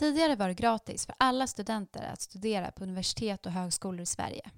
Tidigare 0.00 0.36
var 0.36 0.48
det 0.48 0.54
gratis 0.54 1.06
för 1.06 1.14
alla 1.18 1.46
studenter 1.46 2.02
att 2.12 2.20
studera 2.20 2.70
på 2.70 2.84
universitet 2.84 3.46
och 3.46 3.52
högskolor 3.52 4.00
i 4.00 4.06
Sverige. 4.06 4.50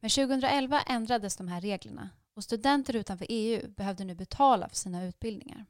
Men 0.00 0.10
2011 0.10 0.80
ändrades 0.80 1.36
de 1.36 1.48
här 1.48 1.60
reglerna 1.60 2.10
och 2.34 2.44
studenter 2.44 2.96
utanför 2.96 3.26
EU 3.28 3.68
behövde 3.68 4.04
nu 4.04 4.14
betala 4.14 4.68
för 4.68 4.76
sina 4.76 5.04
utbildningar. 5.04 5.66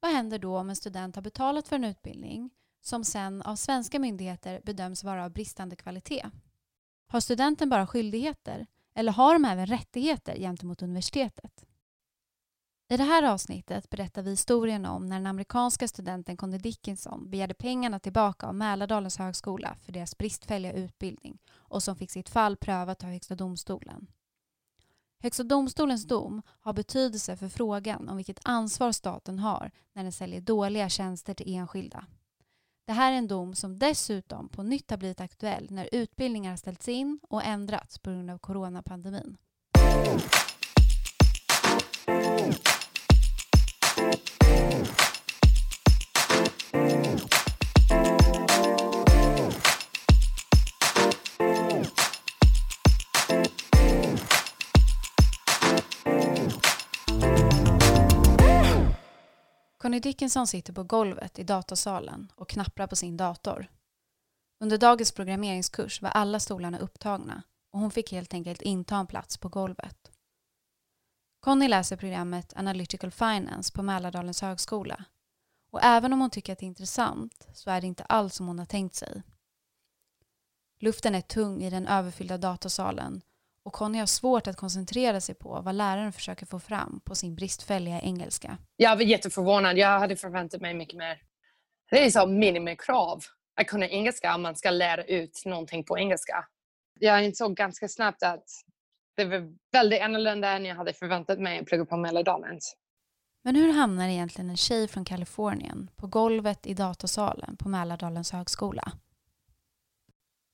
Vad 0.00 0.12
händer 0.12 0.38
då 0.38 0.58
om 0.58 0.70
en 0.70 0.76
student 0.76 1.14
har 1.14 1.22
betalat 1.22 1.68
för 1.68 1.76
en 1.76 1.84
utbildning 1.84 2.50
som 2.80 3.04
sen 3.04 3.42
av 3.42 3.56
svenska 3.56 3.98
myndigheter 3.98 4.60
bedöms 4.64 5.04
vara 5.04 5.24
av 5.24 5.30
bristande 5.30 5.76
kvalitet? 5.76 6.30
Har 7.06 7.20
studenten 7.20 7.68
bara 7.68 7.86
skyldigheter 7.86 8.66
eller 8.94 9.12
har 9.12 9.32
de 9.32 9.44
även 9.44 9.66
rättigheter 9.66 10.36
gentemot 10.36 10.82
universitetet? 10.82 11.65
I 12.88 12.96
det 12.96 13.04
här 13.04 13.22
avsnittet 13.22 13.90
berättar 13.90 14.22
vi 14.22 14.30
historien 14.30 14.86
om 14.86 15.06
när 15.06 15.16
den 15.16 15.26
amerikanska 15.26 15.88
studenten 15.88 16.36
Connie 16.36 16.58
Dickinson 16.58 17.30
begärde 17.30 17.54
pengarna 17.54 17.98
tillbaka 17.98 18.46
av 18.46 18.54
Mälardalens 18.54 19.18
högskola 19.18 19.76
för 19.82 19.92
deras 19.92 20.18
bristfälliga 20.18 20.72
utbildning 20.72 21.38
och 21.54 21.82
som 21.82 21.96
fick 21.96 22.10
sitt 22.10 22.28
fall 22.28 22.56
prövat 22.56 23.04
av 23.04 23.10
Högsta 23.10 23.34
domstolen. 23.34 24.06
Högsta 25.22 25.42
domstolens 25.42 26.04
dom 26.04 26.42
har 26.60 26.72
betydelse 26.72 27.36
för 27.36 27.48
frågan 27.48 28.08
om 28.08 28.16
vilket 28.16 28.40
ansvar 28.42 28.92
staten 28.92 29.38
har 29.38 29.70
när 29.92 30.02
den 30.02 30.12
säljer 30.12 30.40
dåliga 30.40 30.88
tjänster 30.88 31.34
till 31.34 31.54
enskilda. 31.54 32.06
Det 32.86 32.92
här 32.92 33.12
är 33.12 33.16
en 33.16 33.28
dom 33.28 33.54
som 33.54 33.78
dessutom 33.78 34.48
på 34.48 34.62
nytt 34.62 34.90
har 34.90 34.98
blivit 34.98 35.20
aktuell 35.20 35.66
när 35.70 35.88
utbildningar 35.92 36.50
har 36.50 36.56
ställts 36.56 36.88
in 36.88 37.20
och 37.28 37.44
ändrats 37.44 37.98
på 37.98 38.10
grund 38.10 38.30
av 38.30 38.38
coronapandemin. 38.38 39.36
Conny 59.86 60.00
Dickinson 60.00 60.46
sitter 60.46 60.72
på 60.72 60.82
golvet 60.82 61.38
i 61.38 61.42
datasalen 61.42 62.32
och 62.36 62.48
knapprar 62.48 62.86
på 62.86 62.96
sin 62.96 63.16
dator. 63.16 63.66
Under 64.60 64.78
dagens 64.78 65.12
programmeringskurs 65.12 66.02
var 66.02 66.10
alla 66.10 66.40
stolarna 66.40 66.78
upptagna 66.78 67.42
och 67.72 67.80
hon 67.80 67.90
fick 67.90 68.12
helt 68.12 68.34
enkelt 68.34 68.62
inta 68.62 68.96
en 68.96 69.06
plats 69.06 69.38
på 69.38 69.48
golvet. 69.48 70.10
Conny 71.46 71.68
läser 71.68 71.96
programmet 71.96 72.52
Analytical 72.56 73.10
Finance 73.10 73.72
på 73.72 73.82
Mälardalens 73.82 74.42
högskola 74.42 75.04
och 75.70 75.80
även 75.82 76.12
om 76.12 76.20
hon 76.20 76.30
tycker 76.30 76.52
att 76.52 76.58
det 76.58 76.64
är 76.64 76.68
intressant 76.68 77.48
så 77.54 77.70
är 77.70 77.80
det 77.80 77.86
inte 77.86 78.04
alls 78.04 78.34
som 78.34 78.46
hon 78.46 78.58
har 78.58 78.66
tänkt 78.66 78.94
sig. 78.94 79.22
Luften 80.80 81.14
är 81.14 81.20
tung 81.20 81.62
i 81.62 81.70
den 81.70 81.86
överfyllda 81.86 82.38
datasalen 82.38 83.20
och 83.62 83.72
Conny 83.72 83.98
har 83.98 84.06
svårt 84.06 84.46
att 84.46 84.56
koncentrera 84.56 85.20
sig 85.20 85.34
på 85.34 85.60
vad 85.60 85.74
läraren 85.74 86.12
försöker 86.12 86.46
få 86.46 86.60
fram 86.60 87.00
på 87.04 87.14
sin 87.14 87.34
bristfälliga 87.34 88.00
engelska. 88.00 88.58
Jag 88.76 88.96
var 88.96 89.02
jätteförvånad. 89.02 89.78
Jag 89.78 90.00
hade 90.00 90.16
förväntat 90.16 90.60
mig 90.60 90.74
mycket 90.74 90.98
mer. 90.98 91.22
Det 91.90 92.06
är 92.06 92.10
så 92.10 92.26
minimikrav 92.26 93.20
att 93.54 93.66
kunna 93.66 93.88
engelska 93.88 94.34
om 94.34 94.42
man 94.42 94.56
ska 94.56 94.70
lära 94.70 95.04
ut 95.04 95.42
någonting 95.44 95.84
på 95.84 95.98
engelska. 95.98 96.44
Jag 97.00 97.24
insåg 97.24 97.56
ganska 97.56 97.88
snabbt 97.88 98.22
att 98.22 98.48
det 99.16 99.24
var 99.24 99.54
väldigt 99.72 100.02
annorlunda 100.02 100.48
än 100.48 100.64
jag 100.64 100.76
hade 100.76 100.92
förväntat 100.92 101.38
mig 101.38 101.58
att 101.58 101.66
plugga 101.66 101.84
på 101.84 101.96
Mälardalen. 101.96 102.58
Men 103.44 103.56
hur 103.56 103.72
hamnar 103.72 104.08
egentligen 104.08 104.50
en 104.50 104.56
tjej 104.56 104.88
från 104.88 105.04
Kalifornien 105.04 105.90
på 105.96 106.06
golvet 106.06 106.66
i 106.66 106.74
datasalen 106.74 107.56
på 107.56 107.68
Mälardalens 107.68 108.32
högskola? 108.32 108.92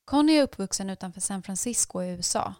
Conny 0.04 0.32
är 0.32 0.42
uppvuxen 0.42 0.90
utanför 0.90 1.20
San 1.20 1.42
Francisco 1.42 2.02
i 2.02 2.10
USA 2.10 2.54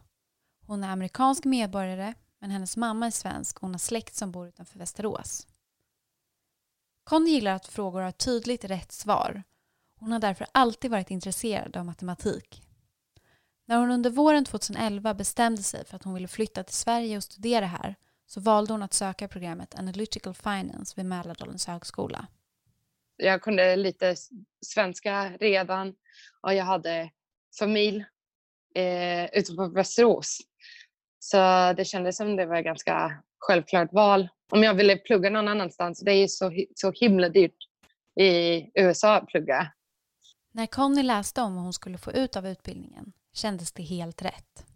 hon 0.66 0.84
är 0.84 0.88
amerikansk 0.88 1.44
medborgare 1.44 2.14
men 2.38 2.50
hennes 2.50 2.76
mamma 2.76 3.06
är 3.06 3.10
svensk 3.10 3.56
och 3.56 3.62
hon 3.62 3.74
har 3.74 3.78
släkt 3.78 4.14
som 4.14 4.32
bor 4.32 4.48
utanför 4.48 4.78
Västerås. 4.78 5.46
Conny 7.04 7.30
gillar 7.30 7.54
att 7.54 7.66
frågor 7.66 8.00
har 8.00 8.10
tydligt 8.12 8.64
rätt 8.64 8.92
svar. 8.92 9.42
Hon 9.98 10.12
har 10.12 10.18
därför 10.18 10.46
alltid 10.52 10.90
varit 10.90 11.10
intresserad 11.10 11.76
av 11.76 11.84
matematik. 11.86 12.61
När 13.66 13.76
hon 13.76 13.90
under 13.90 14.10
våren 14.10 14.44
2011 14.44 15.14
bestämde 15.14 15.62
sig 15.62 15.84
för 15.84 15.96
att 15.96 16.02
hon 16.02 16.14
ville 16.14 16.28
flytta 16.28 16.62
till 16.64 16.74
Sverige 16.74 17.16
och 17.16 17.22
studera 17.22 17.66
här 17.66 17.94
så 18.26 18.40
valde 18.40 18.72
hon 18.72 18.82
att 18.82 18.92
söka 18.92 19.28
programmet 19.28 19.78
Analytical 19.78 20.34
Finance 20.34 20.94
vid 20.96 21.06
Mälardalens 21.06 21.66
högskola. 21.66 22.26
Jag 23.16 23.42
kunde 23.42 23.76
lite 23.76 24.16
svenska 24.66 25.30
redan 25.40 25.94
och 26.40 26.54
jag 26.54 26.64
hade 26.64 27.10
familj 27.58 28.04
eh, 28.74 29.24
ute 29.24 29.54
på 29.54 29.68
Västerås. 29.68 30.38
Så 31.18 31.36
det 31.76 31.84
kändes 31.84 32.16
som 32.16 32.36
det 32.36 32.46
var 32.46 32.56
ett 32.56 32.64
ganska 32.64 33.22
självklart 33.38 33.92
val. 33.92 34.28
Om 34.52 34.62
jag 34.62 34.74
ville 34.74 34.96
plugga 34.96 35.30
någon 35.30 35.48
annanstans, 35.48 36.00
det 36.00 36.12
är 36.12 36.28
så, 36.28 36.52
så 36.74 36.92
himla 36.92 37.28
dyrt 37.28 37.56
i 38.20 38.62
USA 38.74 39.16
att 39.16 39.26
plugga. 39.26 39.72
När 40.52 40.66
Conny 40.66 41.02
läste 41.02 41.42
om 41.42 41.54
vad 41.54 41.64
hon 41.64 41.72
skulle 41.72 41.98
få 41.98 42.12
ut 42.12 42.36
av 42.36 42.46
utbildningen 42.46 43.12
kändes 43.32 43.72
det 43.72 43.82
helt 43.82 44.22
rätt. 44.22 44.66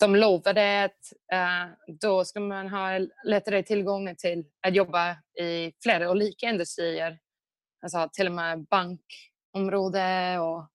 De 0.00 0.16
lovade 0.16 0.84
att 0.84 1.12
uh, 1.34 1.96
då 2.00 2.24
ska 2.24 2.40
man 2.40 2.68
ha 2.68 2.98
lättare 3.24 3.62
tillgång 3.62 4.16
till 4.16 4.44
att 4.66 4.74
jobba 4.74 5.16
i 5.40 5.72
flera 5.82 6.10
olika 6.10 6.48
industrier. 6.48 7.18
Alltså 7.82 8.08
till 8.12 8.26
och 8.26 8.32
med 8.32 8.66
bankområde 8.66 10.38
och 10.38 10.68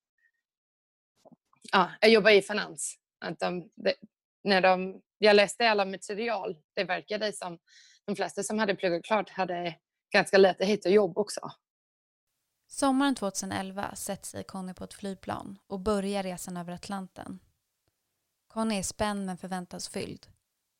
ja, 1.72 1.92
jag 2.02 2.12
jobbar 2.12 2.32
i 2.32 2.42
finans. 2.42 2.96
Att 3.26 3.40
de, 3.40 3.70
de, 3.76 3.94
när 4.44 4.62
de, 4.62 5.02
jag 5.18 5.36
läste 5.36 5.70
alla 5.70 5.86
material, 5.86 6.58
det 6.76 6.84
verkade 6.84 7.34
som 7.34 7.60
de 8.06 8.16
flesta 8.16 8.44
som 8.44 8.60
hade 8.60 8.76
pluggat 8.76 9.06
klart 9.06 9.30
hade 9.30 9.76
ganska 10.14 10.38
lätt 10.38 10.62
att 10.62 10.68
hitta 10.68 10.90
jobb 10.90 11.18
också. 11.18 11.42
Sommaren 12.72 13.16
2011 13.16 13.96
sätter 13.96 14.28
sig 14.28 14.44
Conny 14.44 14.74
på 14.74 14.84
ett 14.84 14.94
flygplan 14.94 15.60
och 15.68 15.80
börjar 15.80 16.24
resan 16.24 16.58
över 16.58 16.74
Atlanten. 16.74 17.40
Conny 18.48 18.76
är 18.76 18.84
spänd 18.84 19.26
men 19.26 19.38
förväntansfylld. 19.38 20.28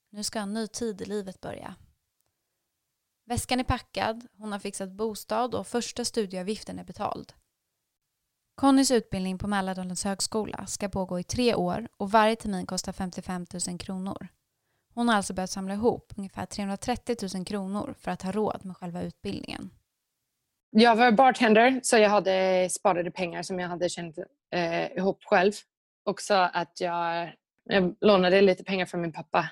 Nu 0.10 0.24
ska 0.24 0.40
en 0.40 0.54
ny 0.54 0.68
tid 0.68 1.02
i 1.02 1.06
livet 1.06 1.42
börja. 1.42 1.76
Väskan 3.26 3.60
är 3.60 3.64
packad, 3.64 4.28
hon 4.38 4.52
har 4.52 4.60
fixat 4.60 4.92
bostad 4.92 5.56
och 5.56 5.68
första 5.68 6.06
studieavgiften 6.06 6.80
är 6.80 6.84
betald. 6.84 7.34
Connys 8.56 8.92
utbildning 8.92 9.38
på 9.38 9.48
Mälardalens 9.48 10.04
högskola 10.04 10.68
ska 10.68 10.90
pågå 10.90 11.20
i 11.20 11.24
tre 11.24 11.56
år 11.56 11.88
och 11.98 12.12
varje 12.12 12.36
termin 12.36 12.66
kostar 12.66 12.92
55 12.92 13.46
000 13.68 13.80
kronor. 13.80 14.28
Hon 14.94 15.10
har 15.10 15.16
alltså 15.16 15.34
börjat 15.34 15.50
samla 15.50 15.74
ihop 15.74 16.14
ungefär 16.18 16.46
330 16.46 17.16
000 17.36 17.46
kronor 17.46 17.96
för 18.00 18.12
att 18.12 18.22
ha 18.22 18.32
råd 18.32 18.66
med 18.66 18.78
själva 18.78 19.02
utbildningen. 19.02 19.72
Jag 20.72 20.96
var 20.96 21.12
bartender 21.12 21.80
så 21.84 21.98
jag 21.98 22.10
hade 22.10 22.68
sparade 22.72 23.12
pengar 23.12 23.44
som 23.44 23.60
jag 23.60 23.68
hade 23.70 23.90
tjänat 23.90 24.16
eh, 24.52 24.92
ihop 24.98 25.24
själv. 25.24 25.54
Också 26.06 26.34
att 26.34 26.82
jag, 26.82 27.34
jag 27.64 27.96
lånade 28.02 28.42
lite 28.42 28.64
pengar 28.64 28.86
från 28.86 29.02
min 29.02 29.14
pappa 29.14 29.50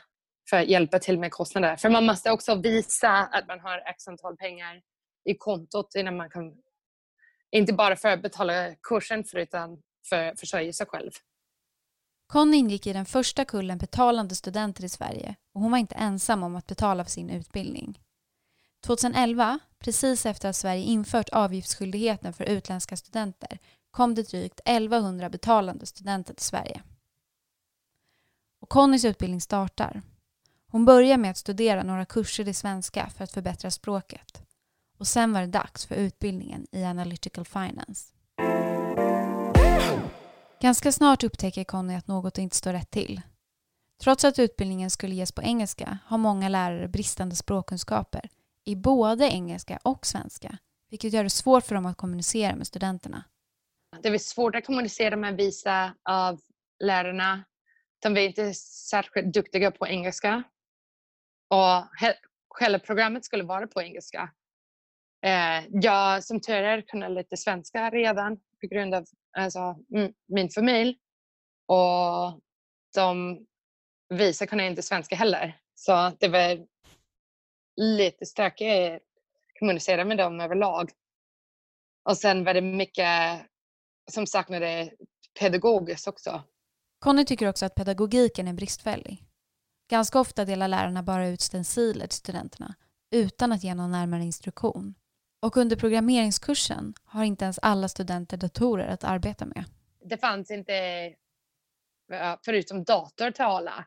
för 0.50 0.58
att 0.58 0.68
hjälpa 0.68 1.00
till 1.00 1.20
med 1.20 1.32
kostnader. 1.32 1.76
För 1.76 1.90
man 1.90 2.06
måste 2.06 2.32
också 2.32 2.56
visa 2.56 3.10
att 3.10 3.48
man 3.48 3.60
har 3.60 3.84
x 3.86 4.08
antal 4.08 4.38
pengar 4.38 4.82
i 5.26 5.36
kontot 5.36 5.96
innan 5.96 6.18
man 6.18 6.30
kan 6.30 6.54
inte 7.52 7.74
bara 7.74 7.96
för 7.96 8.10
att 8.10 8.22
betala 8.22 8.76
kursen 8.84 9.24
för, 9.24 9.38
utan 9.38 9.82
för 10.10 10.24
att 10.24 10.40
försörja 10.40 10.74
sig 10.74 10.88
själv. 10.88 11.12
Conny 12.28 12.58
ingick 12.58 12.88
i 12.88 12.94
den 12.94 13.06
första 13.06 13.46
kullen 13.46 13.78
betalande 13.78 14.36
studenter 14.36 14.84
i 14.84 14.90
Sverige 14.90 15.36
och 15.54 15.62
hon 15.62 15.72
var 15.72 15.78
inte 15.78 15.96
ensam 15.96 16.44
om 16.44 16.56
att 16.56 16.68
betala 16.68 17.04
för 17.04 17.12
sin 17.12 17.30
utbildning. 17.30 18.00
2011, 18.88 19.60
precis 19.80 20.26
efter 20.26 20.50
att 20.50 20.56
Sverige 20.56 20.84
infört 20.84 21.30
avgiftsskyldigheten 21.30 22.34
för 22.34 22.44
utländska 22.44 22.98
studenter, 22.98 23.60
kom 23.92 24.16
det 24.16 24.30
drygt 24.30 24.60
1100 24.66 25.30
betalande 25.30 25.86
studenter 25.86 26.34
till 26.34 26.46
Sverige. 26.46 26.82
Och 28.62 28.70
Connys 28.70 29.06
utbildning 29.06 29.42
startar. 29.42 30.02
Hon 30.68 30.86
börjar 30.86 31.18
med 31.18 31.32
att 31.32 31.38
studera 31.38 31.84
några 31.84 32.06
kurser 32.06 32.48
i 32.48 32.54
svenska 32.54 33.10
för 33.10 33.24
att 33.24 33.32
förbättra 33.32 33.72
språket. 33.72 34.42
Och 34.98 35.08
sen 35.08 35.34
var 35.34 35.42
det 35.42 35.48
dags 35.48 35.86
för 35.86 35.96
utbildningen 35.96 36.68
i 36.72 36.84
Analytical 36.84 37.46
Finance. 37.46 38.14
Ganska 40.62 40.92
snart 40.92 41.24
upptäcker 41.24 41.64
Conny 41.64 41.96
att 41.96 42.08
något 42.08 42.38
inte 42.38 42.56
står 42.56 42.74
rätt 42.74 42.92
till. 42.92 43.22
Trots 44.02 44.26
att 44.26 44.40
utbildningen 44.40 44.90
skulle 44.90 45.16
ges 45.16 45.32
på 45.32 45.42
engelska 45.42 45.98
har 46.06 46.18
många 46.18 46.50
lärare 46.50 46.88
bristande 46.88 47.36
språkkunskaper 47.36 48.30
i 48.68 48.76
både 48.76 49.26
engelska 49.26 49.80
och 49.84 50.06
svenska, 50.06 50.58
vilket 50.90 51.14
gör 51.14 51.24
det 51.24 51.30
svårt 51.30 51.64
för 51.64 51.76
dem 51.76 51.86
att 51.86 51.98
kommunicera 51.98 52.56
med 52.56 52.68
studenterna. 52.68 53.24
Det 54.02 54.10
är 54.10 54.18
svårt 54.18 54.56
att 54.56 54.66
kommunicera 54.66 55.16
med 55.16 55.38
vissa 55.38 55.94
av 56.10 56.40
lärarna. 56.84 57.44
De 58.00 58.18
är 58.18 58.22
inte 58.22 58.54
särskilt 58.54 59.34
duktiga 59.34 59.72
på 59.72 59.88
engelska. 59.88 60.44
Och 61.50 61.88
själva 62.50 62.80
programmet 62.80 63.26
skulle 63.26 63.44
vara 63.44 63.68
på 63.68 63.82
engelska. 63.82 64.34
Eh, 65.26 65.66
jag 65.72 66.24
som 66.24 66.42
tur 66.42 66.64
är 66.64 66.82
kunde 66.82 67.10
lite 67.10 67.38
svenska 67.38 67.90
redan 67.90 68.38
på 68.38 68.68
grund 68.70 68.94
av 68.94 69.06
alltså, 69.38 69.76
min 70.28 70.50
familj. 70.50 70.98
Och 71.68 72.42
de 72.96 73.46
visa 74.10 74.48
kunde 74.48 74.66
inte 74.66 74.82
svenska 74.82 75.16
heller. 75.16 75.60
Så 75.76 76.12
det 76.20 76.28
var 76.28 76.68
lite 77.78 78.26
stökigt 78.26 78.96
att 78.96 79.02
kommunicera 79.60 80.06
med 80.06 80.18
dem 80.18 80.40
överlag. 80.42 80.92
Och 82.04 82.18
sen 82.18 82.44
var 82.44 82.54
det 82.54 82.62
mycket 82.62 83.42
som 84.12 84.28
saknade 84.28 84.92
pedagogiskt 85.40 86.08
också. 86.08 86.44
Conny 87.00 87.26
tycker 87.26 87.50
också 87.50 87.66
att 87.66 87.76
pedagogiken 87.76 88.48
är 88.48 88.54
bristfällig. 88.54 89.24
Ganska 89.90 90.20
ofta 90.20 90.46
delar 90.46 90.68
lärarna 90.68 91.04
bara 91.04 91.28
ut 91.28 91.42
stenciler 91.42 92.08
till 92.08 92.18
studenterna 92.18 92.76
utan 93.12 93.52
att 93.52 93.64
ge 93.64 93.76
någon 93.76 93.92
närmare 93.92 94.24
instruktion. 94.24 94.96
Och 95.40 95.58
under 95.58 95.76
programmeringskursen 95.76 96.94
har 97.06 97.24
inte 97.24 97.46
ens 97.46 97.60
alla 97.62 97.88
studenter 97.88 98.38
datorer 98.38 98.88
att 98.88 99.04
arbeta 99.04 99.46
med. 99.46 99.64
Det 100.10 100.18
fanns 100.18 100.52
inte, 100.52 100.74
förutom 102.46 102.84
dator 102.84 103.32
till 103.32 103.44
alla, 103.46 103.86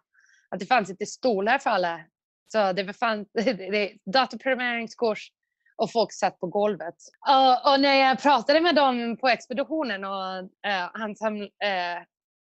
att 0.48 0.60
det 0.60 0.66
fanns 0.66 0.90
inte 0.90 1.06
stolar 1.06 1.58
för 1.58 1.70
alla. 1.70 2.04
Så 2.52 2.72
det 2.72 2.92
fanns 2.92 3.28
datorprogrammeringskurs 4.12 5.30
och 5.76 5.92
folk 5.92 6.12
satt 6.12 6.40
på 6.40 6.46
golvet. 6.46 6.94
Och, 7.28 7.72
och, 7.72 7.80
när 7.80 7.94
jag 7.94 8.22
pratade 8.22 8.60
med 8.60 8.74
dem 8.74 9.16
på 9.20 9.28
expeditionen 9.28 10.04
och 10.04 10.42
uh, 10.42 10.90
han 10.92 11.16
som 11.16 11.36
uh, 11.42 11.48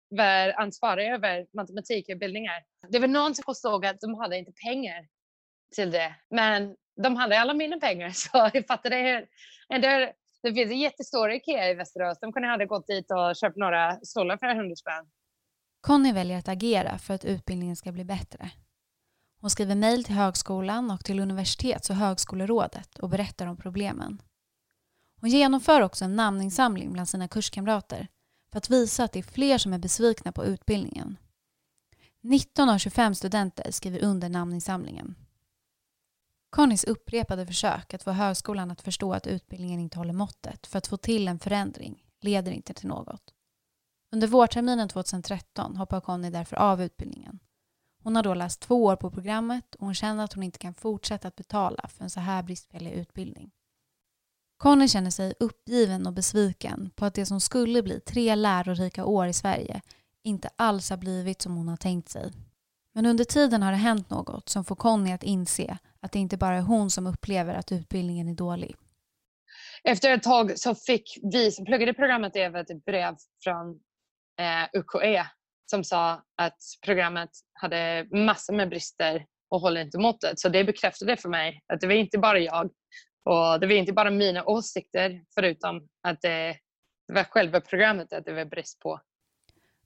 var 0.09 0.61
ansvarig 0.61 1.07
över 1.07 1.45
matematikutbildningar. 1.55 2.63
Det 2.89 2.99
var 2.99 3.07
någon 3.07 3.35
som 3.35 3.43
påstod 3.43 3.85
att 3.85 4.01
de 4.01 4.15
hade 4.15 4.37
inte 4.37 4.51
pengar 4.51 5.07
till 5.75 5.91
det. 5.91 6.15
Men 6.29 6.75
de 7.03 7.15
hade 7.15 7.39
alla 7.39 7.53
mina 7.53 7.79
pengar 7.79 8.09
så 8.13 8.49
jag 8.53 8.67
fattade 8.67 8.95
hur... 8.95 9.27
Det, 9.81 10.13
det 10.43 10.53
finns 10.53 10.71
en 10.71 10.79
jättestor 10.79 11.31
Ikea 11.31 11.69
i 11.69 11.73
Västerås. 11.73 12.19
De 12.19 12.33
kunde 12.33 12.47
ha 12.47 12.65
gått 12.65 12.87
dit 12.87 13.11
och 13.11 13.35
köpt 13.35 13.57
några 13.57 13.95
stolar 13.95 14.37
för 14.37 14.47
100 14.47 14.75
spänn. 14.75 15.05
Conny 15.81 16.13
väljer 16.13 16.37
att 16.37 16.47
agera 16.47 16.97
för 16.97 17.13
att 17.13 17.25
utbildningen 17.25 17.75
ska 17.75 17.91
bli 17.91 18.05
bättre. 18.05 18.51
Hon 19.41 19.49
skriver 19.49 19.75
mejl 19.75 20.03
till 20.03 20.15
högskolan 20.15 20.91
och 20.91 21.05
till 21.05 21.19
universitets 21.19 21.89
och 21.89 21.95
högskolerådet 21.95 22.99
och 22.99 23.09
berättar 23.09 23.47
om 23.47 23.57
problemen. 23.57 24.21
Hon 25.19 25.29
genomför 25.29 25.81
också 25.81 26.05
en 26.05 26.15
namninsamling 26.15 26.93
bland 26.93 27.09
sina 27.09 27.27
kurskamrater 27.27 28.07
för 28.51 28.57
att 28.57 28.69
visa 28.69 29.03
att 29.03 29.11
det 29.11 29.19
är 29.19 29.23
fler 29.23 29.57
som 29.57 29.73
är 29.73 29.79
besvikna 29.79 30.31
på 30.31 30.45
utbildningen. 30.45 31.17
19 32.21 32.69
av 32.69 32.77
25 32.77 33.15
studenter 33.15 33.71
skriver 33.71 33.99
under 33.99 34.29
namninsamlingen. 34.29 35.15
Connys 36.49 36.83
upprepade 36.83 37.47
försök 37.47 37.93
att 37.93 38.03
få 38.03 38.11
högskolan 38.11 38.71
att 38.71 38.81
förstå 38.81 39.13
att 39.13 39.27
utbildningen 39.27 39.79
inte 39.79 39.97
håller 39.97 40.13
måttet 40.13 40.67
för 40.67 40.77
att 40.77 40.87
få 40.87 40.97
till 40.97 41.27
en 41.27 41.39
förändring 41.39 42.03
leder 42.21 42.51
inte 42.51 42.73
till 42.73 42.87
något. 42.87 43.33
Under 44.11 44.27
vårterminen 44.27 44.89
2013 44.89 45.77
hoppar 45.77 46.01
Conny 46.01 46.29
därför 46.29 46.55
av 46.55 46.81
utbildningen. 46.81 47.39
Hon 48.03 48.15
har 48.15 48.23
då 48.23 48.33
läst 48.33 48.59
två 48.59 48.83
år 48.83 48.95
på 48.95 49.11
programmet 49.11 49.75
och 49.75 49.85
hon 49.85 49.95
känner 49.95 50.23
att 50.23 50.33
hon 50.33 50.43
inte 50.43 50.59
kan 50.59 50.73
fortsätta 50.73 51.27
att 51.27 51.35
betala 51.35 51.87
för 51.87 52.03
en 52.03 52.09
så 52.09 52.19
här 52.19 52.43
bristfällig 52.43 52.91
utbildning. 52.91 53.51
Conny 54.57 54.87
känner 54.87 55.09
sig 55.09 55.33
uppgiven 55.39 56.07
och 56.07 56.13
besviken 56.13 56.91
på 56.95 57.05
att 57.05 57.13
det 57.13 57.25
som 57.25 57.41
skulle 57.41 57.83
bli 57.83 57.99
tre 57.99 58.35
lärorika 58.35 59.05
år 59.05 59.27
i 59.27 59.33
Sverige 59.33 59.81
inte 60.23 60.49
alls 60.55 60.89
har 60.89 60.97
blivit 60.97 61.41
som 61.41 61.55
hon 61.55 61.67
har 61.67 61.77
tänkt 61.77 62.09
sig. 62.09 62.31
Men 62.93 63.05
under 63.05 63.23
tiden 63.23 63.63
har 63.63 63.71
det 63.71 63.77
hänt 63.77 64.09
något 64.09 64.49
som 64.49 64.65
får 64.65 64.75
Conny 64.75 65.11
att 65.11 65.23
inse 65.23 65.77
att 65.99 66.11
det 66.11 66.19
inte 66.19 66.37
bara 66.37 66.55
är 66.55 66.61
hon 66.61 66.89
som 66.89 67.07
upplever 67.07 67.53
att 67.53 67.71
utbildningen 67.71 68.27
är 68.27 68.33
dålig. 68.33 68.75
Efter 69.83 70.13
ett 70.13 70.23
tag 70.23 70.59
så 70.59 70.75
fick 70.75 71.19
vi 71.33 71.51
som 71.51 71.65
pluggade 71.65 71.93
programmet 71.93 72.35
ett 72.35 72.85
brev 72.85 73.15
från 73.43 73.79
eh, 74.39 74.79
UKE 74.79 75.25
som 75.71 75.83
sa 75.83 76.23
att 76.37 76.57
programmet 76.85 77.29
hade 77.53 78.07
massor 78.11 78.53
med 78.53 78.69
brister 78.69 79.25
och 79.49 79.61
håller 79.61 79.81
inte 79.81 79.97
måttet. 79.97 80.39
Så 80.39 80.49
det 80.49 80.63
bekräftade 80.63 81.17
för 81.17 81.29
mig 81.29 81.63
att 81.73 81.81
det 81.81 81.87
var 81.87 81.93
inte 81.93 82.17
bara 82.17 82.39
jag 82.39 82.65
och 83.23 83.59
det 83.59 83.67
var 83.67 83.73
inte 83.73 83.93
bara 83.93 84.11
mina 84.11 84.43
åsikter 84.45 85.23
förutom 85.35 85.87
att 86.01 86.21
det, 86.21 86.57
det 87.07 87.13
var 87.13 87.23
själva 87.23 87.61
programmet 87.61 88.13
att 88.13 88.25
det 88.25 88.33
var 88.33 88.45
brist 88.45 88.79
på. 88.79 88.99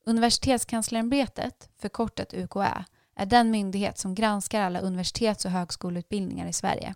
Universitetskanslerämbetet, 0.05 1.69
förkortat 1.81 2.33
UKÄ, 2.33 2.85
är 3.15 3.25
den 3.25 3.51
myndighet 3.51 3.97
som 3.97 4.15
granskar 4.15 4.61
alla 4.61 4.79
universitets 4.79 5.45
och 5.45 5.51
högskoleutbildningar 5.51 6.47
i 6.47 6.53
Sverige. 6.53 6.95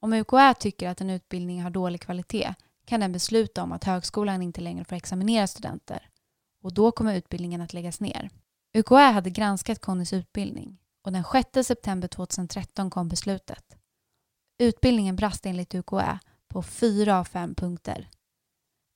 Om 0.00 0.12
UKÄ 0.12 0.54
tycker 0.54 0.88
att 0.88 1.00
en 1.00 1.10
utbildning 1.10 1.62
har 1.62 1.70
dålig 1.70 2.00
kvalitet 2.00 2.54
kan 2.84 3.00
den 3.00 3.12
besluta 3.12 3.62
om 3.62 3.72
att 3.72 3.84
högskolan 3.84 4.42
inte 4.42 4.60
längre 4.60 4.84
får 4.84 4.96
examinera 4.96 5.46
studenter 5.46 6.09
och 6.62 6.74
då 6.74 6.92
kommer 6.92 7.14
utbildningen 7.14 7.60
att 7.60 7.72
läggas 7.72 8.00
ner. 8.00 8.30
UKÄ 8.76 9.10
hade 9.10 9.30
granskat 9.30 9.80
Connys 9.80 10.12
utbildning 10.12 10.78
och 11.04 11.12
den 11.12 11.24
6 11.32 11.66
september 11.68 12.08
2013 12.08 12.90
kom 12.90 13.08
beslutet. 13.08 13.76
Utbildningen 14.58 15.16
brast 15.16 15.46
enligt 15.46 15.74
UKÄ 15.74 16.18
på 16.48 16.62
fyra 16.62 17.18
av 17.18 17.24
fem 17.24 17.54
punkter. 17.54 18.08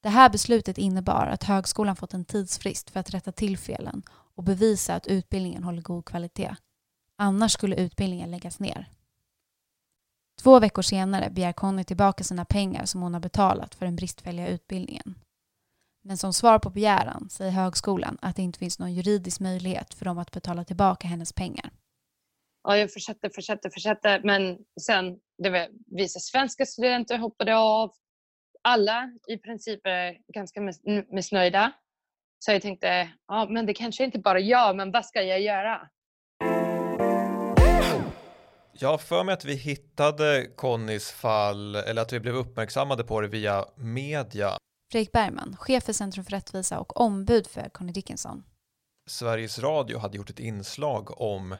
Det 0.02 0.08
här 0.08 0.30
beslutet 0.30 0.78
innebar 0.78 1.26
att 1.26 1.44
högskolan 1.44 1.96
fått 1.96 2.14
en 2.14 2.24
tidsfrist 2.24 2.90
för 2.90 3.00
att 3.00 3.10
rätta 3.10 3.32
till 3.32 3.58
felen 3.58 4.02
och 4.08 4.44
bevisa 4.44 4.94
att 4.94 5.06
utbildningen 5.06 5.64
håller 5.64 5.82
god 5.82 6.04
kvalitet. 6.04 6.56
Annars 7.18 7.52
skulle 7.52 7.76
utbildningen 7.76 8.30
läggas 8.30 8.60
ner. 8.60 8.90
Två 10.42 10.60
veckor 10.60 10.82
senare 10.82 11.30
begär 11.30 11.52
Conny 11.52 11.84
tillbaka 11.84 12.24
sina 12.24 12.44
pengar 12.44 12.84
som 12.84 13.02
hon 13.02 13.14
har 13.14 13.20
betalat 13.20 13.74
för 13.74 13.86
den 13.86 13.96
bristfälliga 13.96 14.48
utbildningen. 14.48 15.14
Men 16.06 16.16
som 16.16 16.32
svar 16.32 16.58
på 16.58 16.70
begäran 16.70 17.28
säger 17.30 17.50
högskolan 17.50 18.18
att 18.22 18.36
det 18.36 18.42
inte 18.42 18.58
finns 18.58 18.78
någon 18.78 18.94
juridisk 18.94 19.40
möjlighet 19.40 19.94
för 19.94 20.04
dem 20.04 20.18
att 20.18 20.30
betala 20.30 20.64
tillbaka 20.64 21.08
hennes 21.08 21.32
pengar. 21.32 21.70
Ja, 22.62 22.76
jag 22.76 22.92
fortsatte, 22.92 23.30
fortsatte, 23.34 23.70
fortsatte. 23.70 24.20
Men 24.24 24.58
sen, 24.80 25.18
det 25.42 25.50
var, 25.50 25.68
vissa 25.86 26.20
svenska 26.20 26.66
studenter 26.66 27.18
hoppade 27.18 27.56
av. 27.56 27.90
Alla 28.62 29.10
i 29.28 29.38
princip 29.38 29.86
är 29.86 30.16
ganska 30.34 30.60
missnöjda. 31.12 31.72
Så 32.38 32.52
jag 32.52 32.62
tänkte, 32.62 33.10
ja, 33.28 33.46
men 33.50 33.66
det 33.66 33.74
kanske 33.74 34.04
inte 34.04 34.18
bara 34.18 34.40
jag, 34.40 34.76
men 34.76 34.90
vad 34.90 35.06
ska 35.06 35.22
jag 35.22 35.40
göra? 35.40 35.88
Jag 38.72 38.88
har 38.88 38.98
för 38.98 39.24
mig 39.24 39.32
att 39.32 39.44
vi 39.44 39.54
hittade 39.54 40.46
Connys 40.56 41.12
fall, 41.12 41.74
eller 41.74 42.02
att 42.02 42.12
vi 42.12 42.20
blev 42.20 42.36
uppmärksammade 42.36 43.04
på 43.04 43.20
det 43.20 43.28
via 43.28 43.64
media. 43.76 44.58
Fredrik 44.90 45.12
Bergman, 45.12 45.56
chef 45.56 45.84
för 45.84 45.92
Centrum 45.92 46.24
för 46.24 46.30
rättvisa 46.30 46.78
och 46.78 47.00
ombud 47.00 47.46
för 47.46 47.68
Conny 47.68 47.92
Dickinson. 47.92 48.44
Sveriges 49.06 49.58
Radio 49.58 49.98
hade 49.98 50.16
gjort 50.16 50.30
ett 50.30 50.40
inslag 50.40 51.20
om 51.20 51.56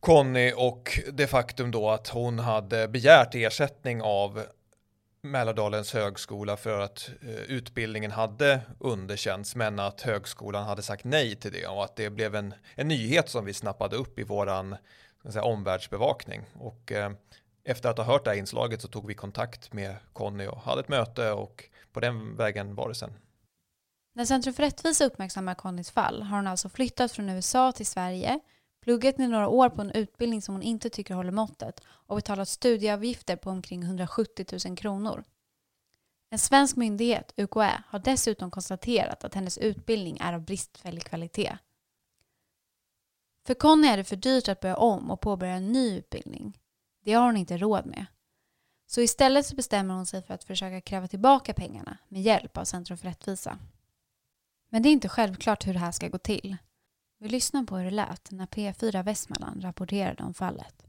Conny 0.00 0.52
och 0.56 1.00
det 1.12 1.26
faktum 1.26 1.70
då 1.70 1.90
att 1.90 2.08
hon 2.08 2.38
hade 2.38 2.88
begärt 2.88 3.34
ersättning 3.34 4.02
av 4.02 4.42
Mälardalens 5.22 5.92
högskola 5.92 6.56
för 6.56 6.80
att 6.80 7.10
eh, 7.22 7.28
utbildningen 7.28 8.10
hade 8.10 8.60
underkänts 8.78 9.56
men 9.56 9.78
att 9.78 10.00
högskolan 10.00 10.64
hade 10.64 10.82
sagt 10.82 11.04
nej 11.04 11.36
till 11.36 11.52
det 11.52 11.66
och 11.66 11.84
att 11.84 11.96
det 11.96 12.10
blev 12.10 12.34
en, 12.34 12.54
en 12.74 12.88
nyhet 12.88 13.28
som 13.28 13.44
vi 13.44 13.54
snappade 13.54 13.96
upp 13.96 14.18
i 14.18 14.22
våran 14.22 14.76
säga, 15.28 15.44
omvärldsbevakning. 15.44 16.42
Och 16.54 16.92
eh, 16.92 17.10
efter 17.64 17.88
att 17.88 17.98
ha 17.98 18.04
hört 18.04 18.24
det 18.24 18.30
här 18.30 18.38
inslaget 18.38 18.82
så 18.82 18.88
tog 18.88 19.06
vi 19.06 19.14
kontakt 19.14 19.72
med 19.72 19.96
Conny 20.12 20.46
och 20.46 20.60
hade 20.60 20.80
ett 20.80 20.88
möte 20.88 21.32
och 21.32 21.64
på 21.94 22.00
den 22.00 22.36
vägen 22.36 22.74
var 22.74 22.88
det 22.88 22.94
sen. 22.94 23.12
När 24.14 24.24
Centrum 24.24 24.54
för 24.54 24.62
rättvisa 24.62 25.04
uppmärksammar 25.04 25.54
Connys 25.54 25.90
fall 25.90 26.22
har 26.22 26.36
hon 26.36 26.46
alltså 26.46 26.68
flyttat 26.68 27.12
från 27.12 27.28
USA 27.28 27.72
till 27.72 27.86
Sverige, 27.86 28.40
pluggat 28.82 29.20
i 29.20 29.26
några 29.26 29.48
år 29.48 29.68
på 29.68 29.82
en 29.82 29.90
utbildning 29.90 30.42
som 30.42 30.54
hon 30.54 30.62
inte 30.62 30.90
tycker 30.90 31.14
håller 31.14 31.30
måttet 31.30 31.80
och 31.86 32.16
betalat 32.16 32.48
studieavgifter 32.48 33.36
på 33.36 33.50
omkring 33.50 33.82
170 33.82 34.46
000 34.66 34.76
kronor. 34.76 35.24
En 36.30 36.38
svensk 36.38 36.76
myndighet, 36.76 37.32
UKÄ, 37.36 37.82
har 37.88 37.98
dessutom 37.98 38.50
konstaterat 38.50 39.24
att 39.24 39.34
hennes 39.34 39.58
utbildning 39.58 40.18
är 40.20 40.32
av 40.32 40.40
bristfällig 40.40 41.04
kvalitet. 41.04 41.58
För 43.46 43.54
Conny 43.54 43.88
är 43.88 43.96
det 43.96 44.04
för 44.04 44.16
dyrt 44.16 44.48
att 44.48 44.60
börja 44.60 44.76
om 44.76 45.10
och 45.10 45.20
påbörja 45.20 45.54
en 45.54 45.72
ny 45.72 45.96
utbildning. 45.96 46.58
Det 47.04 47.12
har 47.12 47.26
hon 47.26 47.36
inte 47.36 47.56
råd 47.56 47.86
med. 47.86 48.06
Så 48.94 49.00
istället 49.00 49.46
så 49.46 49.54
bestämmer 49.54 49.94
hon 49.94 50.06
sig 50.06 50.22
för 50.22 50.34
att 50.34 50.44
försöka 50.44 50.80
kräva 50.80 51.08
tillbaka 51.08 51.54
pengarna 51.54 51.98
med 52.08 52.22
hjälp 52.22 52.56
av 52.56 52.64
Centrum 52.64 52.98
för 52.98 53.08
rättvisa. 53.08 53.58
Men 54.70 54.82
det 54.82 54.88
är 54.88 54.90
inte 54.90 55.08
självklart 55.08 55.66
hur 55.66 55.72
det 55.72 55.78
här 55.78 55.92
ska 55.92 56.08
gå 56.08 56.18
till. 56.18 56.56
Vi 57.20 57.28
lyssnar 57.28 57.64
på 57.64 57.76
hur 57.76 57.84
det 57.84 57.90
lät 57.90 58.30
när 58.30 58.46
P4 58.46 59.02
Västmanland 59.02 59.64
rapporterade 59.64 60.22
om 60.22 60.34
fallet. 60.34 60.86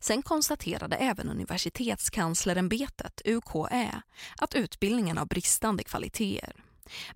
Sen 0.00 0.22
konstaterade 0.22 0.96
även 0.96 1.28
Universitetskanslerämbetet, 1.28 3.20
UKÄ, 3.24 4.02
att 4.38 4.54
utbildningen 4.54 5.18
har 5.18 5.26
bristande 5.26 5.84
kvaliteter. 5.84 6.64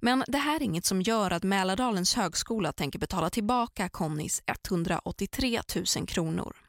Men 0.01 0.25
det 0.29 0.39
här 0.39 0.57
är 0.57 0.63
inget 0.63 0.85
som 0.85 1.03
gör 1.03 1.31
att 1.31 1.43
Mälardalens 1.43 2.15
högskola 2.15 2.73
tänker 2.73 2.99
betala 2.99 3.31
tillbaka 3.31 3.89
Connys 3.89 4.43
183 4.47 5.61
000 5.97 6.07
kronor. 6.07 6.68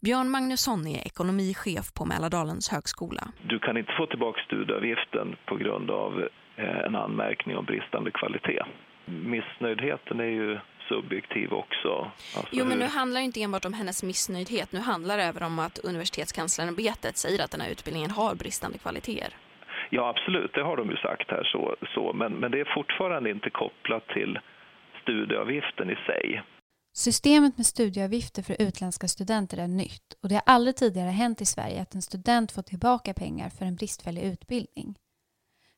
Björn 0.00 0.30
Magnusson 0.30 0.86
är 0.86 1.06
ekonomichef 1.06 1.86
på 1.98 2.04
Mälardalens 2.04 2.68
högskola. 2.68 3.22
Du 3.42 3.58
kan 3.58 3.76
inte 3.76 3.92
få 3.98 4.06
tillbaka 4.06 4.40
studieavgiften 4.46 5.36
på 5.46 5.56
grund 5.56 5.90
av 5.90 6.28
eh, 6.56 6.78
en 6.86 6.96
anmärkning 6.96 7.56
om 7.56 7.64
bristande 7.64 8.10
kvalitet. 8.10 8.62
Missnöjdheten 9.06 10.20
är 10.20 10.32
ju 10.40 10.58
subjektiv 10.88 11.52
också. 11.52 12.10
Alltså 12.36 12.52
jo, 12.52 12.64
men 12.64 12.78
nu 12.78 12.86
handlar 12.86 13.20
det 13.20 13.24
inte 13.24 13.42
enbart 13.42 13.64
om 13.64 13.72
hennes 13.72 14.02
missnöjdhet. 14.02 14.72
Nu 14.72 14.80
handlar 14.80 15.16
det 15.16 15.22
även 15.22 15.42
om 15.42 15.58
att 15.58 15.78
universitetskanslerämbetet 15.78 17.16
säger 17.16 17.44
att 17.44 17.50
den 17.50 17.60
här 17.60 17.70
utbildningen 17.70 18.10
har 18.10 18.34
bristande 18.34 18.78
kvaliteter. 18.78 19.34
Ja, 19.90 20.08
absolut. 20.08 20.54
Det 20.54 20.62
har 20.62 20.76
de 20.76 20.90
ju 20.90 20.96
sagt 20.96 21.30
här. 21.30 21.44
så, 21.44 21.76
så. 21.94 22.12
Men, 22.12 22.32
men 22.32 22.50
det 22.50 22.60
är 22.60 22.74
fortfarande 22.74 23.30
inte 23.30 23.50
kopplat 23.50 24.08
till 24.08 24.38
studieavgiften 25.02 25.90
i 25.90 25.96
sig. 26.06 26.42
Systemet 27.00 27.56
med 27.56 27.66
studieavgifter 27.66 28.42
för 28.42 28.56
utländska 28.62 29.08
studenter 29.08 29.58
är 29.58 29.68
nytt 29.68 30.14
och 30.22 30.28
det 30.28 30.34
har 30.34 30.42
aldrig 30.46 30.76
tidigare 30.76 31.10
hänt 31.10 31.40
i 31.40 31.46
Sverige 31.46 31.82
att 31.82 31.94
en 31.94 32.02
student 32.02 32.52
får 32.52 32.62
tillbaka 32.62 33.14
pengar 33.14 33.50
för 33.50 33.64
en 33.64 33.76
bristfällig 33.76 34.22
utbildning. 34.22 34.98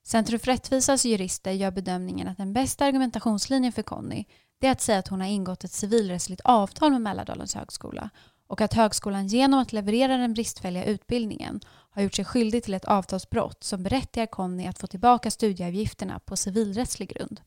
Centrum 0.07 0.41
för 0.41 0.47
rättvisas 0.47 1.05
jurister 1.05 1.51
gör 1.51 1.71
bedömningen 1.71 2.29
att 2.29 2.37
den 2.37 2.53
bästa 2.53 2.85
argumentationslinjen 2.85 3.73
för 3.73 3.83
Conny 3.83 4.25
det 4.61 4.67
är 4.67 4.73
att 4.73 4.81
säga 4.81 4.99
att 4.99 5.09
hon 5.09 5.21
har 5.21 5.29
ingått 5.29 5.65
ett 5.65 5.73
civilrättsligt 5.73 6.43
avtal 6.45 6.91
med 6.91 7.01
Mälardalens 7.01 7.55
högskola 7.55 8.11
och 8.47 8.61
att 8.61 8.75
högskolan 8.75 9.27
genom 9.27 9.61
att 9.61 9.73
leverera 9.73 10.17
den 10.17 10.35
bristfälliga 10.35 10.85
utbildningen 10.85 11.61
har 11.67 12.03
gjort 12.03 12.15
sig 12.15 12.25
skyldig 12.25 12.65
till 12.65 12.75
ett 12.75 12.85
avtalsbrott 12.85 13.65
som 13.65 13.83
berättigar 13.83 14.27
Conny 14.27 14.67
att 14.67 14.79
få 14.79 14.87
tillbaka 14.87 15.31
studieavgifterna 15.31 16.19
på 16.19 16.37
civilrättslig 16.37 17.09
grund. 17.09 17.41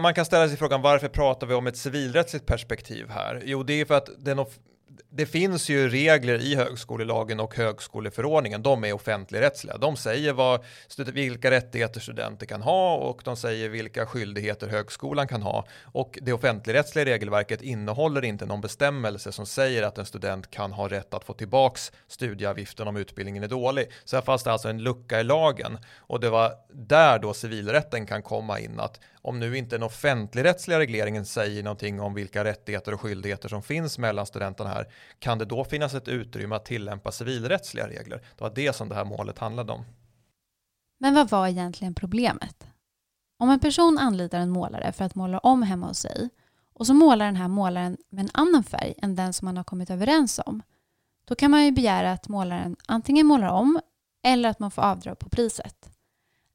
Man 0.00 0.14
kan 0.14 0.24
ställa 0.24 0.48
sig 0.48 0.56
frågan 0.56 0.82
varför 0.82 1.08
pratar 1.08 1.46
vi 1.46 1.54
om 1.54 1.66
ett 1.66 1.76
civilrättsligt 1.76 2.46
perspektiv 2.46 3.10
här? 3.10 3.42
Jo, 3.44 3.62
det 3.62 3.80
är 3.80 3.84
för 3.84 3.94
att 3.94 4.08
den 4.18 4.38
det 5.10 5.26
finns 5.26 5.68
ju 5.68 5.88
regler 5.88 6.38
i 6.38 6.56
högskolelagen 6.56 7.40
och 7.40 7.56
högskoleförordningen. 7.56 8.62
De 8.62 8.84
är 8.84 8.92
offentligrättsliga. 8.92 9.76
De 9.76 9.96
säger 9.96 10.32
vad, 10.32 10.64
vilka 10.96 11.50
rättigheter 11.50 12.00
studenter 12.00 12.46
kan 12.46 12.62
ha 12.62 12.96
och 12.96 13.22
de 13.24 13.36
säger 13.36 13.68
vilka 13.68 14.06
skyldigheter 14.06 14.68
högskolan 14.68 15.28
kan 15.28 15.42
ha. 15.42 15.66
Och 15.82 16.18
det 16.22 16.32
offentligrättsliga 16.32 17.04
regelverket 17.04 17.62
innehåller 17.62 18.24
inte 18.24 18.46
någon 18.46 18.60
bestämmelse 18.60 19.32
som 19.32 19.46
säger 19.46 19.82
att 19.82 19.98
en 19.98 20.06
student 20.06 20.50
kan 20.50 20.72
ha 20.72 20.88
rätt 20.88 21.14
att 21.14 21.24
få 21.24 21.32
tillbaks 21.32 21.92
studieavgiften 22.08 22.88
om 22.88 22.96
utbildningen 22.96 23.42
är 23.42 23.48
dålig. 23.48 23.90
Så 24.04 24.16
här 24.16 24.22
fanns 24.22 24.42
det 24.42 24.52
alltså 24.52 24.68
en 24.68 24.82
lucka 24.82 25.20
i 25.20 25.24
lagen 25.24 25.78
och 25.98 26.20
det 26.20 26.30
var 26.30 26.52
där 26.72 27.18
då 27.18 27.34
civilrätten 27.34 28.06
kan 28.06 28.22
komma 28.22 28.60
in 28.60 28.80
att 28.80 29.00
om 29.22 29.40
nu 29.40 29.56
inte 29.58 29.76
den 29.76 29.82
offentligrättsliga 29.82 30.78
regleringen 30.78 31.24
säger 31.24 31.62
någonting 31.62 32.00
om 32.00 32.14
vilka 32.14 32.44
rättigheter 32.44 32.94
och 32.94 33.00
skyldigheter 33.00 33.48
som 33.48 33.62
finns 33.62 33.98
mellan 33.98 34.26
studenterna 34.26 34.70
här, 34.70 34.92
kan 35.18 35.38
det 35.38 35.44
då 35.44 35.64
finnas 35.64 35.94
ett 35.94 36.08
utrymme 36.08 36.54
att 36.54 36.64
tillämpa 36.64 37.12
civilrättsliga 37.12 37.88
regler? 37.88 38.22
Det 38.36 38.44
var 38.44 38.52
det 38.54 38.76
som 38.76 38.88
det 38.88 38.94
här 38.94 39.04
målet 39.04 39.38
handlade 39.38 39.72
om. 39.72 39.84
Men 41.00 41.14
vad 41.14 41.30
var 41.30 41.48
egentligen 41.48 41.94
problemet? 41.94 42.66
Om 43.38 43.50
en 43.50 43.60
person 43.60 43.98
anlitar 43.98 44.38
en 44.38 44.50
målare 44.50 44.92
för 44.92 45.04
att 45.04 45.14
måla 45.14 45.38
om 45.38 45.62
hemma 45.62 45.86
hos 45.86 45.98
sig 45.98 46.28
och 46.74 46.86
så 46.86 46.94
målar 46.94 47.26
den 47.26 47.36
här 47.36 47.48
målaren 47.48 47.96
med 48.10 48.24
en 48.24 48.30
annan 48.34 48.64
färg 48.64 48.94
än 49.02 49.16
den 49.16 49.32
som 49.32 49.46
man 49.46 49.56
har 49.56 49.64
kommit 49.64 49.90
överens 49.90 50.40
om, 50.46 50.62
då 51.24 51.34
kan 51.34 51.50
man 51.50 51.64
ju 51.64 51.72
begära 51.72 52.12
att 52.12 52.28
målaren 52.28 52.76
antingen 52.86 53.26
målar 53.26 53.48
om 53.48 53.80
eller 54.22 54.48
att 54.48 54.58
man 54.58 54.70
får 54.70 54.82
avdrag 54.82 55.18
på 55.18 55.28
priset. 55.28 55.91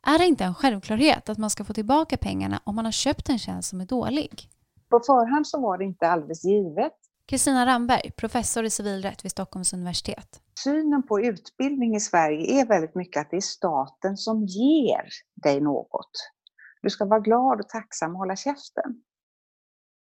Är 0.10 0.20
det 0.20 0.26
inte 0.26 0.44
en 0.44 0.56
självklarhet 0.56 1.30
att 1.30 1.38
man 1.38 1.50
ska 1.50 1.64
få 1.64 1.74
tillbaka 1.74 2.18
pengarna 2.18 2.62
om 2.64 2.76
man 2.76 2.86
har 2.86 2.92
köpt 2.92 3.30
en 3.30 3.40
tjänst 3.40 3.70
som 3.70 3.82
är 3.82 3.86
dålig? 3.86 4.50
På 4.90 5.00
förhand 5.00 5.48
så 5.48 5.62
var 5.62 5.78
det 5.78 5.86
inte 5.86 6.08
alldeles 6.08 6.44
givet. 6.46 6.94
Kristina 7.26 7.66
Ramberg, 7.66 8.12
professor 8.12 8.64
i 8.64 8.70
civilrätt 8.70 9.26
vid 9.26 9.32
Stockholms 9.32 9.74
universitet. 9.74 10.42
Synen 10.64 11.08
på 11.08 11.20
utbildning 11.20 11.96
i 11.96 12.00
Sverige 12.00 12.62
är 12.62 12.68
väldigt 12.68 12.96
mycket 12.96 13.22
att 13.22 13.30
det 13.32 13.38
är 13.38 13.42
staten 13.42 14.18
som 14.18 14.46
ger 14.46 15.10
dig 15.44 15.62
något. 15.62 16.12
Du 16.82 16.90
ska 16.90 17.06
vara 17.06 17.20
glad 17.20 17.60
och 17.60 17.70
tacksam 17.70 18.12
och 18.12 18.18
hålla 18.18 18.36
käften. 18.36 19.04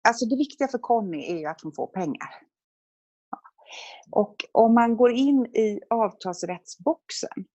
Alltså 0.07 0.25
det 0.25 0.35
viktiga 0.35 0.67
för 0.67 0.77
Conny 0.77 1.23
är 1.23 1.37
ju 1.37 1.45
att 1.45 1.61
hon 1.61 1.73
får 1.75 1.87
pengar. 1.87 2.29
Och 4.11 4.35
om 4.51 4.73
man 4.73 4.97
går 4.97 5.11
in 5.11 5.45
i 5.45 5.79
avtalsrättsboxen, 5.89 7.45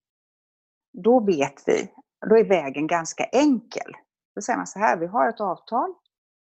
då 0.93 1.25
vet 1.25 1.62
vi 1.67 1.91
då 2.29 2.37
är 2.37 2.45
vägen 2.45 2.87
ganska 2.87 3.25
enkel. 3.25 3.93
Då 4.35 4.41
säger 4.41 4.57
man 4.57 4.67
så 4.67 4.79
här, 4.79 4.97
vi 4.97 5.07
har 5.07 5.29
ett 5.29 5.41
avtal. 5.41 5.95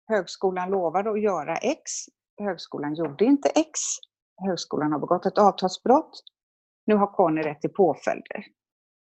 Högskolan 0.07 0.69
lovade 0.69 1.11
att 1.11 1.21
göra 1.21 1.55
X. 1.55 1.91
Högskolan 2.41 2.95
gjorde 2.95 3.25
inte 3.25 3.49
X. 3.49 3.79
Högskolan 4.41 4.91
har 4.91 4.99
begått 4.99 5.25
ett 5.25 5.37
avtalsbrott. 5.37 6.23
Nu 6.85 6.95
har 6.95 7.07
Conny 7.07 7.41
rätt 7.41 7.61
till 7.61 7.73
påföljder. 7.73 8.45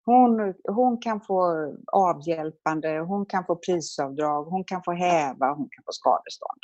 Hon, 0.04 0.54
hon 0.68 1.00
kan 1.00 1.20
få 1.20 1.72
avhjälpande, 1.92 2.98
hon 2.98 3.26
kan 3.26 3.44
få 3.44 3.56
prisavdrag, 3.56 4.44
hon 4.44 4.64
kan 4.64 4.82
få 4.82 4.92
häva, 4.92 5.54
hon 5.54 5.68
kan 5.70 5.84
få 5.84 5.92
skadestånd. 5.92 6.60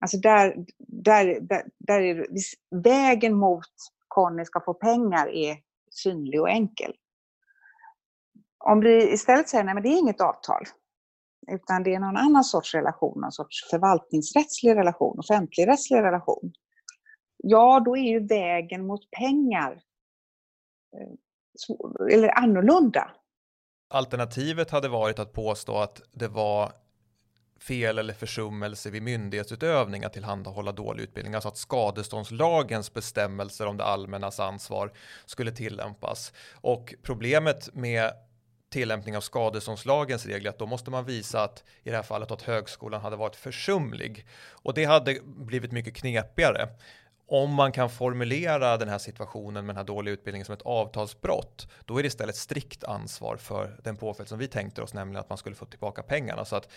Alltså 0.00 0.18
där, 0.18 0.64
där, 0.78 1.40
där, 1.40 1.62
där 1.78 2.00
är 2.00 2.26
vägen 2.82 3.34
mot 3.34 3.64
Conny 4.08 4.44
ska 4.44 4.60
få 4.60 4.74
pengar 4.74 5.28
är 5.28 5.56
synlig 5.90 6.40
och 6.40 6.50
enkel. 6.50 6.94
Om 8.70 8.80
vi 8.80 9.12
istället 9.12 9.48
säger 9.48 9.76
att 9.76 9.82
det 9.82 9.88
är 9.88 9.98
inget 9.98 10.20
avtal, 10.20 10.62
utan 11.52 11.82
det 11.82 11.94
är 11.94 11.98
någon 11.98 12.16
annan 12.16 12.44
sorts 12.44 12.74
relation, 12.74 13.20
någon 13.20 13.32
sorts 13.32 13.70
förvaltningsrättslig 13.70 14.76
relation, 14.76 15.18
offentligrättslig 15.18 15.98
relation. 15.98 16.52
Ja, 17.36 17.82
då 17.84 17.96
är 17.96 18.02
ju 18.02 18.26
vägen 18.26 18.86
mot 18.86 19.10
pengar 19.10 19.72
eh, 20.96 22.16
eller 22.16 22.38
annorlunda. 22.38 23.10
Alternativet 23.90 24.70
hade 24.70 24.88
varit 24.88 25.18
att 25.18 25.32
påstå 25.32 25.76
att 25.76 26.02
det 26.12 26.28
var 26.28 26.72
fel 27.60 27.98
eller 27.98 28.14
försummelse 28.14 28.90
vid 28.90 29.02
myndighetsutövning 29.02 30.04
att 30.04 30.12
tillhandahålla 30.12 30.72
dålig 30.72 31.02
utbildning, 31.02 31.34
alltså 31.34 31.48
att 31.48 31.56
skadeståndslagens 31.56 32.94
bestämmelser 32.94 33.66
om 33.66 33.76
det 33.76 33.84
allmännas 33.84 34.40
ansvar 34.40 34.92
skulle 35.26 35.52
tillämpas. 35.52 36.32
Och 36.60 36.94
problemet 37.02 37.74
med 37.74 38.12
tillämpning 38.70 39.16
av 39.16 39.20
skadeståndslagens 39.20 40.26
regler 40.26 40.50
att 40.50 40.58
då 40.58 40.66
måste 40.66 40.90
man 40.90 41.04
visa 41.04 41.42
att 41.42 41.64
i 41.82 41.90
det 41.90 41.96
här 41.96 42.02
fallet 42.02 42.30
att 42.30 42.42
högskolan 42.42 43.00
hade 43.00 43.16
varit 43.16 43.36
försumlig 43.36 44.26
och 44.50 44.74
det 44.74 44.84
hade 44.84 45.20
blivit 45.24 45.72
mycket 45.72 45.94
knepigare. 45.94 46.68
Om 47.30 47.54
man 47.54 47.72
kan 47.72 47.90
formulera 47.90 48.76
den 48.76 48.88
här 48.88 48.98
situationen 48.98 49.66
med 49.66 49.74
den 49.74 49.76
här 49.76 49.84
dåliga 49.84 50.14
utbildningen 50.14 50.46
som 50.46 50.52
ett 50.52 50.62
avtalsbrott, 50.62 51.68
då 51.84 51.98
är 51.98 52.02
det 52.02 52.06
istället 52.06 52.36
strikt 52.36 52.84
ansvar 52.84 53.36
för 53.36 53.80
den 53.84 53.96
påföljd 53.96 54.28
som 54.28 54.38
vi 54.38 54.48
tänkte 54.48 54.82
oss, 54.82 54.94
nämligen 54.94 55.20
att 55.20 55.28
man 55.28 55.38
skulle 55.38 55.56
få 55.56 55.66
tillbaka 55.66 56.02
pengarna. 56.02 56.44
Så 56.44 56.56
att 56.56 56.68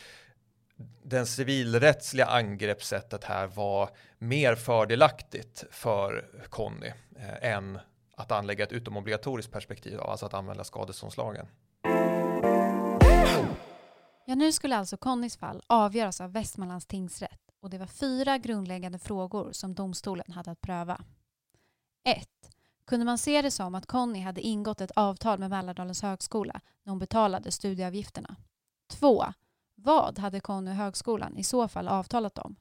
den 1.03 1.25
civilrättsliga 1.25 2.25
angreppssättet 2.25 3.23
här 3.23 3.47
var 3.47 3.89
mer 4.17 4.55
fördelaktigt 4.55 5.63
för 5.71 6.25
Conny 6.49 6.91
eh, 7.19 7.51
än 7.51 7.79
att 8.15 8.31
anlägga 8.31 8.63
ett 8.63 8.71
utomobligatoriskt 8.71 9.51
perspektiv, 9.51 10.01
alltså 10.01 10.25
att 10.25 10.33
använda 10.33 10.63
skadeståndslagen. 10.63 11.47
Ja, 14.31 14.35
nu 14.35 14.51
skulle 14.51 14.77
alltså 14.77 14.97
Connys 14.97 15.37
fall 15.37 15.61
avgöras 15.67 16.21
av 16.21 16.31
Västmanlands 16.31 16.85
tingsrätt 16.85 17.51
och 17.59 17.69
det 17.69 17.77
var 17.77 17.87
fyra 17.87 18.37
grundläggande 18.37 18.99
frågor 18.99 19.51
som 19.51 19.75
domstolen 19.75 20.31
hade 20.31 20.51
att 20.51 20.61
pröva. 20.61 21.01
1. 22.03 22.29
Kunde 22.85 23.05
man 23.05 23.17
se 23.17 23.41
det 23.41 23.51
som 23.51 23.75
att 23.75 23.85
Conny 23.85 24.19
hade 24.19 24.41
ingått 24.41 24.81
ett 24.81 24.91
avtal 24.91 25.39
med 25.39 25.49
Mälardalens 25.49 26.01
högskola 26.01 26.61
när 26.83 26.91
hon 26.91 26.99
betalade 26.99 27.51
studieavgifterna? 27.51 28.35
2. 28.89 29.25
Vad 29.75 30.19
hade 30.19 30.39
Conny 30.39 30.71
och 30.71 30.75
högskolan 30.75 31.37
i 31.37 31.43
så 31.43 31.67
fall 31.67 31.87
avtalat 31.87 32.37
om? 32.37 32.55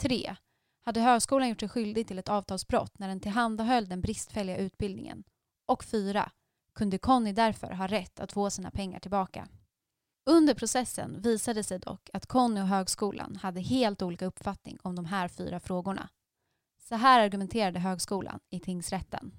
3. 0.00 0.36
Hade 0.84 1.00
högskolan 1.00 1.48
gjort 1.48 1.60
sig 1.60 1.68
skyldig 1.68 2.06
till 2.06 2.18
ett 2.18 2.28
avtalsbrott 2.28 2.98
när 2.98 3.08
den 3.08 3.20
tillhandahöll 3.20 3.88
den 3.88 4.00
bristfälliga 4.00 4.56
utbildningen? 4.56 5.24
Och 5.66 5.84
4. 5.84 6.30
Kunde 6.74 6.98
Conny 6.98 7.32
därför 7.32 7.70
ha 7.70 7.86
rätt 7.86 8.20
att 8.20 8.32
få 8.32 8.50
sina 8.50 8.70
pengar 8.70 9.00
tillbaka? 9.00 9.48
Under 10.30 10.54
processen 10.54 11.20
visade 11.22 11.62
sig 11.62 11.78
dock 11.78 12.10
att 12.12 12.26
Conny 12.26 12.60
och 12.60 12.66
högskolan 12.66 13.38
hade 13.42 13.60
helt 13.60 14.02
olika 14.02 14.26
uppfattning 14.26 14.78
om 14.82 14.96
de 14.96 15.04
här 15.04 15.28
fyra 15.28 15.60
frågorna. 15.60 16.08
Så 16.88 16.94
här 16.94 17.20
argumenterade 17.20 17.78
högskolan 17.78 18.40
i 18.50 18.60
tingsrätten. 18.60 19.32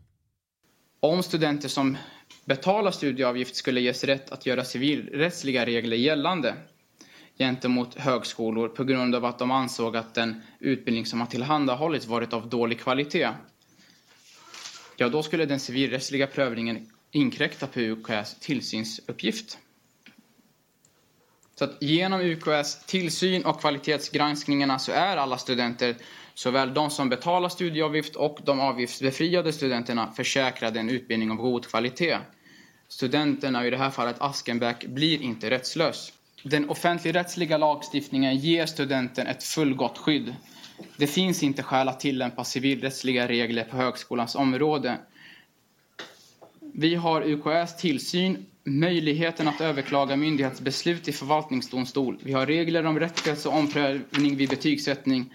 Om 0.99 1.23
studenter 1.23 1.69
som 1.69 1.97
betalar 2.45 2.91
studieavgift 2.91 3.55
skulle 3.55 3.81
ges 3.81 4.03
rätt 4.03 4.31
att 4.31 4.45
göra 4.45 4.63
civilrättsliga 4.63 5.65
regler 5.65 5.97
gällande 5.97 6.55
gentemot 7.37 7.95
högskolor 7.95 8.69
på 8.69 8.83
grund 8.83 9.15
av 9.15 9.25
att 9.25 9.39
de 9.39 9.51
ansåg 9.51 9.97
att 9.97 10.13
den 10.13 10.41
utbildning 10.59 11.05
som 11.05 11.19
har 11.19 11.27
tillhandahållits 11.27 12.07
varit 12.07 12.33
av 12.33 12.49
dålig 12.49 12.79
kvalitet. 12.79 13.29
Ja, 14.97 15.09
då 15.09 15.23
skulle 15.23 15.45
den 15.45 15.59
civilrättsliga 15.59 16.27
prövningen 16.27 16.91
inkräkta 17.11 17.67
på 17.67 17.79
UKÄs 17.79 18.39
tillsynsuppgift. 18.39 19.57
Så 21.59 21.65
att 21.65 21.81
genom 21.81 22.21
UKS 22.21 22.85
tillsyn 22.85 23.45
och 23.45 23.61
kvalitetsgranskningarna 23.61 24.79
så 24.79 24.91
är 24.91 25.17
alla 25.17 25.37
studenter, 25.37 25.95
såväl 26.33 26.73
de 26.73 26.89
som 26.89 27.09
betalar 27.09 27.49
studieavgift 27.49 28.15
och 28.15 28.39
de 28.43 28.59
avgiftsbefriade 28.59 29.53
studenterna, 29.53 30.11
försäkrade 30.11 30.79
en 30.79 30.89
utbildning 30.89 31.31
av 31.31 31.37
god 31.37 31.67
kvalitet. 31.67 32.17
Studenterna, 32.87 33.67
i 33.67 33.69
det 33.69 33.77
här 33.77 33.89
fallet 33.89 34.15
Askenbäck, 34.19 34.85
blir 34.85 35.21
inte 35.21 35.49
rättslös. 35.49 36.13
Den 36.43 36.69
offentligrättsliga 36.69 37.57
lagstiftningen 37.57 38.37
ger 38.37 38.65
studenten 38.65 39.27
ett 39.27 39.43
fullgott 39.43 39.97
skydd. 39.97 40.35
Det 40.97 41.07
finns 41.07 41.43
inte 41.43 41.63
skäl 41.63 41.89
att 41.89 41.99
tillämpa 41.99 42.43
civilrättsliga 42.43 43.27
regler 43.27 43.63
på 43.63 43.77
högskolans 43.77 44.35
område. 44.35 44.97
Vi 46.73 46.95
har 46.95 47.21
UKÄs 47.21 47.77
tillsyn, 47.77 48.45
möjligheten 48.63 49.47
att 49.47 49.61
överklaga 49.61 50.15
myndighetsbeslut 50.15 51.07
i 51.07 51.11
förvaltningsdomstol. 51.11 52.19
Vi 52.23 52.33
har 52.33 52.45
regler 52.45 52.85
om 52.85 52.99
rättighets 52.99 53.45
och 53.45 53.53
omprövning 53.53 54.35
vid 54.35 54.49
betygssättning. 54.49 55.33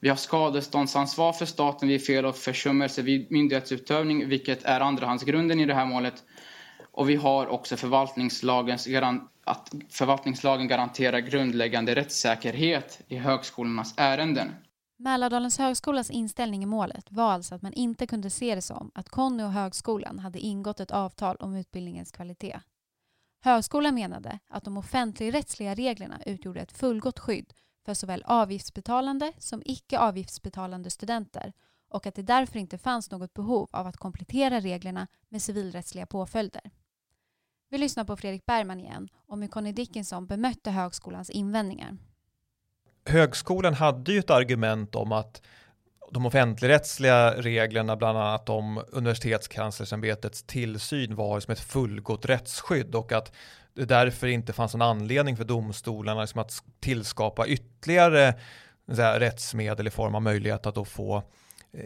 Vi 0.00 0.08
har 0.08 0.16
skadeståndsansvar 0.16 1.32
för 1.32 1.46
staten 1.46 1.88
vid 1.88 2.06
fel 2.06 2.26
och 2.26 2.36
försummelse 2.36 3.02
vid 3.02 3.30
myndighetsutövning, 3.30 4.28
vilket 4.28 4.64
är 4.64 4.80
andrahandsgrunden 4.80 5.60
i 5.60 5.66
det 5.66 5.74
här 5.74 5.86
målet. 5.86 6.14
Och 6.92 7.10
vi 7.10 7.16
har 7.16 7.46
också 7.46 7.76
förvaltningslagens 7.76 8.86
att 9.44 9.74
förvaltningslagen 9.90 10.68
garanterar 10.68 11.18
grundläggande 11.18 11.94
rättssäkerhet 11.94 13.00
i 13.08 13.16
högskolornas 13.16 13.94
ärenden. 13.96 14.52
Mälardalens 15.00 15.58
högskolas 15.58 16.10
inställning 16.10 16.62
i 16.62 16.66
målet 16.66 17.12
var 17.12 17.32
alltså 17.32 17.54
att 17.54 17.62
man 17.62 17.72
inte 17.72 18.06
kunde 18.06 18.30
se 18.30 18.54
det 18.54 18.62
som 18.62 18.90
att 18.94 19.08
Conny 19.08 19.42
och 19.42 19.52
högskolan 19.52 20.18
hade 20.18 20.38
ingått 20.38 20.80
ett 20.80 20.90
avtal 20.90 21.36
om 21.36 21.54
utbildningens 21.54 22.12
kvalitet. 22.12 22.60
Högskolan 23.40 23.94
menade 23.94 24.38
att 24.48 24.64
de 24.64 24.76
offentligrättsliga 24.76 25.74
reglerna 25.74 26.20
utgjorde 26.26 26.60
ett 26.60 26.72
fullgott 26.72 27.18
skydd 27.18 27.52
för 27.84 27.94
såväl 27.94 28.22
avgiftsbetalande 28.26 29.32
som 29.38 29.62
icke 29.64 29.98
avgiftsbetalande 29.98 30.90
studenter 30.90 31.52
och 31.88 32.06
att 32.06 32.14
det 32.14 32.22
därför 32.22 32.58
inte 32.58 32.78
fanns 32.78 33.10
något 33.10 33.34
behov 33.34 33.68
av 33.72 33.86
att 33.86 33.96
komplettera 33.96 34.60
reglerna 34.60 35.06
med 35.28 35.42
civilrättsliga 35.42 36.06
påföljder. 36.06 36.70
Vi 37.70 37.78
lyssnar 37.78 38.04
på 38.04 38.16
Fredrik 38.16 38.46
Bergman 38.46 38.80
igen 38.80 39.08
om 39.26 39.42
hur 39.42 39.48
Conny 39.48 39.72
Dickinson 39.72 40.26
bemötte 40.26 40.70
högskolans 40.70 41.30
invändningar. 41.30 41.96
Högskolan 43.04 43.74
hade 43.74 44.12
ju 44.12 44.18
ett 44.18 44.30
argument 44.30 44.94
om 44.94 45.12
att 45.12 45.42
de 46.10 46.26
offentligrättsliga 46.26 47.34
reglerna, 47.34 47.96
bland 47.96 48.18
annat 48.18 48.48
om 48.48 48.84
universitetskanslersämbetets 48.92 50.42
tillsyn, 50.42 51.14
var 51.14 51.40
som 51.40 51.52
ett 51.52 51.60
fullgott 51.60 52.26
rättsskydd 52.26 52.94
och 52.94 53.12
att 53.12 53.32
det 53.74 53.84
därför 53.84 54.26
inte 54.26 54.52
fanns 54.52 54.74
någon 54.74 54.82
anledning 54.82 55.36
för 55.36 55.44
domstolarna 55.44 56.20
liksom 56.20 56.40
att 56.40 56.62
tillskapa 56.80 57.46
ytterligare 57.46 58.34
här, 58.96 59.20
rättsmedel 59.20 59.86
i 59.86 59.90
form 59.90 60.14
av 60.14 60.22
möjlighet 60.22 60.66
att 60.66 60.74
då 60.74 60.84
få 60.84 61.16
eh, 61.16 61.22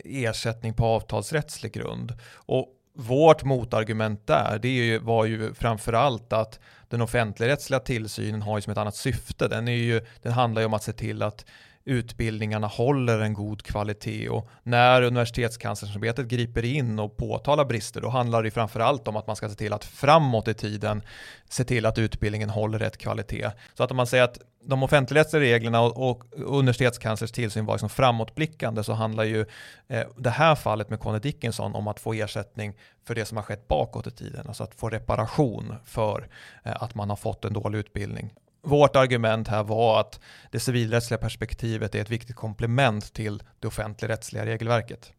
ersättning 0.05 0.75
på 0.75 0.85
avtalsrättslig 0.85 1.73
grund. 1.73 2.13
Och 2.35 2.69
vårt 2.95 3.45
motargument 3.45 4.27
där, 4.27 4.59
det 4.59 4.69
ju, 4.69 4.99
var 4.99 5.25
ju 5.25 5.55
framförallt 5.55 6.33
att 6.33 6.61
den 6.93 7.01
offentligrättsliga 7.01 7.81
tillsynen 7.81 8.43
har 8.43 8.59
ju 8.59 8.63
som 8.63 8.71
ett 8.71 8.79
annat 8.79 8.97
syfte. 8.97 9.49
Den, 9.49 9.69
är 9.69 9.73
ju, 9.73 10.01
den 10.23 10.33
handlar 10.33 10.63
ju 10.63 10.67
om 10.67 10.75
att 10.75 10.83
se 10.83 10.93
till 10.93 11.23
att 11.23 11.45
utbildningarna 11.85 12.67
håller 12.67 13.19
en 13.19 13.35
god 13.35 13.63
kvalitet 13.63 14.29
och 14.29 14.49
när 14.63 15.03
universitetskanslersämbetet 15.03 16.27
griper 16.27 16.65
in 16.65 16.99
och 16.99 17.17
påtalar 17.17 17.65
brister 17.65 18.01
då 18.01 18.09
handlar 18.09 18.43
det 18.43 18.51
framförallt 18.51 19.09
om 19.09 19.17
att 19.17 19.27
man 19.27 19.37
ska 19.37 19.49
se 19.49 19.55
till 19.55 19.73
att 19.73 19.85
framåt 19.85 20.49
i 20.49 20.55
tiden 20.55 21.03
se 21.49 21.65
till 21.65 21.87
att 21.87 21.99
utbildningen 21.99 22.51
håller 22.51 22.79
rätt 22.79 22.99
kvalitet. 22.99 23.51
Så 23.75 23.85
att 23.85 23.91
om 23.91 23.97
man 23.97 24.07
säger 24.07 24.25
att 24.25 24.39
de 24.65 24.83
offentligrättsliga 24.83 25.43
reglerna 25.43 25.81
och, 25.81 26.11
och 26.11 26.25
universitetskanslers 26.37 27.33
tillsyn 27.33 27.67
var 27.67 27.75
liksom 27.75 27.89
framåtblickande 27.89 28.85
så 28.85 28.93
handlar 28.93 29.25
ju 29.25 29.47
eh, 29.89 30.07
det 30.17 30.31
här 30.31 30.55
fallet 30.55 30.91
med 30.91 31.01
Conny 31.01 31.19
Dickinson 31.19 31.75
om 31.75 31.89
att 31.89 32.01
få 32.01 32.13
ersättning 32.13 32.75
för 33.07 33.15
det 33.15 33.25
som 33.25 33.37
har 33.37 33.45
skett 33.45 33.69
bakåt 33.69 34.07
i 34.07 34.11
tiden, 34.11 34.47
alltså 34.49 34.65
att 34.65 34.75
få 34.75 34.89
reparation 34.89 35.75
för 35.85 36.29
eh, 36.65 36.83
att 36.83 36.95
man 36.95 37.09
har 37.11 37.17
fått 37.17 37.45
en 37.45 37.53
dålig 37.53 37.79
utbildning. 37.79 38.35
Vårt 38.63 38.97
argument 38.97 39.49
här 39.49 39.63
var 39.65 40.01
att 40.01 40.21
det 40.51 40.61
civilrättsliga 40.61 41.19
perspektivet 41.19 41.95
är 41.95 42.01
ett 42.01 42.11
viktigt 42.11 42.37
komplement 42.37 43.13
till 43.13 43.43
det 43.61 43.69
offentligrättsliga 43.69 44.47
regelverket. 44.47 45.13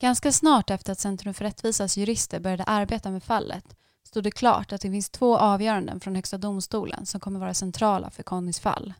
Ganska 0.00 0.32
snart 0.32 0.70
efter 0.70 0.92
att 0.92 0.98
Centrum 0.98 1.34
för 1.34 1.44
rättvisas 1.44 1.96
jurister 1.96 2.40
började 2.40 2.64
arbeta 2.64 3.10
med 3.10 3.22
fallet 3.22 3.64
stod 4.02 4.24
det 4.24 4.30
klart 4.30 4.72
att 4.72 4.80
det 4.80 4.90
finns 4.90 5.10
två 5.10 5.38
avgöranden 5.38 6.00
från 6.00 6.14
Högsta 6.14 6.38
domstolen 6.38 7.06
som 7.06 7.20
kommer 7.20 7.40
vara 7.40 7.54
centrala 7.54 8.10
för 8.10 8.22
Connys 8.22 8.60
fall. 8.60 8.94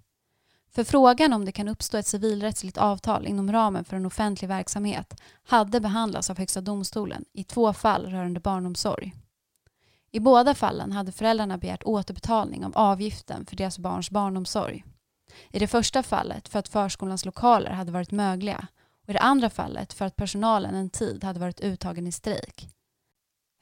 För 0.75 0.85
frågan 0.85 1.33
om 1.33 1.44
det 1.44 1.53
kan 1.53 1.68
uppstå 1.68 1.96
ett 1.96 2.07
civilrättsligt 2.07 2.79
avtal 2.79 3.27
inom 3.27 3.53
ramen 3.53 3.85
för 3.85 3.96
en 3.96 4.07
offentlig 4.07 4.48
verksamhet 4.48 5.20
hade 5.44 5.81
behandlats 5.81 6.31
av 6.31 6.38
Högsta 6.38 6.61
domstolen 6.61 7.25
i 7.33 7.44
två 7.44 7.72
fall 7.72 8.07
rörande 8.07 8.40
barnomsorg. 8.40 9.12
I 10.14 10.20
båda 10.20 10.55
fallen 10.55 10.92
hade 10.92 11.12
föräldrarna 11.12 11.59
begärt 11.59 11.85
återbetalning 11.85 12.64
av 12.64 12.72
avgiften 12.74 13.46
för 13.46 13.57
deras 13.57 13.79
barns 13.79 14.11
barnomsorg. 14.11 14.85
I 15.50 15.59
det 15.59 15.66
första 15.66 16.03
fallet 16.03 16.48
för 16.48 16.59
att 16.59 16.68
förskolans 16.68 17.24
lokaler 17.24 17.70
hade 17.70 17.92
varit 17.92 18.11
mögliga 18.11 18.66
och 19.03 19.11
i 19.11 19.12
det 19.12 19.18
andra 19.18 19.50
fallet 19.50 19.92
för 19.92 20.05
att 20.05 20.16
personalen 20.16 20.74
en 20.74 20.90
tid 20.90 21.24
hade 21.24 21.40
varit 21.40 21.61
uttagen 21.61 22.07
i 22.07 22.12
strejk. 22.12 22.68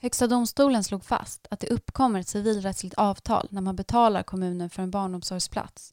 Högsta 0.03 0.27
domstolen 0.27 0.85
slog 0.85 1.05
fast 1.05 1.47
att 1.51 1.61
det 1.61 1.71
uppkommer 1.71 2.21
ett 2.21 2.29
civilrättsligt 2.29 2.95
avtal 2.95 3.49
när 3.51 3.61
man 3.61 3.77
betalar 3.77 4.23
kommunen 4.23 4.71
för 4.71 4.83
en 4.83 4.91
barnomsorgsplats, 4.91 5.93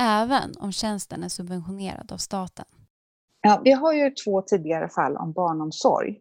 även 0.00 0.52
om 0.58 0.72
tjänsten 0.72 1.24
är 1.24 1.28
subventionerad 1.28 2.12
av 2.12 2.16
staten. 2.16 2.66
Ja, 3.40 3.60
vi 3.64 3.72
har 3.72 3.92
ju 3.92 4.10
två 4.10 4.42
tidigare 4.42 4.88
fall 4.88 5.16
om 5.16 5.32
barnomsorg 5.32 6.18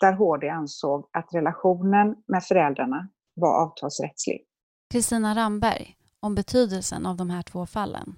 där 0.00 0.12
HD 0.12 0.48
ansåg 0.48 1.08
att 1.12 1.34
relationen 1.34 2.16
med 2.26 2.44
föräldrarna 2.44 3.08
var 3.40 3.62
avtalsrättslig. 3.62 4.44
Kristina 4.92 5.34
Ramberg 5.34 5.96
om 6.20 6.34
betydelsen 6.34 7.06
av 7.06 7.16
de 7.16 7.30
här 7.30 7.42
två 7.42 7.66
fallen. 7.66 8.14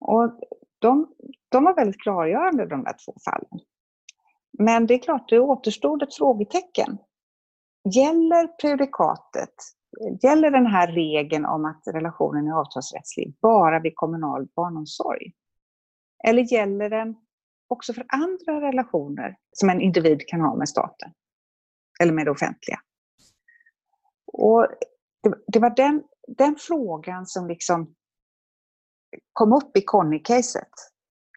Och 0.00 0.40
de, 0.78 1.14
de 1.48 1.64
var 1.64 1.74
väldigt 1.74 2.00
klargörande 2.00 2.66
de 2.66 2.84
där 2.84 2.96
två 3.04 3.14
fallen. 3.24 3.60
Men 4.58 4.86
det 4.86 4.94
är 4.94 4.98
klart, 4.98 5.28
det 5.28 5.40
återstod 5.40 6.02
ett 6.02 6.14
frågetecken. 6.14 6.98
Gäller 7.94 8.46
prejudikatet, 8.46 9.54
gäller 10.22 10.50
den 10.50 10.66
här 10.66 10.92
regeln 10.92 11.44
om 11.44 11.64
att 11.64 11.82
relationen 11.86 12.46
är 12.46 12.52
avtalsrättslig 12.52 13.36
bara 13.42 13.80
vid 13.80 13.92
kommunal 13.94 14.48
barnomsorg? 14.56 15.32
Eller 16.24 16.52
gäller 16.52 16.90
den 16.90 17.16
också 17.68 17.92
för 17.92 18.06
andra 18.08 18.68
relationer 18.68 19.36
som 19.52 19.70
en 19.70 19.80
individ 19.80 20.28
kan 20.28 20.40
ha 20.40 20.56
med 20.56 20.68
staten? 20.68 21.12
Eller 22.00 22.12
med 22.12 22.26
det 22.26 22.30
offentliga? 22.30 22.78
Och 24.38 24.68
det, 25.22 25.34
det 25.46 25.58
var 25.58 25.70
den, 25.70 26.02
den 26.28 26.56
frågan 26.56 27.26
som 27.26 27.48
liksom 27.48 27.94
kom 29.32 29.52
upp 29.52 29.76
i 29.76 29.80
Conny-caset. 29.80 30.72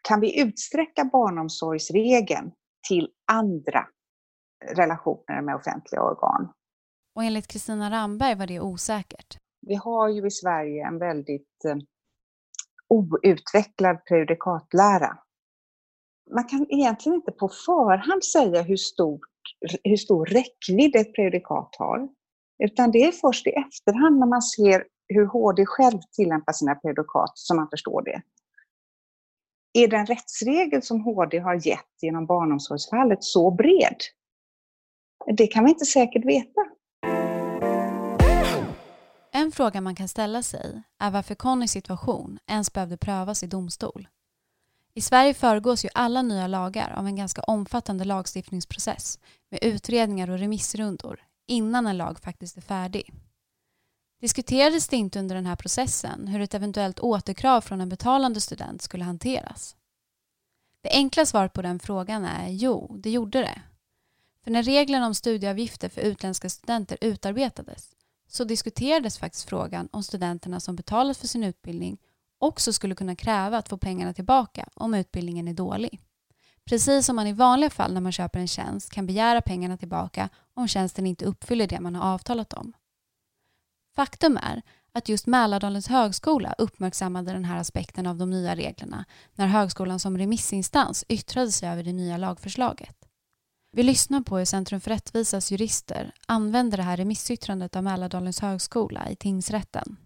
Kan 0.08 0.20
vi 0.20 0.40
utsträcka 0.40 1.04
barnomsorgsregeln 1.04 2.52
till 2.88 3.08
andra 3.32 3.86
relationer 4.74 5.42
med 5.42 5.54
offentliga 5.54 6.02
organ? 6.02 6.52
Och 7.14 7.24
enligt 7.24 7.46
Kristina 7.46 7.90
Ramberg 7.90 8.34
var 8.34 8.46
det 8.46 8.60
osäkert. 8.60 9.38
Vi 9.60 9.74
har 9.74 10.08
ju 10.08 10.26
i 10.26 10.30
Sverige 10.30 10.86
en 10.86 10.98
väldigt 10.98 11.64
eh, 11.64 11.76
outvecklad 12.88 14.04
prejudikatlära. 14.04 15.18
Man 16.34 16.44
kan 16.44 16.66
egentligen 16.70 17.16
inte 17.16 17.32
på 17.32 17.48
förhand 17.48 18.24
säga 18.24 18.62
hur, 18.62 18.76
stort, 18.76 19.20
hur 19.84 19.96
stor 19.96 20.26
räckvidd 20.26 20.96
ett 20.96 21.14
prejudikat 21.14 21.76
har. 21.78 22.08
Utan 22.58 22.90
det 22.90 22.98
är 22.98 23.12
först 23.12 23.46
i 23.46 23.50
efterhand 23.50 24.18
när 24.18 24.26
man 24.26 24.42
ser 24.42 24.84
hur 25.08 25.26
HD 25.26 25.66
själv 25.66 25.98
tillämpar 26.12 26.52
sina 26.52 26.74
prejudikat 26.74 27.32
som 27.34 27.56
man 27.56 27.68
förstår 27.70 28.02
det. 28.02 28.22
Är 29.72 29.88
den 29.88 30.06
rättsregel 30.06 30.82
som 30.82 31.00
HD 31.00 31.38
har 31.38 31.66
gett 31.66 32.02
genom 32.02 32.26
barnomsorgsfallet 32.26 33.24
så 33.24 33.50
bred? 33.50 33.96
Det 35.36 35.46
kan 35.46 35.64
vi 35.64 35.70
inte 35.70 35.84
säkert 35.84 36.24
veta. 36.24 36.60
En 39.32 39.52
fråga 39.52 39.80
man 39.80 39.94
kan 39.94 40.08
ställa 40.08 40.42
sig 40.42 40.82
är 40.98 41.10
varför 41.10 41.34
Connys 41.34 41.70
situation 41.70 42.38
ens 42.46 42.72
behövde 42.72 42.96
prövas 42.96 43.42
i 43.42 43.46
domstol. 43.46 44.08
I 44.94 45.00
Sverige 45.00 45.34
föregås 45.34 45.84
ju 45.84 45.88
alla 45.94 46.22
nya 46.22 46.46
lagar 46.46 46.94
av 46.98 47.06
en 47.06 47.16
ganska 47.16 47.42
omfattande 47.42 48.04
lagstiftningsprocess 48.04 49.18
med 49.50 49.60
utredningar 49.62 50.30
och 50.30 50.38
remissrundor 50.38 51.20
innan 51.48 51.86
en 51.86 51.96
lag 51.96 52.18
faktiskt 52.18 52.56
är 52.56 52.60
färdig. 52.60 53.12
Diskuterades 54.20 54.88
det 54.88 54.96
inte 54.96 55.18
under 55.18 55.34
den 55.34 55.46
här 55.46 55.56
processen 55.56 56.28
hur 56.28 56.40
ett 56.40 56.54
eventuellt 56.54 57.00
återkrav 57.00 57.60
från 57.60 57.80
en 57.80 57.88
betalande 57.88 58.40
student 58.40 58.82
skulle 58.82 59.04
hanteras? 59.04 59.76
Det 60.82 60.90
enkla 60.90 61.26
svaret 61.26 61.52
på 61.52 61.62
den 61.62 61.78
frågan 61.78 62.24
är 62.24 62.48
jo, 62.48 62.96
det 62.98 63.10
gjorde 63.10 63.38
det. 63.38 63.62
För 64.44 64.50
när 64.50 64.62
reglerna 64.62 65.06
om 65.06 65.14
studieavgifter 65.14 65.88
för 65.88 66.00
utländska 66.00 66.48
studenter 66.48 66.98
utarbetades 67.00 67.90
så 68.28 68.44
diskuterades 68.44 69.18
faktiskt 69.18 69.48
frågan 69.48 69.88
om 69.92 70.02
studenterna 70.02 70.60
som 70.60 70.76
betalat 70.76 71.16
för 71.16 71.26
sin 71.26 71.44
utbildning 71.44 71.98
också 72.38 72.72
skulle 72.72 72.94
kunna 72.94 73.16
kräva 73.16 73.58
att 73.58 73.68
få 73.68 73.78
pengarna 73.78 74.12
tillbaka 74.12 74.68
om 74.74 74.94
utbildningen 74.94 75.48
är 75.48 75.52
dålig. 75.52 76.00
Precis 76.68 77.06
som 77.06 77.16
man 77.16 77.26
i 77.26 77.32
vanliga 77.32 77.70
fall 77.70 77.94
när 77.94 78.00
man 78.00 78.12
köper 78.12 78.40
en 78.40 78.48
tjänst 78.48 78.90
kan 78.90 79.06
begära 79.06 79.40
pengarna 79.40 79.76
tillbaka 79.76 80.28
om 80.54 80.68
tjänsten 80.68 81.06
inte 81.06 81.24
uppfyller 81.24 81.66
det 81.66 81.80
man 81.80 81.94
har 81.94 82.14
avtalat 82.14 82.52
om. 82.52 82.72
Faktum 83.96 84.36
är 84.36 84.62
att 84.92 85.08
just 85.08 85.26
Mälardalens 85.26 85.88
högskola 85.88 86.54
uppmärksammade 86.58 87.32
den 87.32 87.44
här 87.44 87.58
aspekten 87.58 88.06
av 88.06 88.16
de 88.16 88.30
nya 88.30 88.56
reglerna 88.56 89.04
när 89.34 89.46
högskolan 89.46 90.00
som 90.00 90.18
remissinstans 90.18 91.04
yttrade 91.08 91.52
sig 91.52 91.68
över 91.68 91.82
det 91.82 91.92
nya 91.92 92.16
lagförslaget. 92.16 92.96
Vi 93.72 93.82
lyssnar 93.82 94.20
på 94.20 94.38
hur 94.38 94.44
Centrum 94.44 94.80
för 94.80 94.90
rättvisas 94.90 95.50
jurister 95.50 96.12
använder 96.26 96.76
det 96.76 96.82
här 96.82 96.96
remissyttrandet 96.96 97.76
av 97.76 97.84
Mälardalens 97.84 98.40
högskola 98.40 99.10
i 99.10 99.16
tingsrätten. 99.16 99.96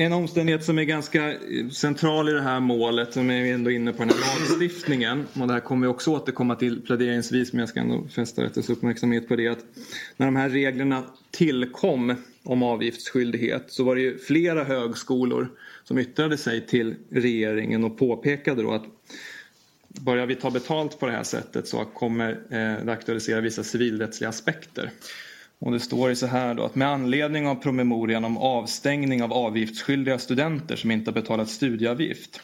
En 0.00 0.12
omständighet 0.12 0.64
som 0.64 0.78
är 0.78 0.84
ganska 0.84 1.32
eh, 1.32 1.68
central 1.72 2.28
i 2.28 2.32
det 2.32 2.42
här 2.42 2.60
målet, 2.60 3.12
som 3.12 3.30
är 3.30 3.54
ändå 3.54 3.70
inne 3.70 3.92
på 3.92 3.98
den 3.98 4.08
här 4.08 4.18
lagstiftningen, 4.18 5.26
och 5.32 5.46
det 5.46 5.52
här 5.52 5.60
kommer 5.60 5.86
vi 5.86 5.92
också 5.92 6.10
återkomma 6.10 6.54
till 6.54 6.82
pläderingsvis, 6.82 7.52
men 7.52 7.60
jag 7.60 7.68
ska 7.68 7.80
ändå 7.80 8.08
fästa 8.08 8.42
rättens 8.42 8.70
uppmärksamhet 8.70 9.28
på 9.28 9.36
det, 9.36 9.48
att 9.48 9.64
när 10.16 10.26
de 10.26 10.36
här 10.36 10.48
reglerna 10.48 11.04
tillkom 11.30 12.14
om 12.42 12.62
avgiftsskyldighet 12.62 13.64
så 13.68 13.84
var 13.84 13.96
det 13.96 14.02
ju 14.02 14.18
flera 14.18 14.64
högskolor 14.64 15.48
som 15.84 15.98
yttrade 15.98 16.36
sig 16.36 16.66
till 16.66 16.94
regeringen 17.10 17.84
och 17.84 17.98
påpekade 17.98 18.62
då 18.62 18.72
att 18.72 18.84
börjar 19.88 20.26
vi 20.26 20.34
ta 20.34 20.50
betalt 20.50 20.98
på 21.00 21.06
det 21.06 21.12
här 21.12 21.22
sättet 21.22 21.68
så 21.68 21.84
kommer 21.84 22.30
eh, 22.30 22.84
det 22.84 22.92
aktualisera 22.92 23.40
vissa 23.40 23.62
civilrättsliga 23.62 24.28
aspekter. 24.28 24.90
Och 25.60 25.72
det 25.72 25.80
står 25.80 26.08
ju 26.08 26.16
så 26.16 26.26
här 26.26 26.54
då 26.54 26.64
att 26.64 26.74
med 26.74 26.88
anledning 26.88 27.46
av 27.46 27.54
promemorian 27.54 28.24
om 28.24 28.38
avstängning 28.38 29.22
av 29.22 29.32
avgiftsskyldiga 29.32 30.18
studenter 30.18 30.76
som 30.76 30.90
inte 30.90 31.10
har 31.10 31.14
betalat 31.14 31.48
studieavgift. 31.48 32.40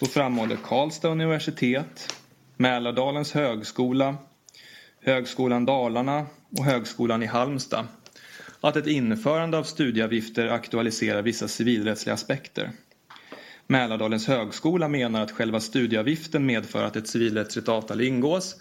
Då 0.00 0.06
framhåller 0.06 0.56
Karlstad 0.56 1.08
universitet, 1.08 2.14
Mälardalens 2.56 3.32
högskola, 3.32 4.16
Högskolan 5.00 5.64
Dalarna 5.64 6.26
och 6.58 6.64
Högskolan 6.64 7.22
i 7.22 7.26
Halmstad 7.26 7.86
att 8.60 8.76
ett 8.76 8.86
införande 8.86 9.58
av 9.58 9.62
studieavgifter 9.62 10.48
aktualiserar 10.48 11.22
vissa 11.22 11.48
civilrättsliga 11.48 12.14
aspekter. 12.14 12.70
Mälardalens 13.66 14.28
högskola 14.28 14.88
menar 14.88 15.22
att 15.22 15.30
själva 15.30 15.60
studieavgiften 15.60 16.46
medför 16.46 16.84
att 16.84 16.96
ett 16.96 17.08
civilrättsligt 17.08 17.68
avtal 17.68 18.00
ingås 18.00 18.56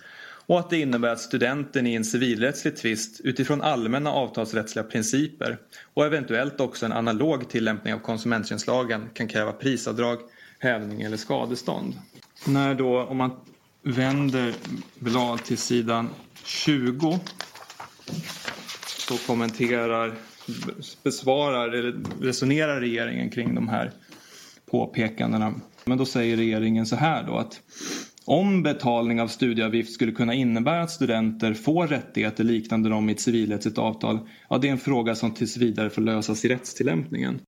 och 0.49 0.59
att 0.59 0.69
det 0.69 0.77
innebär 0.77 1.09
att 1.09 1.19
studenten 1.19 1.87
i 1.87 1.95
en 1.95 2.05
civilrättslig 2.05 2.75
tvist 2.75 3.21
utifrån 3.23 3.61
allmänna 3.61 4.11
avtalsrättsliga 4.11 4.83
principer 4.83 5.57
och 5.93 6.05
eventuellt 6.05 6.59
också 6.59 6.85
en 6.85 6.91
analog 6.91 7.49
tillämpning 7.49 7.93
av 7.93 7.99
konsumenttjänstlagen 7.99 9.09
kan 9.13 9.27
kräva 9.27 9.51
prisavdrag, 9.51 10.19
hävning 10.59 11.01
eller 11.01 11.17
skadestånd. 11.17 11.93
När 12.47 12.75
då, 12.75 13.03
om 13.03 13.17
man 13.17 13.31
vänder 13.83 14.53
blad 14.99 15.43
till 15.43 15.57
sidan 15.57 16.09
20 16.43 17.19
så 18.87 19.17
kommenterar, 19.17 20.13
besvarar 21.03 21.69
eller 21.69 21.95
resonerar 22.21 22.79
regeringen 22.79 23.29
kring 23.29 23.55
de 23.55 23.67
här 23.67 23.91
påpekandena. 24.71 25.53
Men 25.85 25.97
då 25.97 26.05
säger 26.05 26.37
regeringen 26.37 26.85
så 26.85 26.95
här 26.95 27.23
då 27.23 27.37
att 27.37 27.61
om 28.29 28.63
betalning 28.63 29.21
av 29.21 29.27
studieavgift 29.27 29.93
skulle 29.93 30.11
kunna 30.11 30.33
innebära 30.33 30.81
att 30.81 30.91
studenter 30.91 31.53
får 31.53 31.87
rättigheter 31.87 32.43
liknande 32.43 32.89
dem 32.89 33.09
i 33.09 33.11
ett 33.11 33.19
civilrättsligt 33.19 33.77
avtal, 33.77 34.19
ja 34.49 34.57
det 34.57 34.67
är 34.67 34.71
en 34.71 34.77
fråga 34.77 35.15
som 35.15 35.33
tills 35.33 35.57
vidare 35.57 35.89
får 35.89 36.01
lösas 36.01 36.45
i 36.45 36.49
rättstillämpningen. 36.49 37.41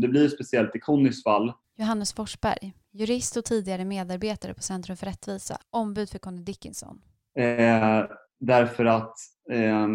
Det 0.00 0.08
blir 0.08 0.28
speciellt 0.28 0.76
i 0.76 0.78
Connys 0.78 1.22
fall. 1.22 1.52
Johannes 1.78 2.12
Forsberg, 2.12 2.72
jurist 2.92 3.36
och 3.36 3.44
tidigare 3.44 3.84
medarbetare 3.84 4.54
på 4.54 4.62
Centrum 4.62 4.96
för 4.96 5.06
rättvisa, 5.06 5.58
ombud 5.70 6.10
för 6.10 6.18
Conny 6.18 6.42
Dickinson. 6.42 7.00
Eh, 7.38 8.04
därför 8.40 8.84
att 8.84 9.14
eh, 9.50 9.88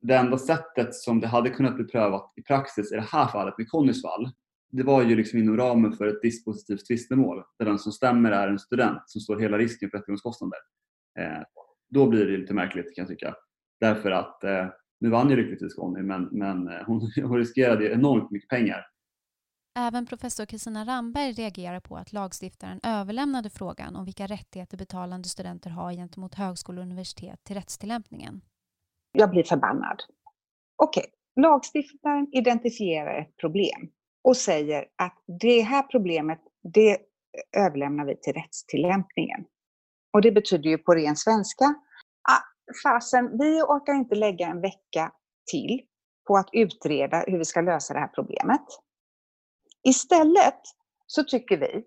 det 0.00 0.14
enda 0.14 0.38
sättet 0.38 0.94
som 0.94 1.20
det 1.20 1.26
hade 1.26 1.50
kunnat 1.50 1.76
bli 1.76 1.84
prövat 1.84 2.32
i 2.36 2.42
praxis 2.42 2.92
i 2.92 2.94
det 2.94 3.06
här 3.12 3.26
fallet 3.26 3.54
med 3.58 3.68
Connys 3.68 4.02
fall 4.02 4.30
det 4.72 4.82
var 4.82 5.02
ju 5.02 5.16
liksom 5.16 5.38
inom 5.38 5.56
ramen 5.56 5.92
för 5.92 6.06
ett 6.06 6.22
dispositivt 6.22 6.86
tvistemål 6.86 7.42
där 7.58 7.66
den 7.66 7.78
som 7.78 7.92
stämmer 7.92 8.30
är 8.30 8.48
en 8.48 8.58
student 8.58 9.02
som 9.06 9.20
står 9.20 9.38
hela 9.38 9.58
risken 9.58 9.90
för 9.90 9.98
rättegångskostnader. 9.98 10.58
Eh, 11.18 11.42
då 11.90 12.08
blir 12.08 12.26
det 12.26 12.36
lite 12.36 12.54
märkligt 12.54 12.94
kan 12.94 13.02
jag 13.02 13.08
tycka. 13.08 13.34
Därför 13.80 14.10
att 14.10 14.44
eh, 14.44 14.66
nu 15.00 15.10
vann 15.10 15.30
ju 15.30 15.36
lyckligtvis 15.36 15.74
Conny 15.74 16.02
men, 16.02 16.28
men 16.32 16.68
eh, 16.68 16.84
hon, 16.86 17.00
hon 17.22 17.38
riskerade 17.38 17.92
enormt 17.92 18.30
mycket 18.30 18.48
pengar. 18.48 18.86
Även 19.78 20.06
professor 20.06 20.46
Kristina 20.46 20.84
Ramberg 20.84 21.32
reagerar 21.32 21.80
på 21.80 21.96
att 21.96 22.12
lagstiftaren 22.12 22.80
överlämnade 22.82 23.50
frågan 23.50 23.96
om 23.96 24.04
vilka 24.04 24.26
rättigheter 24.26 24.76
betalande 24.76 25.28
studenter 25.28 25.70
har 25.70 25.92
gentemot 25.92 26.34
högskolor 26.34 26.78
och 26.78 26.86
universitet 26.86 27.44
till 27.44 27.56
rättstillämpningen. 27.56 28.40
Jag 29.12 29.30
blir 29.30 29.42
förbannad. 29.42 30.02
Okej, 30.76 31.00
okay. 31.00 31.42
lagstiftaren 31.42 32.28
identifierar 32.32 33.20
ett 33.20 33.36
problem 33.36 33.90
och 34.24 34.36
säger 34.36 34.84
att 34.96 35.22
det 35.40 35.60
här 35.60 35.82
problemet, 35.82 36.40
det 36.62 36.98
överlämnar 37.56 38.04
vi 38.04 38.16
till 38.16 38.32
rättstillämpningen. 38.32 39.44
Och 40.12 40.22
det 40.22 40.32
betyder 40.32 40.70
ju 40.70 40.78
på 40.78 40.94
ren 40.94 41.16
svenska, 41.16 41.64
ah, 42.28 42.42
fasen, 42.82 43.38
vi 43.38 43.62
orkar 43.62 43.94
inte 43.94 44.14
lägga 44.14 44.46
en 44.46 44.60
vecka 44.60 45.12
till 45.50 45.80
på 46.26 46.36
att 46.36 46.48
utreda 46.52 47.24
hur 47.26 47.38
vi 47.38 47.44
ska 47.44 47.60
lösa 47.60 47.94
det 47.94 48.00
här 48.00 48.10
problemet. 48.14 48.64
Istället 49.84 50.60
så 51.06 51.24
tycker 51.24 51.58
vi 51.58 51.84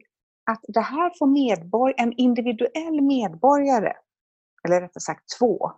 att 0.51 0.61
det 0.67 0.81
här 0.81 1.11
får 1.19 1.27
medborg 1.27 1.93
en 1.97 2.13
individuell 2.13 3.01
medborgare, 3.01 3.93
eller 4.67 4.81
rättare 4.81 5.01
sagt 5.01 5.23
två 5.39 5.71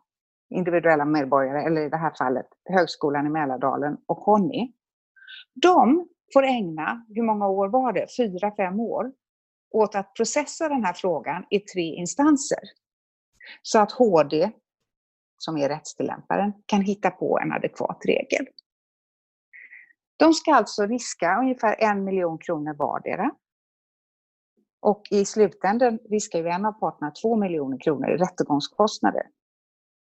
individuella 0.50 1.06
medborgare, 1.06 1.64
eller 1.64 1.82
i 1.82 1.90
det 1.90 1.98
här 1.98 2.14
fallet 2.18 2.48
Högskolan 2.70 3.28
i 3.28 3.30
Mälardalen 3.30 3.98
och 4.06 4.20
Conny. 4.20 4.74
De 5.54 6.10
får 6.34 6.44
ägna, 6.44 7.06
hur 7.10 7.24
många 7.24 7.48
år 7.48 7.68
var 7.68 7.94
det? 7.94 8.08
Fyra, 8.18 8.52
fem 8.56 8.80
år 8.80 9.12
åt 9.72 9.96
att 9.96 10.14
processa 10.14 10.70
den 10.70 10.84
här 10.84 10.94
frågan 10.94 11.46
i 11.50 11.60
tre 11.60 11.96
instanser. 11.96 12.60
Så 13.62 13.80
att 13.80 13.92
HD, 13.92 14.52
som 15.38 15.58
är 15.58 15.70
rättstillämparen, 15.70 16.54
kan 16.66 16.82
hitta 16.82 17.12
på 17.12 17.40
en 17.40 17.52
adekvat 17.52 18.02
regel. 18.06 18.46
De 20.18 20.34
ska 20.34 20.54
alltså 20.54 20.86
riska 20.86 21.40
ungefär 21.40 21.76
en 21.80 22.04
miljon 22.04 22.38
kronor 22.38 22.74
vardera. 22.74 23.32
Och 24.82 25.04
i 25.12 25.26
slutänden 25.26 26.00
riskar 26.10 26.40
ju 26.40 26.48
en 26.48 26.66
av 26.66 26.72
parterna 26.72 27.12
två 27.12 27.36
miljoner 27.36 27.80
kronor 27.80 28.10
i 28.10 28.18
rättegångskostnader 28.18 29.24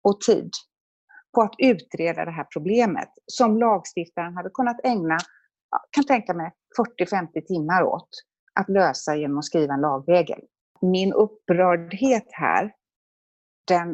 och 0.02 0.20
tid 0.20 0.50
på 1.34 1.42
att 1.42 1.54
utreda 1.58 2.24
det 2.24 2.30
här 2.30 2.46
problemet 2.52 3.08
som 3.26 3.58
lagstiftaren 3.58 4.36
hade 4.36 4.50
kunnat 4.50 4.80
ägna 4.84 5.18
kan 5.90 6.04
tänka 6.04 6.34
mig 6.34 6.52
40-50 7.00 7.40
timmar 7.46 7.82
åt 7.82 8.08
att 8.54 8.68
lösa 8.68 9.16
genom 9.16 9.38
att 9.38 9.44
skriva 9.44 9.74
en 9.74 9.80
lagregel. 9.80 10.40
Min 10.80 11.12
upprördhet 11.12 12.26
här, 12.30 12.72
den, 13.68 13.90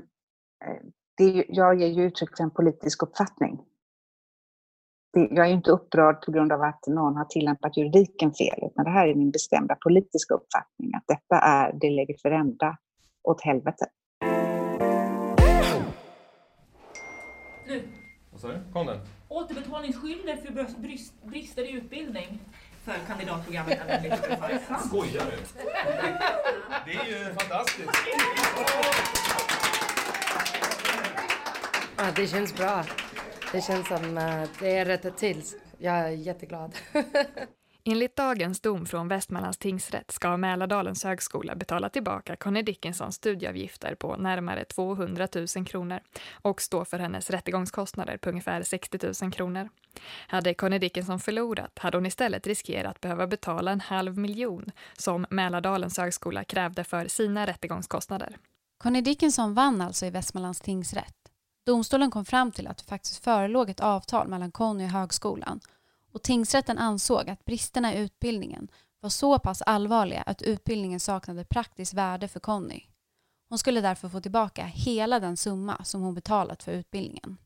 eh, 0.65 0.83
det, 1.17 1.45
jag 1.49 1.81
ger 1.81 1.87
ju 1.87 2.05
uttryck 2.05 2.37
för 2.37 2.45
en 2.45 2.51
politisk 2.51 3.03
uppfattning. 3.03 3.61
jag 5.13 5.47
är 5.47 5.53
inte 5.53 5.71
upprörd 5.71 6.25
på 6.25 6.33
grund 6.33 6.53
av 6.53 6.63
att 6.63 6.87
någon 6.87 7.17
har 7.17 7.25
tillämpat 7.25 7.77
juridiken 7.77 8.33
fel, 8.33 8.59
utan 8.63 8.85
det 8.85 8.91
här 8.91 9.09
är 9.09 9.15
min 9.15 9.31
bestämda 9.31 9.75
politiska 9.75 10.35
uppfattning, 10.35 10.95
att 10.95 11.05
detta 11.07 11.39
är 11.39 11.73
det 11.73 11.91
lägger 11.91 12.17
för 12.23 12.31
ända 12.31 12.79
åt 13.23 13.43
helvete. 13.43 13.87
Nu. 17.67 17.89
Vad 18.31 18.41
sa 18.41 18.49
du? 18.49 18.73
Kom 18.73 18.87
den? 18.87 19.22
Återbetalningsskyldighet 19.33 20.43
för 20.43 20.67
brister 21.27 21.63
i 21.65 21.73
utbildning 21.73 22.41
för 22.85 22.95
kandidatprogrammet 23.07 23.79
Skojar 24.87 25.25
du? 25.31 25.37
Det 26.87 26.93
är 26.93 27.07
ju 27.07 27.35
fantastiskt. 27.35 27.91
Ja, 31.97 32.05
det 32.17 32.27
känns 32.27 32.55
bra. 32.57 32.85
Det 33.53 33.61
känns 33.61 33.89
som 33.89 34.19
att 34.19 34.59
det 34.61 34.77
är 34.77 34.85
rättat 34.85 35.17
till. 35.19 35.43
Jag 35.79 35.95
är 35.97 36.09
jätteglad. 36.09 36.75
Enligt 37.85 38.17
dagens 38.17 38.61
dom 38.61 38.87
från 38.87 39.09
Västmanlands 39.09 39.59
tingsrätt 39.59 40.11
ska 40.11 40.37
Mälardalens 40.37 41.05
högskola 41.05 41.55
betala 41.55 41.89
tillbaka 41.89 42.37
Conny 42.37 42.63
Dickinsons 42.63 43.15
studieavgifter 43.15 43.95
på 43.95 44.17
närmare 44.17 44.65
200 44.65 45.29
000 45.57 45.67
kronor 45.67 46.01
och 46.33 46.63
stå 46.63 46.85
för 46.85 46.99
hennes 46.99 47.31
rättegångskostnader 47.31 48.17
på 48.17 48.31
ungefär 48.31 48.63
60 48.63 48.99
000 49.23 49.33
kronor. 49.33 49.69
Hade 50.29 50.55
Conny 50.55 50.79
Dickinson 50.79 51.21
förlorat 51.21 51.79
hade 51.79 51.97
hon 51.97 52.07
istället 52.07 52.47
riskerat 52.47 52.91
att 52.91 53.01
behöva 53.01 53.27
betala 53.27 53.71
en 53.71 53.81
halv 53.81 54.19
miljon 54.19 54.71
som 54.99 55.27
Mälardalens 55.31 55.99
högskola 55.99 56.45
krävde 56.45 56.85
för 56.85 57.09
sina 57.09 57.47
rättegångskostnader. 57.47 58.37
Conny 58.79 59.01
Dickinson 59.01 59.55
vann 59.55 59.81
alltså 59.81 60.07
i 60.07 60.11
Västmanlands 60.11 60.61
tingsrätt. 60.61 61.17
Domstolen 61.67 62.11
kom 62.11 62.25
fram 62.25 62.53
till 62.53 62.67
att 62.67 62.79
det 62.79 62.85
faktiskt 62.85 63.25
förelåg 63.25 63.71
ett 63.71 63.81
avtal 63.81 64.29
mellan 64.29 64.53
Conny 64.53 64.85
och 64.85 64.91
högskolan 64.91 65.61
och 66.13 66.23
tingsrätten 66.23 66.79
ansåg 66.79 67.31
att 67.31 67.45
bristerna 67.45 67.95
i 67.95 67.99
utbildningen 67.99 68.69
var 69.01 69.11
så 69.11 69.39
pass 69.39 69.63
allvarliga 69.63 70.23
att 70.23 70.43
utbildningen 70.43 71.01
saknade 71.01 71.45
praktiskt 71.45 71.95
värde 71.95 72.29
för 72.29 72.41
Conny. 72.41 72.81
Hon 73.49 73.59
skulle 73.59 73.81
därför 73.81 74.09
få 74.09 74.21
tillbaka 74.21 74.65
hela 74.65 75.21
den 75.21 75.37
summa 75.37 75.85
som 75.85 76.03
hon 76.03 76.15
betalat 76.15 76.63
för 76.63 76.73
utbildningen. 76.73 77.37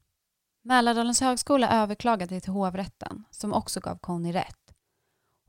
Mälardalens 0.62 1.20
högskola 1.20 1.70
överklagade 1.70 2.40
till 2.40 2.52
hovrätten 2.52 3.24
som 3.30 3.52
också 3.52 3.80
gav 3.80 3.98
Conny 3.98 4.32
rätt. 4.32 4.74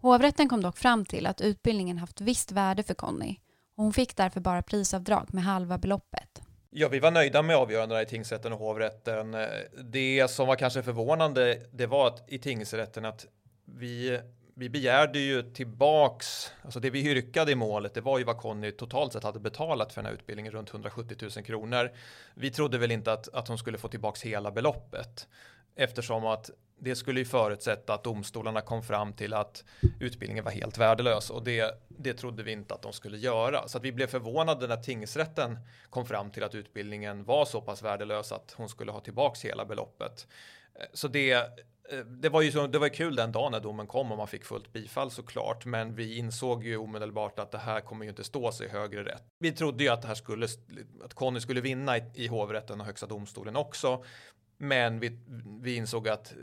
Hovrätten 0.02 0.50
kom 0.50 0.62
dock 0.62 0.78
fram 0.78 1.06
till 1.06 1.26
att 1.26 1.42
utbildningen 1.42 1.98
haft 1.98 2.22
visst 2.22 2.52
värde 2.52 2.84
för 2.84 2.94
Conny 2.94 3.38
och 3.76 3.84
hon 3.84 3.94
fick 3.94 4.16
därför 4.16 4.40
bara 4.40 4.62
prisavdrag 4.62 5.34
med 5.34 5.44
halva 5.44 5.78
beloppet. 5.78 6.47
Ja, 6.80 6.88
vi 6.88 7.00
var 7.00 7.12
nöjda 7.12 7.42
med 7.42 7.56
avgörandena 7.56 8.02
i 8.02 8.06
tingsrätten 8.06 8.54
och 8.54 8.60
hovrätten. 8.60 9.34
Eh, 9.34 9.48
det 9.84 10.28
som 10.28 10.48
var 10.48 10.56
kanske 10.56 10.84
förvånande, 10.84 11.62
det 11.72 11.86
var 11.86 12.08
att 12.08 12.24
i 12.28 12.40
tingsrätten 12.40 13.06
att 13.06 13.26
vi 13.66 14.20
vi 14.54 14.70
begärde 14.70 15.20
ju 15.20 15.54
tillbaks, 15.54 16.52
alltså 16.62 16.80
det 16.80 16.90
vi 16.90 17.12
yrkade 17.12 17.52
i 17.52 17.56
målet, 17.56 17.94
det 17.94 18.02
var 18.02 18.18
ju 18.18 18.24
vad 18.24 18.38
Conny 18.38 18.72
totalt 18.72 19.14
sett 19.14 19.24
hade 19.24 19.40
betalat 19.40 19.94
för 19.94 20.02
den 20.02 20.06
här 20.06 20.14
utbildningen, 20.14 20.54
runt 20.54 20.70
170 20.70 21.18
000 21.22 21.32
kronor. 21.46 21.92
Vi 22.34 22.52
trodde 22.52 22.78
väl 22.78 22.92
inte 22.92 23.14
att, 23.14 23.34
att 23.34 23.48
hon 23.48 23.58
skulle 23.58 23.78
få 23.78 23.88
tillbaks 23.88 24.24
hela 24.24 24.52
beloppet 24.52 25.28
eftersom 25.76 26.26
att 26.26 26.50
det 26.80 26.96
skulle 26.96 27.20
ju 27.20 27.26
förutsätta 27.26 27.94
att 27.94 28.04
domstolarna 28.04 28.62
kom 28.62 28.84
fram 28.84 29.14
till 29.14 29.34
att 29.34 29.64
utbildningen 30.00 30.44
var 30.44 30.52
helt 30.52 30.78
värdelös 30.78 31.30
och 31.30 31.44
det, 31.44 31.84
det 31.88 32.14
trodde 32.14 32.44
vi 32.44 32.52
inte 32.52 32.74
att 32.74 32.82
de 32.82 32.94
skulle 32.94 33.18
göra. 33.18 33.68
Så 33.68 33.78
att 33.78 33.84
vi 33.84 33.92
blev 33.92 34.08
förvånade 34.08 34.68
när 34.68 34.78
tingsrätten 34.78 35.58
kom 35.90 36.06
fram 36.06 36.32
till 36.32 36.44
att 36.44 36.56
utbildningen 36.56 37.24
var 37.24 37.46
så 37.46 37.62
pass 37.62 37.84
värdelös 37.84 38.32
att 38.32 38.54
hon 38.58 38.70
skulle 38.70 38.92
ha 38.92 39.00
tillbaks 39.00 39.46
hela 39.46 39.66
beloppet. 39.66 40.28
Så 40.94 41.08
det 41.08 41.32
eh, 41.32 41.42
det 42.06 42.30
var 42.30 42.42
ju 42.42 42.52
så, 42.52 42.68
det 42.68 42.80
var 42.80 42.90
kul 42.90 43.16
den 43.16 43.32
dagen 43.32 43.52
när 43.52 43.60
domen 43.60 43.88
kom 43.88 44.12
och 44.12 44.18
man 44.18 44.28
fick 44.28 44.46
fullt 44.46 44.74
bifall 44.74 45.12
såklart, 45.12 45.66
men 45.66 45.96
vi 45.96 46.18
insåg 46.18 46.66
ju 46.66 46.78
omedelbart 46.78 47.40
att 47.40 47.52
det 47.52 47.58
här 47.58 47.82
kommer 47.82 48.06
ju 48.06 48.10
inte 48.10 48.24
stå 48.24 48.52
sig 48.52 48.70
högre 48.70 49.04
rätt. 49.06 49.24
Vi 49.40 49.52
trodde 49.52 49.84
ju 49.84 49.90
att 49.90 50.02
det 50.02 50.08
här 50.08 50.16
skulle, 50.16 50.48
att 51.04 51.14
Conny 51.14 51.40
skulle 51.40 51.62
vinna 51.62 51.98
i, 51.98 52.04
i 52.14 52.28
hovrätten 52.28 52.80
och 52.80 52.86
högsta 52.86 53.08
domstolen 53.08 53.56
också, 53.56 54.04
men 54.58 55.00
vi, 55.00 55.20
vi 55.62 55.76
insåg 55.76 56.10
att 56.10 56.34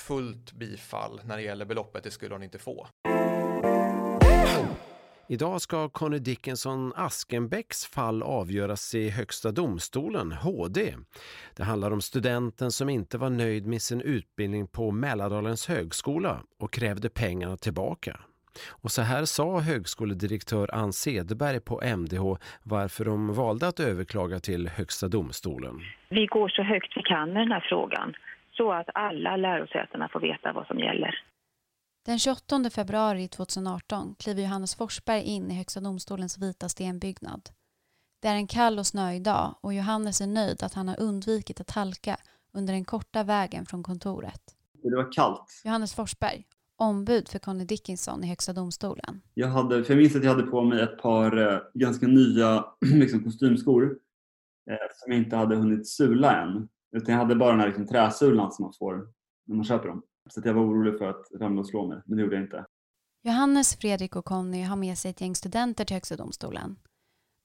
fullt 0.00 0.52
bifall 0.52 1.20
när 1.24 1.36
det 1.36 1.42
gäller 1.42 1.64
beloppet, 1.64 2.04
det 2.04 2.10
skulle 2.10 2.34
hon 2.34 2.42
inte 2.42 2.58
få. 2.58 2.88
Idag 5.28 5.60
ska 5.60 5.88
Conny 5.88 6.18
Dickinson 6.18 6.92
Askenbäcks 6.96 7.86
fall 7.86 8.22
avgöras 8.22 8.94
i 8.94 9.10
Högsta 9.10 9.52
domstolen, 9.52 10.32
HD. 10.32 10.94
Det 11.56 11.62
handlar 11.62 11.90
om 11.90 12.00
studenten 12.00 12.72
som 12.72 12.88
inte 12.88 13.18
var 13.18 13.30
nöjd 13.30 13.66
med 13.66 13.82
sin 13.82 14.00
utbildning 14.00 14.66
på 14.66 14.90
Mälardalens 14.90 15.68
högskola 15.68 16.40
och 16.60 16.72
krävde 16.72 17.08
pengarna 17.08 17.56
tillbaka. 17.56 18.20
Och 18.68 18.90
så 18.90 19.02
här 19.02 19.24
sa 19.24 19.60
högskoledirektör 19.60 20.74
Ann 20.74 20.92
Cederberg 20.92 21.60
på 21.60 21.80
MDH 21.96 22.36
varför 22.62 23.04
de 23.04 23.34
valde 23.34 23.68
att 23.68 23.80
överklaga 23.80 24.40
till 24.40 24.68
Högsta 24.68 25.08
domstolen. 25.08 25.80
Vi 26.08 26.26
går 26.26 26.48
så 26.48 26.62
högt 26.62 26.96
vi 26.96 27.02
kan 27.02 27.32
med 27.32 27.42
den 27.42 27.52
här 27.52 27.66
frågan 27.68 28.14
så 28.62 28.72
att 28.72 28.88
alla 28.94 29.36
lärosätena 29.36 30.08
får 30.08 30.20
veta 30.20 30.52
vad 30.52 30.66
som 30.66 30.78
gäller. 30.78 31.14
Den 32.06 32.18
28 32.18 32.70
februari 32.70 33.28
2018 33.28 34.14
kliver 34.18 34.42
Johannes 34.42 34.74
Forsberg 34.74 35.22
in 35.22 35.50
i 35.50 35.54
Högsta 35.54 35.80
domstolens 35.80 36.38
vita 36.38 36.68
stenbyggnad. 36.68 37.42
Det 38.22 38.28
är 38.28 38.34
en 38.34 38.46
kall 38.46 38.78
och 38.78 38.86
snöig 38.86 39.22
dag 39.22 39.54
och 39.60 39.74
Johannes 39.74 40.20
är 40.20 40.26
nöjd 40.26 40.62
att 40.62 40.74
han 40.74 40.88
har 40.88 41.00
undvikit 41.00 41.60
att 41.60 41.70
halka 41.70 42.16
under 42.52 42.72
den 42.72 42.84
korta 42.84 43.22
vägen 43.24 43.66
från 43.66 43.82
kontoret. 43.82 44.42
Det 44.82 44.96
var 44.96 45.12
kallt. 45.12 45.62
Johannes 45.64 45.94
Forsberg, 45.94 46.44
ombud 46.76 47.28
för 47.28 47.38
Conny 47.38 47.64
Dickinson 47.64 48.24
i 48.24 48.26
Högsta 48.28 48.52
domstolen. 48.52 49.20
Jag, 49.34 49.48
hade, 49.48 49.84
för 49.84 49.92
jag 49.94 49.98
minns 49.98 50.16
att 50.16 50.24
jag 50.24 50.30
hade 50.30 50.46
på 50.46 50.62
mig 50.62 50.82
ett 50.82 50.98
par 50.98 51.52
eh, 51.52 51.58
ganska 51.74 52.06
nya 52.06 52.64
liksom, 52.80 53.24
kostymskor 53.24 53.98
eh, 54.70 54.76
som 54.94 55.12
jag 55.12 55.18
inte 55.18 55.36
hade 55.36 55.56
hunnit 55.56 55.88
sula 55.88 56.42
än. 56.42 56.68
Utan 56.96 57.14
jag 57.14 57.20
hade 57.20 57.34
bara 57.34 57.50
den 57.50 57.60
här 57.60 57.66
liksom, 57.66 57.86
träsulan 57.86 58.52
som 58.52 58.62
man 58.62 58.72
får 58.78 59.08
när 59.46 59.56
man 59.56 59.64
köper 59.64 59.88
dem. 59.88 60.02
Så 60.30 60.40
jag 60.44 60.54
var 60.54 60.62
orolig 60.62 60.98
för 60.98 61.08
att 61.08 61.26
ramla 61.40 61.60
och 61.60 61.66
slå 61.66 61.88
mig, 61.88 62.02
men 62.06 62.16
det 62.16 62.22
gjorde 62.22 62.36
jag 62.36 62.44
inte. 62.44 62.64
Johannes, 63.22 63.76
Fredrik 63.76 64.16
och 64.16 64.24
Conny 64.24 64.62
har 64.62 64.76
med 64.76 64.98
sig 64.98 65.10
ett 65.10 65.20
gäng 65.20 65.34
studenter 65.34 65.84
till 65.84 65.96
Högsta 65.96 66.16
domstolen. 66.16 66.76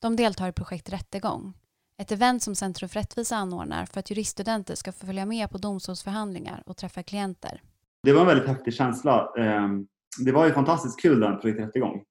De 0.02 0.16
deltar 0.16 0.48
i 0.48 0.52
projekt 0.52 0.90
Rättegång, 0.90 1.54
ett 2.02 2.12
event 2.12 2.44
som 2.44 2.56
Centrum 2.56 2.90
för 2.90 3.00
rättvisa 3.00 3.36
anordnar 3.36 3.86
för 3.86 4.00
att 4.00 4.10
juriststudenter 4.10 4.76
ska 4.76 4.92
få 4.92 5.06
följa 5.06 5.26
med 5.26 5.50
på 5.50 5.58
domstolsförhandlingar 5.58 6.64
och 6.66 6.78
träffa 6.78 7.04
klienter. 7.04 7.62
Det 8.04 8.14
var 8.14 8.22
en 8.22 8.28
väldigt 8.28 8.48
häftig 8.48 8.74
känsla. 8.74 9.34
Ehm, 9.38 9.88
det 10.26 10.32
var 10.32 10.46
ju 10.46 10.54
fantastiskt 10.54 11.02
kul 11.02 11.20
den 11.20 11.40
projekt 11.40 11.60
Rättegång. 11.60 12.04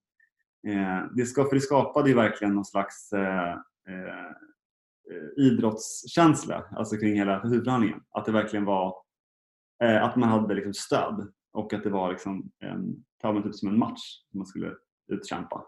Ehm, 0.66 1.08
det, 1.14 1.26
skapade 1.60 2.08
ju 2.08 2.14
verkligen 2.14 2.54
någon 2.54 2.64
slags 2.64 3.12
eh, 3.12 3.52
eh, 3.88 4.32
Eh, 5.10 5.44
idrottskänsla 5.44 6.64
alltså 6.76 6.96
kring 6.96 7.14
hela 7.14 7.40
huvudförhandlingen. 7.40 8.00
Att 8.10 8.24
det 8.24 8.32
verkligen 8.32 8.64
var 8.64 9.06
Eh, 9.82 10.04
att 10.04 10.16
man 10.16 10.28
hade 10.28 10.54
liksom 10.54 10.74
stöd 10.74 11.32
och 11.52 11.72
att 11.72 11.82
det 11.82 11.90
var 11.90 12.10
liksom 12.10 12.50
en, 12.58 13.42
typ 13.42 13.54
som 13.54 13.68
en 13.68 13.78
match 13.78 14.20
som 14.30 14.38
man 14.38 14.46
skulle 14.46 14.72
utkämpa. 15.12 15.66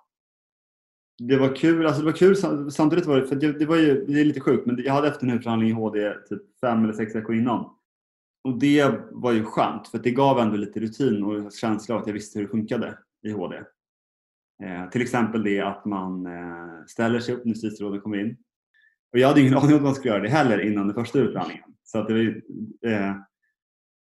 Det 1.18 1.36
var 1.36 1.56
kul, 1.56 1.86
alltså 1.86 2.00
det 2.02 2.06
var 2.06 2.18
kul 2.18 2.36
samtidigt 2.70 3.06
var 3.06 3.16
det, 3.16 3.26
för 3.26 3.36
det, 3.36 3.52
det 3.52 3.66
var 3.66 3.76
ju, 3.76 4.04
det 4.06 4.20
är 4.20 4.24
lite 4.24 4.40
sjukt, 4.40 4.66
men 4.66 4.82
jag 4.84 4.92
hade 4.92 5.08
efter 5.08 5.22
en 5.22 5.30
huvudförhandling 5.30 5.70
i 5.70 5.72
HD 5.72 6.14
typ 6.28 6.42
fem 6.60 6.84
eller 6.84 6.92
sex 6.92 7.14
veckor 7.14 7.34
innan. 7.34 7.70
Och 8.44 8.58
det 8.58 9.00
var 9.10 9.32
ju 9.32 9.44
skönt 9.44 9.88
för 9.88 9.98
det 9.98 10.10
gav 10.10 10.38
ändå 10.38 10.56
lite 10.56 10.80
rutin 10.80 11.24
och 11.24 11.52
känsla 11.52 11.94
av 11.94 12.00
att 12.00 12.06
jag 12.06 12.14
visste 12.14 12.38
hur 12.38 12.46
det 12.46 12.50
funkade 12.50 12.98
i 13.22 13.30
HD. 13.30 13.56
Eh, 14.62 14.90
till 14.90 15.02
exempel 15.02 15.42
det 15.42 15.60
att 15.60 15.84
man 15.84 16.26
eh, 16.26 16.84
ställer 16.86 17.20
sig 17.20 17.34
upp 17.34 17.44
när 17.44 17.52
justitieråden 17.52 18.00
kommer 18.00 18.18
in. 18.18 18.36
Och 19.12 19.18
jag 19.18 19.28
hade 19.28 19.40
ingen 19.40 19.54
aning 19.58 19.70
om 19.70 19.76
att 19.76 19.82
man 19.82 19.94
skulle 19.94 20.14
göra 20.14 20.22
det 20.22 20.28
heller 20.28 20.60
innan 20.60 20.86
den 20.86 20.94
första 20.94 21.18
huvudförhandlingen. 21.18 21.64
Så 21.84 21.98
att 21.98 22.06
det 22.06 22.12
var 22.12 22.20
ju, 22.20 22.42
eh, 22.86 23.14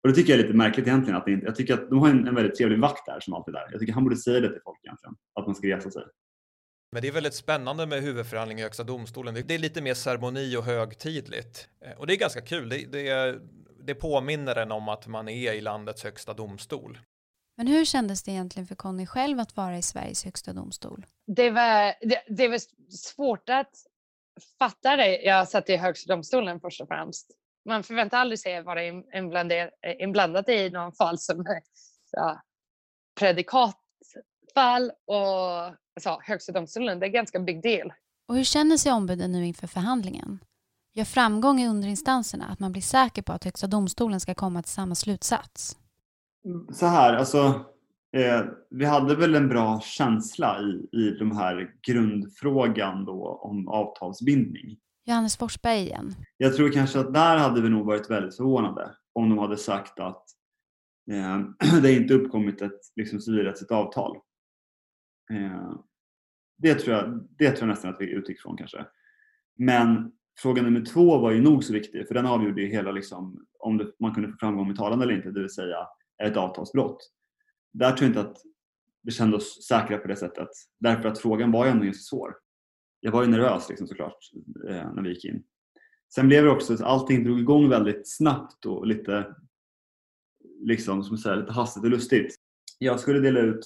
och 0.03 0.09
det 0.09 0.15
tycker 0.15 0.33
jag 0.33 0.39
är 0.39 0.43
lite 0.43 0.57
märkligt 0.57 0.87
egentligen. 0.87 1.17
Att 1.17 1.25
det 1.25 1.31
inte, 1.31 1.45
jag 1.45 1.55
tycker 1.55 1.73
att 1.73 1.89
de 1.89 1.99
har 1.99 2.09
en, 2.09 2.27
en 2.27 2.35
väldigt 2.35 2.55
trevlig 2.55 2.79
vakt 2.79 3.05
där 3.05 3.19
som 3.19 3.33
alltid 3.33 3.55
är 3.55 3.59
där. 3.59 3.67
Jag 3.71 3.79
tycker 3.79 3.93
han 3.93 4.03
borde 4.03 4.15
säga 4.15 4.39
det 4.39 4.49
till 4.49 4.61
folk 4.63 4.79
egentligen. 4.83 5.15
Att 5.33 5.45
man 5.45 5.55
ska 5.55 5.67
resa 5.67 5.91
sig. 5.91 6.03
Men 6.91 7.01
det 7.01 7.07
är 7.07 7.11
väldigt 7.11 7.33
spännande 7.33 7.85
med 7.85 8.01
huvudförhandling 8.01 8.59
i 8.59 8.61
Högsta 8.61 8.83
domstolen. 8.83 9.33
Det 9.47 9.55
är 9.55 9.59
lite 9.59 9.81
mer 9.81 9.93
ceremoni 9.93 10.57
och 10.57 10.63
högtidligt. 10.63 11.69
Eh, 11.85 11.97
och 11.97 12.07
det 12.07 12.13
är 12.13 12.17
ganska 12.17 12.41
kul. 12.41 12.69
Det, 12.69 12.91
det, 12.91 13.39
det 13.83 13.95
påminner 13.95 14.55
en 14.55 14.71
om 14.71 14.89
att 14.89 15.07
man 15.07 15.29
är 15.29 15.53
i 15.53 15.61
landets 15.61 16.03
högsta 16.03 16.33
domstol. 16.33 16.99
Men 17.57 17.67
hur 17.67 17.85
kändes 17.85 18.23
det 18.23 18.31
egentligen 18.31 18.67
för 18.67 18.75
Conny 18.75 19.05
själv 19.05 19.39
att 19.39 19.57
vara 19.57 19.77
i 19.77 19.81
Sveriges 19.81 20.25
högsta 20.25 20.53
domstol? 20.53 21.05
Det 21.27 21.49
var, 21.49 22.07
det, 22.07 22.23
det 22.27 22.47
var 22.47 22.59
svårt 22.89 23.49
att 23.49 23.71
fatta 24.59 24.95
det. 24.95 25.21
Jag 25.21 25.47
satt 25.47 25.69
i 25.69 25.75
högsta 25.75 26.13
domstolen 26.13 26.59
först 26.59 26.81
och 26.81 26.87
främst 26.87 27.31
man 27.65 27.83
förväntar 27.83 28.17
aldrig 28.17 28.39
sig 28.39 28.57
att 28.57 28.65
vara 28.65 28.83
inblandad 29.99 30.49
i 30.49 30.69
någon 30.69 30.91
fall 30.91 31.19
som 31.19 31.45
ja, 32.11 32.41
predikatfall 33.19 34.91
och 35.05 35.19
alltså, 35.95 36.19
Högsta 36.21 36.51
domstolen. 36.51 36.99
Det 36.99 37.05
är 37.05 37.09
ganska 37.09 37.39
big 37.39 37.63
deal. 37.63 37.93
Och 38.27 38.35
hur 38.35 38.43
känner 38.43 38.77
sig 38.77 38.91
ombuden 38.91 39.31
nu 39.31 39.45
inför 39.45 39.67
förhandlingen? 39.67 40.39
Gör 40.93 41.05
framgång 41.05 41.61
i 41.61 41.67
underinstanserna 41.67 42.45
att 42.45 42.59
man 42.59 42.71
blir 42.71 42.81
säker 42.81 43.21
på 43.21 43.33
att 43.33 43.43
Högsta 43.43 43.67
domstolen 43.67 44.19
ska 44.19 44.33
komma 44.33 44.61
till 44.63 44.71
samma 44.71 44.95
slutsats? 44.95 45.77
Så 46.73 46.85
här, 46.85 47.13
alltså 47.13 47.65
eh, 48.15 48.45
vi 48.69 48.85
hade 48.85 49.15
väl 49.15 49.35
en 49.35 49.49
bra 49.49 49.81
känsla 49.81 50.61
i, 50.61 50.97
i 50.97 51.17
de 51.19 51.37
här 51.37 51.71
grundfrågan 51.87 53.05
då 53.05 53.39
om 53.43 53.67
avtalsbindning. 53.67 54.77
Johannes 55.05 55.37
Forsberg 55.37 55.79
igen. 55.79 56.15
Jag 56.37 56.55
tror 56.55 56.71
kanske 56.71 56.99
att 56.99 57.13
där 57.13 57.37
hade 57.37 57.61
vi 57.61 57.69
nog 57.69 57.85
varit 57.85 58.09
väldigt 58.09 58.37
förvånade 58.37 58.95
om 59.13 59.29
de 59.29 59.37
hade 59.37 59.57
sagt 59.57 59.99
att 59.99 60.23
eh, 61.11 61.39
det 61.81 61.93
inte 61.93 62.13
uppkommit 62.13 62.61
ett 62.61 62.79
liksom, 62.95 63.19
civilrättsligt 63.19 63.71
avtal. 63.71 64.17
Eh, 65.33 65.73
det, 66.57 66.75
tror 66.75 66.95
jag, 66.95 67.27
det 67.37 67.51
tror 67.51 67.61
jag 67.61 67.75
nästan 67.75 67.93
att 67.93 68.01
vi 68.01 68.11
utgick 68.11 68.41
från 68.41 68.57
kanske. 68.57 68.85
Men 69.57 70.11
fråga 70.41 70.61
nummer 70.61 70.85
två 70.85 71.17
var 71.17 71.31
ju 71.31 71.41
nog 71.41 71.63
så 71.63 71.73
viktig 71.73 72.07
för 72.07 72.15
den 72.15 72.25
avgjorde 72.25 72.61
ju 72.61 72.67
hela 72.67 72.91
liksom, 72.91 73.45
om 73.59 73.77
det, 73.77 73.91
man 73.99 74.13
kunde 74.13 74.29
få 74.29 74.37
framgång 74.37 74.67
med 74.67 74.77
talan 74.77 75.01
eller 75.01 75.13
inte, 75.13 75.31
det 75.31 75.39
vill 75.39 75.49
säga 75.49 75.87
ett 76.23 76.37
avtalsbrott. 76.37 77.11
Där 77.79 77.91
tror 77.91 78.01
jag 78.01 78.09
inte 78.09 78.29
att 78.29 78.37
vi 79.03 79.11
kände 79.11 79.37
oss 79.37 79.67
säkra 79.67 79.97
på 79.97 80.07
det 80.07 80.15
sättet 80.15 80.47
därför 80.79 81.09
att 81.09 81.19
frågan 81.19 81.51
var 81.51 81.65
ju 81.65 81.71
ändå 81.71 81.85
ganska 81.85 82.01
svår 82.01 82.35
jag 83.05 83.11
var 83.11 83.23
ju 83.23 83.29
nervös 83.29 83.69
liksom, 83.69 83.87
såklart 83.87 84.17
eh, 84.69 84.93
när 84.93 85.01
vi 85.03 85.09
gick 85.09 85.25
in. 85.25 85.43
Sen 86.15 86.27
blev 86.27 86.43
det 86.43 86.49
också 86.49 86.73
att 86.73 86.81
allting 86.81 87.23
drog 87.23 87.39
igång 87.39 87.69
väldigt 87.69 88.01
snabbt 88.09 88.65
och 88.65 88.87
lite, 88.87 89.35
liksom, 90.59 91.03
som 91.03 91.17
säga, 91.17 91.35
lite 91.35 91.51
hastigt 91.51 91.83
och 91.83 91.89
lustigt. 91.89 92.35
Jag 92.79 92.99
skulle 92.99 93.19
dela 93.19 93.39
ut 93.39 93.65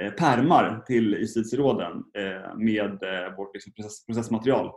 eh, 0.00 0.12
permar 0.12 0.80
till 0.86 1.12
justitieråden 1.12 2.04
eh, 2.14 2.56
med 2.56 3.02
eh, 3.02 3.36
vårt 3.36 3.54
liksom, 3.54 3.72
process, 3.72 4.06
processmaterial. 4.06 4.70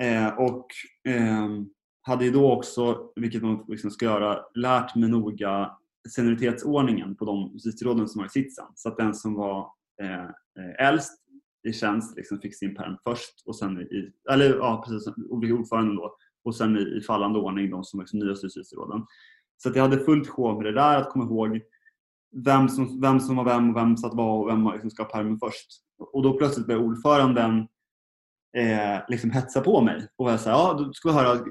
Eh, 0.00 0.28
och 0.38 0.66
eh, 1.08 1.48
hade 2.00 2.24
ju 2.24 2.30
då 2.30 2.52
också, 2.52 3.12
vilket 3.16 3.42
man 3.42 3.64
liksom 3.68 3.90
ska 3.90 4.04
göra, 4.04 4.44
lärt 4.54 4.94
mig 4.94 5.08
noga 5.08 5.78
senioritetsordningen 6.10 7.16
på 7.16 7.24
de 7.24 7.50
justitieråden 7.52 8.08
som 8.08 8.18
var 8.18 8.26
i 8.26 8.30
sitsen. 8.30 8.66
Så 8.74 8.88
att 8.88 8.96
den 8.96 9.14
som 9.14 9.34
var 9.34 9.70
eh, 10.02 10.24
eh, 10.24 10.88
äldst 10.88 11.12
i 11.68 11.72
tjänst 11.72 12.16
liksom 12.16 12.40
fick 12.40 12.56
sin 12.56 12.74
perm 12.74 12.96
först 13.04 13.42
och 13.46 13.56
sen 13.56 13.80
i, 13.80 14.12
eller 14.30 14.56
ja 14.56 14.84
precis, 14.86 15.14
ordföranden 15.30 15.96
då 15.96 16.16
och 16.44 16.54
sen 16.54 16.76
i, 16.76 16.80
i 16.80 17.00
fallande 17.00 17.38
ordning 17.38 17.70
de 17.70 17.84
som 17.84 17.98
var 17.98 18.02
liksom 18.04 18.18
nya 18.18 18.34
justitieråden. 18.42 19.06
Så 19.56 19.68
att 19.68 19.76
jag 19.76 19.82
hade 19.82 20.04
fullt 20.04 20.28
sjå 20.28 20.54
med 20.54 20.64
det 20.64 20.80
där 20.80 20.98
att 20.98 21.10
komma 21.10 21.24
ihåg 21.24 21.60
vem 22.44 22.68
som, 22.68 23.00
vem 23.00 23.20
som 23.20 23.36
var 23.36 23.44
vem 23.44 23.70
och 23.70 23.76
vem 23.76 23.96
satt 23.96 24.14
var 24.14 24.38
och 24.38 24.48
vem 24.48 24.72
liksom 24.72 24.90
ska 24.90 25.02
ha 25.02 25.10
permen 25.10 25.38
först. 25.38 25.66
Och 26.12 26.22
då 26.22 26.38
plötsligt 26.38 26.66
började 26.66 26.86
ordföranden 26.86 27.58
eh, 28.56 29.00
liksom 29.08 29.30
hetsa 29.30 29.60
på 29.60 29.80
mig 29.80 30.08
och 30.16 30.30
jag 30.30 30.40
sa 30.40 30.50
ja 30.50 30.74
då 30.78 30.92
ska 30.92 31.08
vi 31.08 31.14
höra 31.14 31.44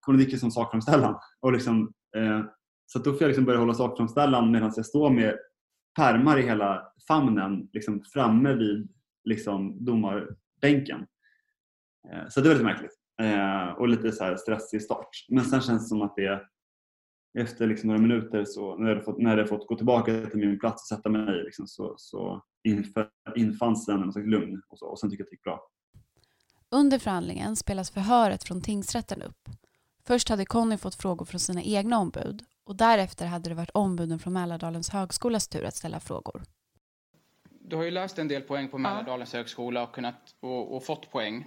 Conny 0.00 0.18
Dickinson 0.18 0.52
sakframställan. 0.52 1.14
Och 1.40 1.52
liksom, 1.52 1.92
eh, 2.16 2.40
så 2.86 2.98
då 2.98 3.12
får 3.12 3.22
jag 3.22 3.28
liksom 3.28 3.44
börja 3.44 3.58
hålla 3.58 3.74
sakframställan 3.74 4.50
medan 4.50 4.72
jag 4.76 4.86
står 4.86 5.10
med 5.10 5.38
pärmar 5.96 6.38
i 6.38 6.42
hela 6.42 6.92
famnen 7.08 7.68
liksom 7.72 8.02
framme 8.12 8.54
vid 8.54 8.88
liksom, 9.24 9.84
domarbänken. 9.84 11.06
Eh, 12.12 12.28
så 12.28 12.40
det 12.40 12.46
är 12.46 12.48
väldigt 12.48 12.66
märkligt 12.66 12.94
eh, 13.22 13.68
och 13.68 13.88
lite 13.88 14.12
så 14.12 14.24
här 14.24 14.36
stressig 14.36 14.82
start. 14.82 15.08
Men 15.28 15.44
sen 15.44 15.60
känns 15.60 15.82
det 15.82 15.88
som 15.88 16.02
att 16.02 16.16
det 16.16 16.42
efter 17.38 17.66
liksom 17.66 17.86
några 17.86 18.00
minuter 18.00 18.44
så 18.44 18.76
när 18.76 18.94
jag, 18.94 19.04
fått, 19.04 19.18
när 19.18 19.38
jag 19.38 19.48
fått 19.48 19.66
gå 19.66 19.76
tillbaka 19.76 20.26
till 20.26 20.40
min 20.40 20.58
plats 20.58 20.82
och 20.82 20.96
sätta 20.96 21.08
mig 21.08 21.44
liksom, 21.44 21.66
så, 21.66 21.94
så 21.98 22.42
infann 23.34 23.76
sig 23.76 23.94
en 23.94 24.12
slags 24.12 24.28
lugn 24.28 24.62
och, 24.68 24.78
så, 24.78 24.86
och 24.86 24.98
sen 24.98 25.10
tycker 25.10 25.22
jag 25.22 25.26
att 25.26 25.30
det 25.30 25.34
gick 25.34 25.42
bra. 25.42 25.60
Under 26.70 26.98
förhandlingen 26.98 27.56
spelas 27.56 27.90
förhöret 27.90 28.44
från 28.44 28.62
tingsrätten 28.62 29.22
upp. 29.22 29.48
Först 30.06 30.28
hade 30.28 30.44
Conny 30.44 30.76
fått 30.76 30.94
frågor 30.94 31.24
från 31.24 31.40
sina 31.40 31.62
egna 31.62 31.98
ombud 31.98 32.42
och 32.66 32.76
därefter 32.76 33.26
hade 33.26 33.48
det 33.48 33.54
varit 33.54 33.70
ombuden 33.70 34.18
från 34.18 34.32
Mälardalens 34.32 34.90
högskolas 34.90 35.48
tur 35.48 35.64
att 35.64 35.74
ställa 35.74 36.00
frågor. 36.00 36.42
Du 37.60 37.76
har 37.76 37.84
ju 37.84 37.90
läst 37.90 38.18
en 38.18 38.28
del 38.28 38.42
poäng 38.42 38.68
på 38.68 38.78
Mälardalens 38.78 39.32
ja. 39.32 39.38
högskola 39.38 39.82
och, 39.82 39.94
kunnat, 39.94 40.34
och, 40.40 40.76
och, 40.76 40.84
fått 40.84 41.10
poäng. 41.10 41.46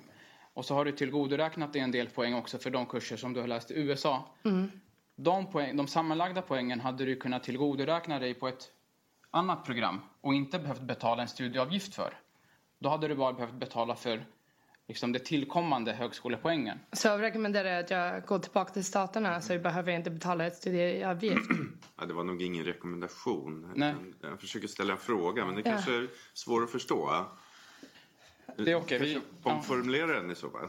Och 0.53 0.65
så 0.65 0.75
har 0.75 0.85
du 0.85 0.91
tillgodoräknat 0.91 1.73
dig 1.73 1.81
en 1.81 1.91
del 1.91 2.09
poäng 2.09 2.33
också 2.33 2.57
för 2.57 2.69
de 2.69 2.85
kurser 2.85 3.17
som 3.17 3.33
du 3.33 3.39
har 3.39 3.47
läst 3.47 3.71
i 3.71 3.73
USA. 3.73 4.25
Mm. 4.45 4.71
De, 5.15 5.51
poäng, 5.51 5.77
de 5.77 5.87
sammanlagda 5.87 6.41
poängen 6.41 6.79
hade 6.79 7.05
du 7.05 7.15
kunnat 7.15 7.43
tillgodoräkna 7.43 8.19
dig 8.19 8.33
på 8.33 8.47
ett 8.47 8.71
annat 9.31 9.65
program 9.65 10.01
och 10.21 10.33
inte 10.33 10.59
behövt 10.59 10.81
betala 10.81 11.21
en 11.21 11.27
studieavgift 11.27 11.95
för. 11.95 12.13
Då 12.79 12.89
hade 12.89 13.07
du 13.07 13.15
bara 13.15 13.33
behövt 13.33 13.53
betala 13.53 13.95
för 13.95 14.25
liksom 14.89 15.11
det 15.11 15.19
tillkommande 15.19 15.93
högskolepoängen. 15.93 16.79
Så 16.91 17.07
jag 17.07 17.21
rekommenderar 17.21 17.79
att 17.79 17.89
jag 17.89 18.25
går 18.25 18.39
tillbaka 18.39 18.73
till 18.73 18.85
staterna 18.85 19.41
så 19.41 19.53
jag 19.53 19.61
behöver 19.61 19.91
inte 19.91 20.09
betala 20.09 20.47
ett 20.47 20.55
studieavgift. 20.55 21.49
Ja, 22.01 22.05
det 22.05 22.13
var 22.13 22.23
nog 22.23 22.41
ingen 22.41 22.65
rekommendation. 22.65 23.71
Nej. 23.75 23.95
Jag 24.21 24.39
försöker 24.39 24.67
ställa 24.67 24.93
en 24.93 24.99
fråga 24.99 25.45
men 25.45 25.55
det 25.55 25.61
ja. 25.65 25.71
kanske 25.71 25.91
är 25.91 26.07
svårt 26.33 26.63
att 26.63 26.71
förstå. 26.71 27.25
Det 28.57 28.71
är 28.71 28.75
okej. 28.75 29.17
Okay. 29.17 29.21
Omformulera 29.43 30.21
den 30.21 30.31
i 30.31 30.35
så 30.35 30.49
fall. 30.49 30.67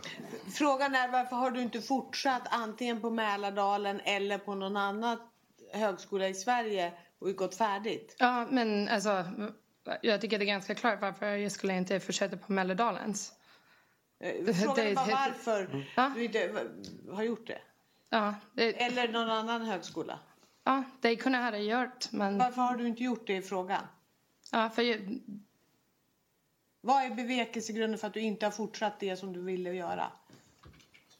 Frågan 0.52 0.94
är 0.94 1.08
varför 1.08 1.36
har 1.36 1.50
du 1.50 1.60
inte 1.60 1.80
fortsatt 1.80 2.42
antingen 2.50 3.00
på 3.00 3.10
Mälardalen 3.10 4.00
eller 4.00 4.38
på 4.38 4.54
någon 4.54 4.76
annan 4.76 5.18
högskola 5.72 6.28
i 6.28 6.34
Sverige 6.34 6.92
och 7.18 7.34
gått 7.34 7.54
färdigt? 7.54 8.16
Ja, 8.18 8.46
men 8.50 8.88
alltså 8.88 9.24
jag 10.02 10.20
tycker 10.20 10.38
det 10.38 10.44
är 10.44 10.46
ganska 10.46 10.74
klart 10.74 11.00
varför 11.00 11.26
jag 11.26 11.52
skulle 11.52 11.76
inte 11.76 12.00
fortsätta 12.00 12.36
på 12.36 12.52
Mälardalens. 12.52 13.32
Eh, 14.20 14.54
frågan 14.54 14.86
är 14.86 14.94
bara 14.94 15.06
varför 15.06 15.84
mm. 15.96 16.14
du 16.14 16.24
inte 16.24 16.66
har 17.12 17.22
gjort 17.22 17.46
det. 17.46 17.60
Ja, 18.08 18.34
det... 18.54 18.82
Eller 18.82 19.08
någon 19.08 19.30
annan 19.30 19.62
högskola. 19.62 20.18
Ja, 20.64 20.84
det 21.00 21.16
kunde 21.16 21.38
jag 21.38 21.50
ha 21.50 21.58
gjort. 21.58 22.12
Men... 22.12 22.38
Varför 22.38 22.62
har 22.62 22.76
du 22.76 22.86
inte 22.86 23.02
gjort 23.02 23.26
det 23.26 23.36
i 23.36 23.42
frågan? 23.42 23.82
Ja, 24.52 24.70
för 24.70 24.82
jag... 24.82 25.18
Vad 26.80 27.04
är 27.04 27.10
bevekelsegrunden 27.10 27.98
för 27.98 28.06
att 28.06 28.14
du 28.14 28.20
inte 28.20 28.46
har 28.46 28.50
fortsatt 28.50 29.00
det 29.00 29.16
som 29.16 29.32
du 29.32 29.40
ville 29.40 29.72
göra? 29.72 30.12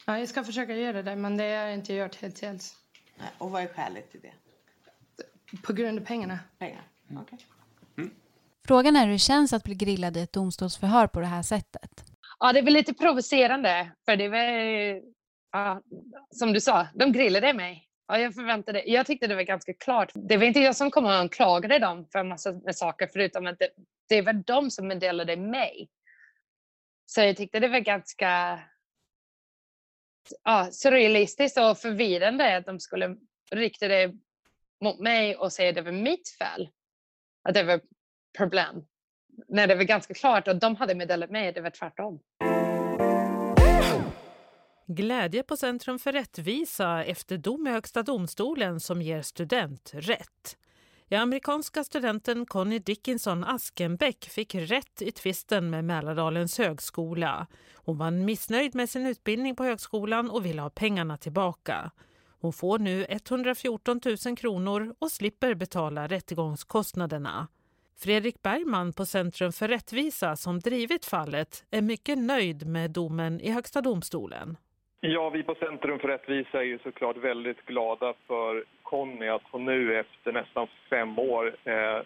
Ja, 0.05 0.19
jag 0.19 0.29
ska 0.29 0.43
försöka 0.43 0.75
göra 0.75 1.03
det, 1.03 1.15
men 1.15 1.37
det 1.37 1.43
har 1.43 1.49
jag 1.49 1.73
inte 1.73 1.93
gjort 1.93 2.15
hittills. 2.15 2.75
Nej, 3.17 3.27
och 3.37 3.51
vad 3.51 3.63
är 3.63 3.67
skälet 3.67 4.11
till 4.11 4.21
det? 4.21 4.33
På 5.61 5.73
grund 5.73 5.99
av 5.99 6.05
pengarna. 6.05 6.39
Pengar, 6.57 6.83
okej. 7.09 7.21
Okay. 7.21 7.39
Mm. 7.97 8.11
Frågan 8.63 8.95
är 8.95 9.05
hur 9.05 9.11
det 9.11 9.19
känns 9.19 9.53
att 9.53 9.63
bli 9.63 9.75
grillad 9.75 10.17
i 10.17 10.19
ett 10.19 10.33
domstolsförhör 10.33 11.07
på 11.07 11.19
det 11.19 11.25
här 11.25 11.43
sättet. 11.43 12.00
Ja, 12.43 12.53
det 12.53 12.59
är 12.59 12.63
väl 12.63 12.73
lite 12.73 12.93
provocerande. 12.93 13.91
För 14.05 14.15
det 14.15 14.29
var, 14.29 14.43
ja, 15.51 15.81
som 16.29 16.53
du 16.53 16.61
sa, 16.61 16.87
de 16.93 17.11
grillade 17.11 17.53
mig. 17.53 17.87
Ja, 18.07 18.19
jag 18.19 18.33
förväntade, 18.33 18.83
jag 18.85 19.05
tyckte 19.05 19.27
det 19.27 19.35
var 19.35 19.43
ganska 19.43 19.73
klart. 19.73 20.11
Det 20.15 20.37
var 20.37 20.45
inte 20.45 20.59
jag 20.59 20.75
som 20.75 20.91
kom 20.91 21.05
och 21.05 21.13
anklagade 21.13 21.79
dem 21.79 22.07
för 22.11 22.19
en 22.19 22.27
massa 22.27 22.51
med 22.51 22.75
saker 22.75 23.09
förutom 23.13 23.47
att 23.47 23.59
det, 23.59 23.69
det 24.09 24.21
var 24.21 24.33
de 24.33 24.71
som 24.71 24.87
meddelade 24.87 25.37
mig. 25.37 25.89
Så 27.05 27.21
jag 27.21 27.37
tyckte 27.37 27.59
det 27.59 27.67
var 27.67 27.79
ganska 27.79 28.59
ja, 30.43 30.69
surrealistiskt 30.71 31.57
och 31.57 31.77
förvirrande 31.77 32.57
att 32.57 32.65
de 32.65 32.79
skulle 32.79 33.17
rikta 33.51 33.87
det 33.87 34.13
mot 34.83 34.99
mig 34.99 35.35
och 35.35 35.53
säga 35.53 35.69
att 35.69 35.75
det 35.75 35.81
var 35.81 35.91
mitt 35.91 36.29
fel. 36.29 36.69
Att 37.43 37.53
det 37.53 37.63
var 37.63 37.81
problem 38.37 38.85
när 39.47 39.67
det 39.67 39.75
var 39.75 39.83
ganska 39.83 40.13
klart 40.13 40.47
att 40.47 40.61
de 40.61 40.75
hade 40.75 40.95
meddelat 40.95 41.29
mig 41.29 41.49
att 41.49 41.55
det 41.55 41.61
var 41.61 41.69
tvärtom. 41.69 42.19
Glädje 44.87 45.43
på 45.43 45.57
Centrum 45.57 45.99
för 45.99 46.11
rättvisa 46.11 47.03
efter 47.03 47.37
dom 47.37 47.67
i 47.67 47.71
Högsta 47.71 48.03
domstolen 48.03 48.79
som 48.79 49.01
ger 49.01 49.21
student 49.21 49.91
rätt. 49.93 50.57
Ja, 51.07 51.19
amerikanska 51.19 51.83
studenten 51.83 52.45
Connie 52.45 52.79
Dickinson 52.79 53.43
Askenbäck 53.43 54.25
fick 54.29 54.55
rätt 54.55 55.01
i 55.01 55.11
tvisten 55.11 55.69
med 55.69 55.85
Mälardalens 55.85 56.57
högskola. 56.57 57.47
Hon 57.75 57.97
var 57.97 58.11
missnöjd 58.11 58.75
med 58.75 58.89
sin 58.89 59.05
utbildning 59.07 59.55
på 59.55 59.63
högskolan 59.63 60.29
och 60.29 60.45
ville 60.45 60.61
ha 60.61 60.69
pengarna 60.69 61.17
tillbaka. 61.17 61.91
Hon 62.41 62.53
får 62.53 62.79
nu 62.79 63.05
114 63.09 64.01
000 64.25 64.37
kronor 64.37 64.95
och 64.99 65.11
slipper 65.11 65.53
betala 65.53 66.07
rättegångskostnaderna. 66.07 67.47
Fredrik 68.03 68.41
Bergman 68.41 68.93
på 68.93 69.05
Centrum 69.05 69.51
för 69.51 69.67
rättvisa 69.67 70.35
som 70.35 70.59
drivit 70.59 71.05
fallet 71.05 71.65
är 71.71 71.81
mycket 71.81 72.17
nöjd 72.17 72.67
med 72.67 72.91
domen 72.91 73.41
i 73.41 73.51
Högsta 73.51 73.81
domstolen. 73.81 74.57
Ja, 75.01 75.29
vi 75.29 75.43
på 75.43 75.55
Centrum 75.55 75.99
för 75.99 76.07
rättvisa 76.07 76.59
är 76.59 76.63
ju 76.63 76.79
såklart 76.79 77.17
väldigt 77.17 77.65
glada 77.65 78.13
för 78.27 78.65
Conny 78.83 79.27
att 79.27 79.41
hon 79.51 79.65
nu 79.65 79.99
efter 79.99 80.31
nästan 80.31 80.67
fem 80.89 81.19
år 81.19 81.55
eh, 81.63 82.01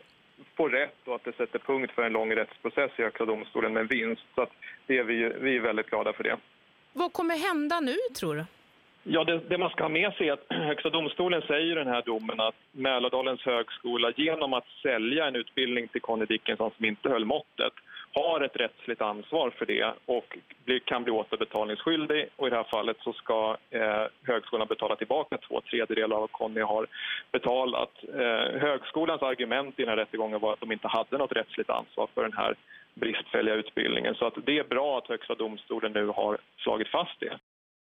får 0.58 0.69
rätt 0.69 1.08
och 1.08 1.15
att 1.15 1.23
det 1.23 1.36
sätter 1.36 1.60
punkt 1.60 1.91
för 1.95 2.03
en 2.03 2.13
lång 2.13 2.31
rättsprocess 2.31 2.91
i 2.97 3.01
Högsta 3.01 3.25
domstolen 3.25 3.73
med 3.73 3.88
vinst. 3.88 4.23
Så 4.36 4.41
att 4.41 4.51
det 4.88 4.97
är 4.97 5.03
vi, 5.03 5.34
vi 5.41 5.55
är 5.58 5.62
väldigt 5.62 5.89
glada 5.89 6.13
för 6.13 6.23
det. 6.23 6.38
Vad 6.93 7.13
kommer 7.13 7.38
hända 7.38 7.79
nu 7.79 7.95
tror 8.19 8.36
du? 8.36 8.45
Ja, 9.08 9.24
det, 9.24 9.39
det, 9.50 9.58
man 9.58 9.70
ska 9.70 9.84
ha 9.84 9.89
med 9.89 10.13
sig 10.13 10.30
är 10.30 10.34
att 10.34 10.46
Högsta 10.50 10.89
domstolen 10.89 11.41
säger 11.41 11.72
i 11.72 11.76
den 11.76 11.88
här 11.88 12.02
domen 12.02 12.39
att 12.39 12.56
Mälardalens 12.72 13.41
högskola 13.41 14.12
genom 14.15 14.54
att 14.54 14.68
sälja 14.82 15.28
en 15.28 15.36
utbildning 15.36 15.88
till 15.88 16.02
Conny 16.02 16.26
Dickinson 16.26 16.72
som 16.78 16.86
inte 16.86 17.10
höll 17.10 17.26
måttet 17.26 17.74
har 18.13 18.41
ett 18.41 18.56
rättsligt 18.56 19.02
ansvar 19.02 19.50
för 19.50 19.65
det 19.65 19.94
och 20.06 20.38
kan 20.86 21.04
bli 21.04 21.12
återbetalningsskyldig. 21.12 22.28
Och 22.36 22.48
I 22.48 22.50
det 22.50 22.56
här 22.56 22.63
fallet 22.63 22.98
så 23.00 23.13
ska 23.13 23.58
eh, 23.70 24.04
högskolan 24.24 24.68
betala 24.68 24.96
tillbaka 24.96 25.38
två 25.38 25.62
tredjedelar 25.62 26.15
av 26.15 26.22
vad 26.22 26.32
Conny 26.32 26.62
har 26.62 26.88
betalat. 27.32 28.04
Eh, 28.13 28.62
högskolans 28.62 29.22
argument 29.22 29.80
i 29.80 29.82
den 29.82 29.89
här 29.89 29.98
rättegången 29.98 30.39
var 30.39 30.54
att 30.54 30.60
de 30.60 30.72
inte 30.72 30.88
hade 30.88 31.18
något 31.18 31.32
rättsligt 31.32 31.70
ansvar 31.70 32.08
för 32.13 32.22
den 32.22 32.34
här 32.34 32.56
bristfälliga 32.94 33.56
utbildningen. 33.56 34.15
Så 34.15 34.26
att 34.28 34.34
det 34.46 34.60
är 34.60 34.63
bra 34.63 34.98
att 34.98 35.08
Högsta 35.08 35.36
domstolen 35.36 35.91
nu 35.91 36.08
har 36.08 36.38
slagit 36.58 36.88
fast 36.88 37.20
det. 37.20 37.39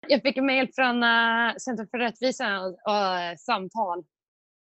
Jag 0.07 0.21
fick 0.21 0.37
en 0.37 0.45
mejl 0.45 0.69
från 0.75 1.03
eh, 1.03 1.09
uh, 1.09 1.55
Centrum 1.57 1.87
för 1.87 1.97
rättvisa 1.97 2.59
och 2.85 3.17
eh, 3.17 3.35
samtal. 3.35 4.03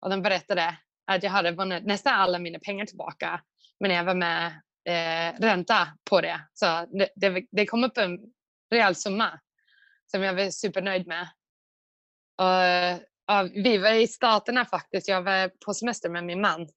Och 0.01 0.11
de 0.11 0.23
berättade 0.23 0.79
att 1.07 1.23
jag 1.23 1.31
hade 1.31 1.51
vunnit 1.51 1.85
nästan 1.87 2.15
alla 2.15 2.39
mina 2.39 2.59
pengar 2.59 2.87
tillbaka. 2.87 3.41
Men 3.81 3.91
jag 3.91 4.05
var 4.05 4.15
med 4.15 4.47
eh, 4.85 5.41
ränta 5.41 5.89
på 6.11 6.21
det. 6.21 6.41
Så 6.53 6.67
det, 6.67 7.09
det, 7.17 7.47
det, 7.51 7.67
kom 7.67 7.85
upp 7.85 7.99
en 7.99 8.19
rejäl 8.71 8.95
summa 8.95 9.41
som 10.07 10.23
jag 10.23 10.35
var 10.35 10.51
supernöjd 10.51 11.07
med. 11.07 11.29
Och, 12.39 13.03
vi 13.53 13.79
var 13.79 13.93
i 13.93 14.07
Staterna 14.07 14.65
faktiskt. 14.65 15.09
Jag 15.09 15.23
var 15.23 15.49
på 15.65 15.75
semester 15.75 16.09
med 16.09 16.25
min 16.25 16.41
man. 16.41 16.69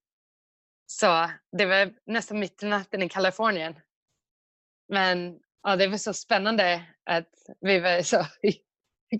Så 0.85 1.29
det 1.57 1.65
var 1.65 1.93
nästan 2.05 2.39
mitt 2.39 2.63
i 2.63 2.65
natten 2.65 3.01
i 3.01 3.09
Kalifornien. 3.09 3.75
Men 4.87 5.39
ja, 5.63 5.75
det 5.75 5.87
var 5.87 5.97
så 5.97 6.13
spännande 6.13 6.85
att 7.05 7.29
vi 7.61 7.79
var 7.79 8.01
så 8.01 8.25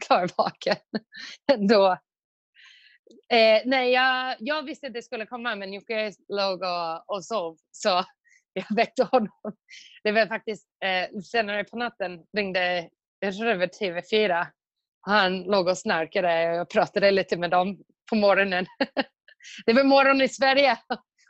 klarvaken 0.02 0.76
då. 1.70 1.98
Eh, 3.30 3.62
nej, 3.66 3.92
jag, 3.92 4.36
jag 4.40 4.64
visste 4.64 4.88
att 4.88 4.94
det 4.94 5.02
skulle 5.02 5.26
komma 5.26 5.56
men 5.56 5.74
Jocke 5.74 6.12
låg 6.28 6.62
och, 6.62 7.16
och 7.16 7.26
sov 7.26 7.58
så 7.72 7.90
jag 8.54 8.76
väckte 8.76 9.04
honom. 9.04 9.56
Det 10.04 10.12
var 10.12 10.28
faktiskt 10.28 10.68
eh, 10.86 11.20
senare 11.20 11.64
på 11.64 11.78
natten 11.78 12.26
ringde, 12.38 12.90
jag 13.20 13.36
tror 13.36 13.46
det 13.46 13.58
var 13.58 13.68
TV4. 13.68 14.48
Han 15.02 15.44
låg 15.44 15.68
och 15.68 15.78
snarkade 15.78 16.50
och 16.50 16.56
jag 16.56 16.70
pratade 16.70 17.12
lite 17.12 17.38
med 17.38 17.52
dem 17.52 17.84
på 18.10 18.16
morgonen. 18.16 18.66
det 19.66 19.74
var 19.74 19.84
morgon 19.84 20.22
i 20.22 20.30
Sverige. 20.30 20.78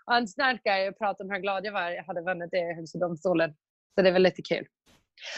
Och 0.06 0.14
han 0.14 0.28
snarkade 0.28 0.90
och 0.90 0.98
pratade 0.98 1.24
om 1.24 1.36
hur 1.36 1.42
glad 1.42 1.66
jag 1.66 1.72
var 1.72 1.92
jag 1.92 2.04
hade 2.04 2.22
vunnit 2.22 2.52
det 2.52 2.58
i 2.58 2.74
Högsta 2.74 3.00
domstolen. 3.00 3.56
Så 3.96 4.02
det 4.02 4.12
var 4.12 4.20
lite 4.20 4.42
kul. 4.42 4.66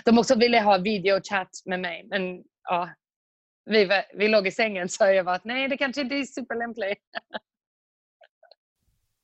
De 0.05 0.17
också 0.17 0.35
ville 0.35 0.59
ha 0.59 0.77
videochatt 0.77 1.49
med 1.65 1.79
mig, 1.79 2.07
men 2.09 2.43
ja, 2.63 2.89
vi, 3.65 3.89
vi 4.13 4.27
låg 4.27 4.47
i 4.47 4.51
sängen 4.51 4.89
så 4.89 5.03
jag 5.03 5.23
var 5.23 5.33
att 5.33 5.45
nej, 5.45 5.67
det 5.67 5.77
kanske 5.77 6.01
inte 6.01 6.15
är 6.15 6.25
superlämpligt. 6.25 7.01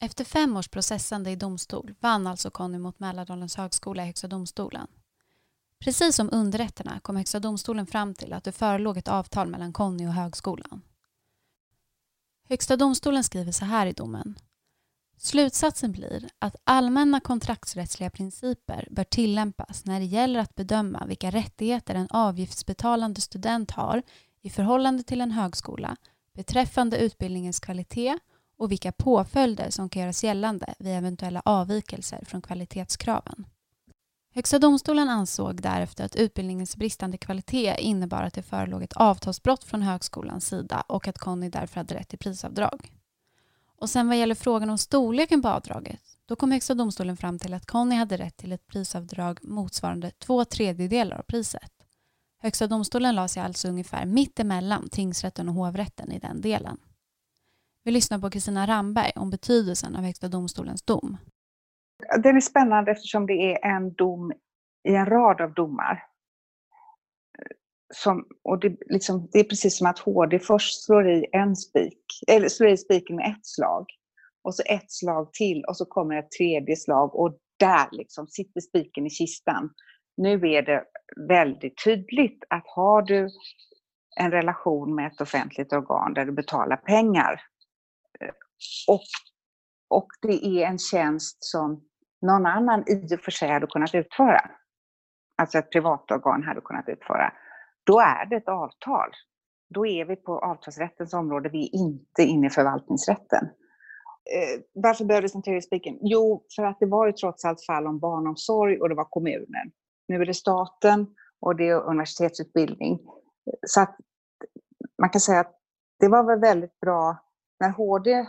Efter 0.03 0.23
fem 0.23 0.57
års 0.57 0.67
processande 0.67 1.31
i 1.31 1.35
domstol 1.35 1.95
vann 1.99 2.27
alltså 2.27 2.51
Conny 2.51 2.77
mot 2.77 2.99
Mälardalens 2.99 3.55
högskola 3.55 4.03
i 4.03 4.05
Högsta 4.05 4.27
domstolen. 4.27 4.87
Precis 5.79 6.15
som 6.15 6.29
underrätterna 6.31 6.99
kom 6.99 7.15
Högsta 7.15 7.39
domstolen 7.39 7.87
fram 7.87 8.13
till 8.13 8.33
att 8.33 8.43
det 8.43 8.51
förelåg 8.51 8.97
ett 8.97 9.07
avtal 9.07 9.47
mellan 9.47 9.73
Conny 9.73 10.07
och 10.07 10.13
högskolan. 10.13 10.81
Högsta 12.49 12.77
domstolen 12.77 13.23
skriver 13.23 13.51
så 13.51 13.65
här 13.65 13.85
i 13.85 13.91
domen. 13.91 14.35
Slutsatsen 15.25 15.91
blir 15.91 16.29
att 16.39 16.55
allmänna 16.63 17.19
kontraktsrättsliga 17.19 18.09
principer 18.09 18.87
bör 18.91 19.03
tillämpas 19.03 19.85
när 19.85 19.99
det 19.99 20.05
gäller 20.05 20.39
att 20.39 20.55
bedöma 20.55 21.05
vilka 21.05 21.31
rättigheter 21.31 21.95
en 21.95 22.07
avgiftsbetalande 22.09 23.21
student 23.21 23.71
har 23.71 24.01
i 24.41 24.49
förhållande 24.49 25.03
till 25.03 25.21
en 25.21 25.31
högskola 25.31 25.97
beträffande 26.35 26.97
utbildningens 26.97 27.59
kvalitet 27.59 28.17
och 28.57 28.71
vilka 28.71 28.91
påföljder 28.91 29.69
som 29.69 29.89
kan 29.89 30.01
göras 30.01 30.23
gällande 30.23 30.73
vid 30.79 30.93
eventuella 30.93 31.41
avvikelser 31.45 32.23
från 32.25 32.41
kvalitetskraven. 32.41 33.45
Högsta 34.35 34.59
domstolen 34.59 35.09
ansåg 35.09 35.61
därefter 35.61 36.05
att 36.05 36.15
utbildningens 36.15 36.77
bristande 36.77 37.17
kvalitet 37.17 37.75
innebar 37.79 38.23
att 38.23 38.33
det 38.33 38.43
förelåg 38.43 38.83
ett 38.83 38.93
avtalsbrott 38.93 39.63
från 39.63 39.81
högskolans 39.81 40.47
sida 40.47 40.83
och 40.87 41.07
att 41.07 41.17
Conny 41.17 41.49
därför 41.49 41.75
hade 41.75 41.95
rätt 41.95 42.09
till 42.09 42.19
prisavdrag. 42.19 42.91
Och 43.83 43.89
sen 43.89 44.07
vad 44.07 44.17
gäller 44.17 44.35
frågan 44.35 44.69
om 44.69 44.77
storleken 44.77 45.41
på 45.41 45.47
avdraget, 45.47 46.01
då 46.25 46.35
kom 46.35 46.51
Högsta 46.51 46.73
domstolen 46.73 47.17
fram 47.17 47.39
till 47.39 47.53
att 47.53 47.65
Conny 47.65 47.95
hade 47.95 48.17
rätt 48.17 48.37
till 48.37 48.51
ett 48.51 48.67
prisavdrag 48.67 49.39
motsvarande 49.41 50.11
två 50.11 50.45
tredjedelar 50.45 51.17
av 51.17 51.23
priset. 51.23 51.71
Högsta 52.41 52.67
domstolen 52.67 53.15
la 53.15 53.27
sig 53.27 53.43
alltså 53.43 53.67
ungefär 53.67 54.05
mitt 54.05 54.39
emellan 54.39 54.89
tingsrätten 54.89 55.49
och 55.49 55.55
hovrätten 55.55 56.11
i 56.11 56.19
den 56.19 56.41
delen. 56.41 56.77
Vi 57.83 57.91
lyssnar 57.91 58.19
på 58.19 58.29
Kristina 58.29 58.67
Ramberg 58.67 59.11
om 59.15 59.29
betydelsen 59.29 59.95
av 59.95 60.03
Högsta 60.03 60.27
domstolens 60.27 60.83
dom. 60.83 61.17
Den 62.23 62.35
är 62.35 62.41
spännande 62.41 62.91
eftersom 62.91 63.25
det 63.25 63.33
är 63.33 63.65
en 63.75 63.93
dom 63.93 64.31
i 64.87 64.95
en 64.95 65.05
rad 65.05 65.41
av 65.41 65.53
domar. 65.53 66.03
Som, 67.95 68.27
och 68.43 68.59
det, 68.59 68.77
liksom, 68.89 69.29
det 69.31 69.39
är 69.39 69.43
precis 69.43 69.77
som 69.77 69.87
att 69.87 69.99
HD 69.99 70.39
först 70.39 70.85
slår 70.85 71.09
i 71.09 71.25
en 71.31 71.55
spik, 71.55 72.03
eller 72.27 72.49
slår 72.49 72.69
i 72.69 72.77
spiken 72.77 73.15
med 73.15 73.25
ett 73.25 73.45
slag. 73.45 73.85
Och 74.43 74.55
så 74.55 74.63
ett 74.65 74.91
slag 74.91 75.33
till 75.33 75.63
och 75.67 75.77
så 75.77 75.85
kommer 75.85 76.15
ett 76.15 76.31
tredje 76.31 76.75
slag 76.75 77.15
och 77.15 77.37
där 77.59 77.87
liksom 77.91 78.27
sitter 78.27 78.61
spiken 78.61 79.05
i 79.05 79.09
kistan. 79.09 79.69
Nu 80.17 80.33
är 80.33 80.61
det 80.61 80.83
väldigt 81.27 81.83
tydligt 81.83 82.43
att 82.49 82.63
har 82.67 83.01
du 83.01 83.29
en 84.19 84.31
relation 84.31 84.95
med 84.95 85.07
ett 85.07 85.21
offentligt 85.21 85.73
organ 85.73 86.13
där 86.13 86.25
du 86.25 86.31
betalar 86.31 86.77
pengar 86.77 87.41
eh, 88.19 88.33
och, 88.87 89.03
och 89.89 90.07
det 90.21 90.45
är 90.45 90.67
en 90.67 90.79
tjänst 90.79 91.37
som 91.39 91.83
någon 92.21 92.45
annan 92.45 92.83
i 92.87 93.15
och 93.15 93.19
för 93.19 93.31
sig 93.31 93.49
hade 93.49 93.67
kunnat 93.67 93.95
utföra, 93.95 94.49
alltså 95.37 95.57
ett 95.57 95.71
privat 95.71 96.11
organ 96.11 96.43
hade 96.43 96.61
kunnat 96.61 96.89
utföra, 96.89 97.33
då 97.83 97.99
är 97.99 98.25
det 98.25 98.35
ett 98.35 98.49
avtal. 98.49 99.09
Då 99.69 99.87
är 99.87 100.05
vi 100.05 100.15
på 100.15 100.39
avtalsrättens 100.39 101.13
område, 101.13 101.49
vi 101.49 101.65
är 101.65 101.75
inte 101.75 102.23
inne 102.23 102.47
i 102.47 102.49
förvaltningsrätten. 102.49 103.45
Eh, 104.33 104.61
varför 104.73 105.05
behövdes 105.05 105.35
en 105.35 105.41
tredje 105.41 105.61
spiken? 105.61 105.97
Jo, 106.01 106.45
för 106.55 106.63
att 106.63 106.79
det 106.79 106.85
var 106.85 107.07
ju 107.07 107.13
trots 107.13 107.45
allt 107.45 107.65
fall 107.65 107.87
om 107.87 107.99
barnomsorg 107.99 108.79
och 108.79 108.89
det 108.89 108.95
var 108.95 109.07
kommunen. 109.09 109.71
Nu 110.07 110.21
är 110.21 110.25
det 110.25 110.33
staten 110.33 111.07
och 111.39 111.55
det 111.55 111.69
är 111.69 111.81
universitetsutbildning. 111.81 112.99
Så 113.67 113.81
att 113.81 113.97
man 115.01 115.09
kan 115.09 115.21
säga 115.21 115.39
att 115.39 115.59
det 115.99 116.07
var 116.07 116.23
väl 116.23 116.39
väldigt 116.39 116.79
bra 116.79 117.17
när 117.59 117.69
HD 117.69 118.25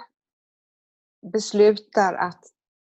beslutar 1.33 2.15
att 2.15 2.41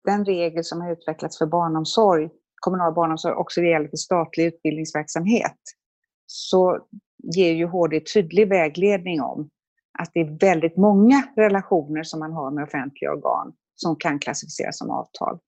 den 0.04 0.24
regel 0.24 0.64
som 0.64 0.80
har 0.80 0.92
utvecklats 0.92 1.38
för 1.38 1.46
barnomsorg, 1.46 2.30
kommunal 2.60 2.94
barnomsorg, 2.94 3.34
också 3.34 3.60
gäller 3.60 3.88
för 3.88 3.96
statlig 3.96 4.44
utbildningsverksamhet, 4.44 5.58
så 6.30 6.78
ger 7.34 7.52
ju 7.52 7.66
HD 7.66 8.00
tydlig 8.00 8.48
vägledning 8.48 9.20
om 9.20 9.50
att 9.98 10.10
det 10.14 10.20
är 10.20 10.38
väldigt 10.38 10.76
många 10.76 11.22
relationer 11.36 12.02
som 12.02 12.20
man 12.20 12.32
har 12.32 12.50
med 12.50 12.64
offentliga 12.64 13.10
organ 13.10 13.52
som 13.74 13.96
kan 13.96 14.18
klassificeras 14.18 14.78
som 14.78 14.90
avtal. 14.90 15.38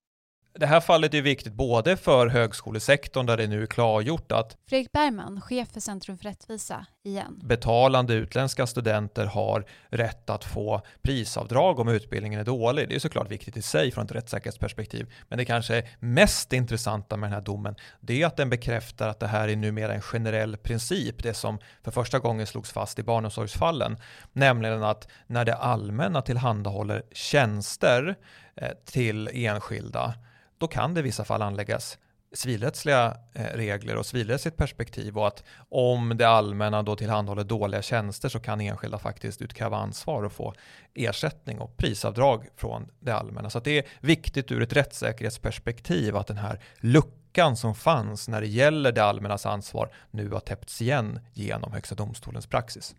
Det 0.52 0.66
här 0.66 0.80
fallet 0.80 1.14
är 1.14 1.22
viktigt 1.22 1.52
både 1.52 1.96
för 1.96 2.26
högskolesektorn 2.26 3.26
där 3.26 3.36
det 3.36 3.46
nu 3.46 3.62
är 3.62 3.66
klargjort 3.66 4.32
att 4.32 4.56
Fredrik 4.68 4.92
Bergman, 4.92 5.40
chef 5.40 5.68
för 5.72 5.80
Centrum 5.80 6.18
för 6.18 6.24
rättvisa, 6.24 6.86
igen. 7.04 7.40
Betalande 7.44 8.14
utländska 8.14 8.66
studenter 8.66 9.26
har 9.26 9.64
rätt 9.88 10.30
att 10.30 10.44
få 10.44 10.82
prisavdrag 11.02 11.78
om 11.78 11.88
utbildningen 11.88 12.40
är 12.40 12.44
dålig. 12.44 12.88
Det 12.88 12.94
är 12.94 12.98
såklart 12.98 13.30
viktigt 13.30 13.56
i 13.56 13.62
sig 13.62 13.90
från 13.90 14.04
ett 14.04 14.12
rättssäkerhetsperspektiv. 14.12 15.12
Men 15.28 15.38
det 15.38 15.44
kanske 15.44 15.88
mest 15.98 16.52
intressanta 16.52 17.16
med 17.16 17.26
den 17.26 17.34
här 17.34 17.40
domen 17.40 17.74
det 18.00 18.22
är 18.22 18.26
att 18.26 18.36
den 18.36 18.50
bekräftar 18.50 19.08
att 19.08 19.20
det 19.20 19.26
här 19.26 19.48
är 19.48 19.56
numera 19.56 19.94
en 19.94 20.02
generell 20.02 20.56
princip. 20.56 21.22
Det 21.22 21.34
som 21.34 21.58
för 21.84 21.90
första 21.90 22.18
gången 22.18 22.46
slogs 22.46 22.72
fast 22.72 22.98
i 22.98 23.02
barnomsorgsfallen. 23.02 23.96
Nämligen 24.32 24.82
att 24.82 25.08
när 25.26 25.44
det 25.44 25.54
allmänna 25.54 26.22
tillhandahåller 26.22 27.02
tjänster 27.12 28.16
Eh, 28.60 28.70
till 28.84 29.30
enskilda 29.32 30.14
då 30.58 30.68
kan 30.68 30.94
det 30.94 31.00
i 31.00 31.02
vissa 31.02 31.24
fall 31.24 31.42
anläggas 31.42 31.98
civilrättsliga 32.32 33.16
eh, 33.34 33.44
regler 33.44 33.96
och 33.96 34.06
civilrättsligt 34.06 34.56
perspektiv 34.56 35.18
och 35.18 35.26
att 35.26 35.44
om 35.68 36.16
det 36.16 36.28
allmänna 36.28 36.82
då 36.82 36.96
tillhandahåller 36.96 37.44
dåliga 37.44 37.82
tjänster 37.82 38.28
så 38.28 38.40
kan 38.40 38.60
enskilda 38.60 38.98
faktiskt 38.98 39.42
utkräva 39.42 39.76
ansvar 39.76 40.22
och 40.22 40.32
få 40.32 40.54
ersättning 40.94 41.58
och 41.58 41.76
prisavdrag 41.76 42.48
från 42.56 42.90
det 43.00 43.12
allmänna. 43.12 43.50
Så 43.50 43.60
det 43.60 43.78
är 43.78 43.84
viktigt 44.00 44.52
ur 44.52 44.62
ett 44.62 44.72
rättssäkerhetsperspektiv 44.72 46.16
att 46.16 46.26
den 46.26 46.38
här 46.38 46.60
luckan 46.80 47.56
som 47.56 47.74
fanns 47.74 48.28
när 48.28 48.40
det 48.40 48.46
gäller 48.46 48.92
det 48.92 49.04
allmännas 49.04 49.46
ansvar 49.46 49.92
nu 50.10 50.30
har 50.30 50.40
täppts 50.40 50.82
igen 50.82 51.20
genom 51.32 51.72
Högsta 51.72 51.94
domstolens 51.94 52.46
praxis. 52.46 52.94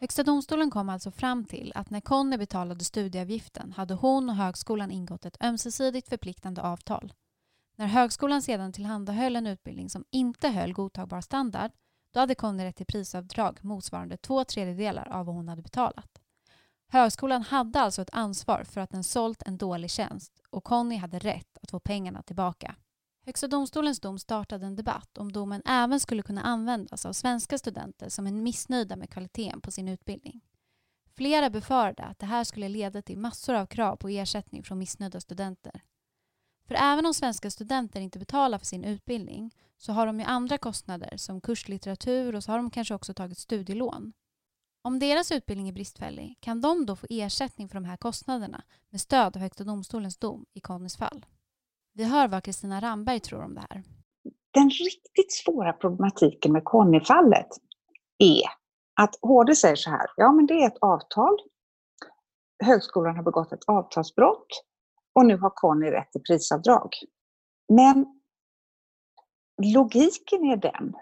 Högsta 0.00 0.22
domstolen 0.22 0.70
kom 0.70 0.88
alltså 0.88 1.10
fram 1.10 1.44
till 1.44 1.72
att 1.74 1.90
när 1.90 2.00
Conny 2.00 2.36
betalade 2.36 2.84
studieavgiften 2.84 3.72
hade 3.72 3.94
hon 3.94 4.28
och 4.28 4.36
högskolan 4.36 4.90
ingått 4.90 5.24
ett 5.24 5.44
ömsesidigt 5.44 6.08
förpliktande 6.08 6.62
avtal. 6.62 7.12
När 7.76 7.86
högskolan 7.86 8.42
sedan 8.42 8.72
tillhandahöll 8.72 9.36
en 9.36 9.46
utbildning 9.46 9.90
som 9.90 10.04
inte 10.10 10.48
höll 10.48 10.72
godtagbar 10.72 11.20
standard 11.20 11.70
då 12.12 12.20
hade 12.20 12.34
Conny 12.34 12.64
rätt 12.64 12.76
till 12.76 12.86
prisavdrag 12.86 13.58
motsvarande 13.64 14.16
två 14.16 14.44
tredjedelar 14.44 15.08
av 15.08 15.26
vad 15.26 15.34
hon 15.34 15.48
hade 15.48 15.62
betalat. 15.62 16.20
Högskolan 16.88 17.42
hade 17.42 17.80
alltså 17.80 18.02
ett 18.02 18.14
ansvar 18.14 18.64
för 18.64 18.80
att 18.80 18.90
den 18.90 19.04
sålt 19.04 19.42
en 19.42 19.58
dålig 19.58 19.90
tjänst 19.90 20.32
och 20.50 20.64
Conny 20.64 20.96
hade 20.96 21.18
rätt 21.18 21.58
att 21.62 21.70
få 21.70 21.80
pengarna 21.80 22.22
tillbaka. 22.22 22.74
Högsta 23.22 23.48
domstolens 23.48 24.00
dom 24.00 24.18
startade 24.18 24.66
en 24.66 24.76
debatt 24.76 25.18
om 25.18 25.32
domen 25.32 25.62
även 25.66 26.00
skulle 26.00 26.22
kunna 26.22 26.42
användas 26.42 27.06
av 27.06 27.12
svenska 27.12 27.58
studenter 27.58 28.08
som 28.08 28.26
är 28.26 28.32
missnöjda 28.32 28.96
med 28.96 29.10
kvaliteten 29.10 29.60
på 29.60 29.70
sin 29.70 29.88
utbildning. 29.88 30.40
Flera 31.16 31.50
befarade 31.50 32.02
att 32.02 32.18
det 32.18 32.26
här 32.26 32.44
skulle 32.44 32.68
leda 32.68 33.02
till 33.02 33.18
massor 33.18 33.54
av 33.54 33.66
krav 33.66 33.96
på 33.96 34.08
ersättning 34.08 34.62
från 34.62 34.78
missnöjda 34.78 35.20
studenter. 35.20 35.82
För 36.66 36.74
även 36.74 37.06
om 37.06 37.14
svenska 37.14 37.50
studenter 37.50 38.00
inte 38.00 38.18
betalar 38.18 38.58
för 38.58 38.66
sin 38.66 38.84
utbildning 38.84 39.54
så 39.78 39.92
har 39.92 40.06
de 40.06 40.20
ju 40.20 40.26
andra 40.26 40.58
kostnader 40.58 41.16
som 41.16 41.40
kurslitteratur 41.40 42.34
och 42.34 42.44
så 42.44 42.52
har 42.52 42.58
de 42.58 42.70
kanske 42.70 42.94
också 42.94 43.14
tagit 43.14 43.38
studielån. 43.38 44.12
Om 44.82 44.98
deras 44.98 45.32
utbildning 45.32 45.68
är 45.68 45.72
bristfällig 45.72 46.36
kan 46.40 46.60
de 46.60 46.86
då 46.86 46.96
få 46.96 47.06
ersättning 47.10 47.68
för 47.68 47.74
de 47.74 47.84
här 47.84 47.96
kostnaderna 47.96 48.64
med 48.90 49.00
stöd 49.00 49.36
av 49.36 49.42
Högsta 49.42 49.64
domstolens 49.64 50.16
dom 50.16 50.46
i 50.52 50.60
Connys 50.60 50.96
fall. 50.96 51.26
Vi 51.92 52.04
hör 52.04 52.28
vad 52.28 52.44
Kristina 52.44 52.80
Ramberg 52.80 53.20
tror 53.20 53.44
om 53.44 53.54
det 53.54 53.64
här. 53.70 53.82
Den 54.50 54.70
riktigt 54.70 55.32
svåra 55.32 55.72
problematiken 55.72 56.52
med 56.52 56.64
Conny-fallet 56.64 57.48
är 58.18 58.42
att 59.00 59.14
HD 59.22 59.54
säger 59.54 59.76
så 59.76 59.90
här, 59.90 60.06
ja 60.16 60.32
men 60.32 60.46
det 60.46 60.54
är 60.54 60.66
ett 60.66 60.78
avtal. 60.80 61.36
Högskolan 62.64 63.16
har 63.16 63.22
begått 63.22 63.52
ett 63.52 63.64
avtalsbrott 63.66 64.46
och 65.14 65.26
nu 65.26 65.36
har 65.36 65.50
Conny 65.50 65.90
rätt 65.90 66.12
till 66.12 66.22
prisavdrag. 66.22 66.88
Men 67.72 68.06
logiken 69.62 70.44
är 70.44 70.56
den 70.56 70.94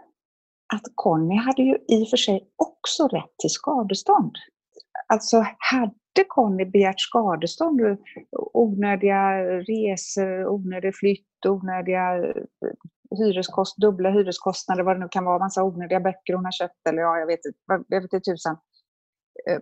att 0.74 0.82
Conny 0.95 1.36
hade 1.36 1.62
ju 1.62 1.74
i 1.89 2.05
och 2.05 2.11
för 2.11 2.16
sig 2.16 2.51
också 2.57 3.09
rätt 3.09 3.39
till 3.39 3.51
skadestånd. 3.51 4.36
Alltså 5.07 5.45
hade 5.59 5.95
Conny 6.25 6.64
begärt 6.64 7.01
skadestånd, 7.01 7.81
onödiga 8.53 9.43
resor, 9.59 10.47
onödig 10.47 10.97
flytt, 10.97 11.47
onödiga 11.47 12.16
eh, 12.16 12.43
hyreskost, 13.19 13.77
dubbla 13.77 14.11
hyreskostnader, 14.11 14.83
vad 14.83 14.97
det 14.97 15.01
nu 15.01 15.09
kan 15.11 15.25
vara, 15.25 15.39
massa 15.39 15.64
onödiga 15.64 16.01
böcker 16.01 16.35
hon 16.35 16.45
har 16.45 16.53
köpt 16.53 16.87
eller 16.89 17.03
ja, 17.03 17.19
jag 17.19 17.27
vet, 17.27 17.41
jag 17.66 18.01
vet 18.01 18.03
inte 18.03 18.21
tusan. 18.21 18.57
Eh, 19.49 19.61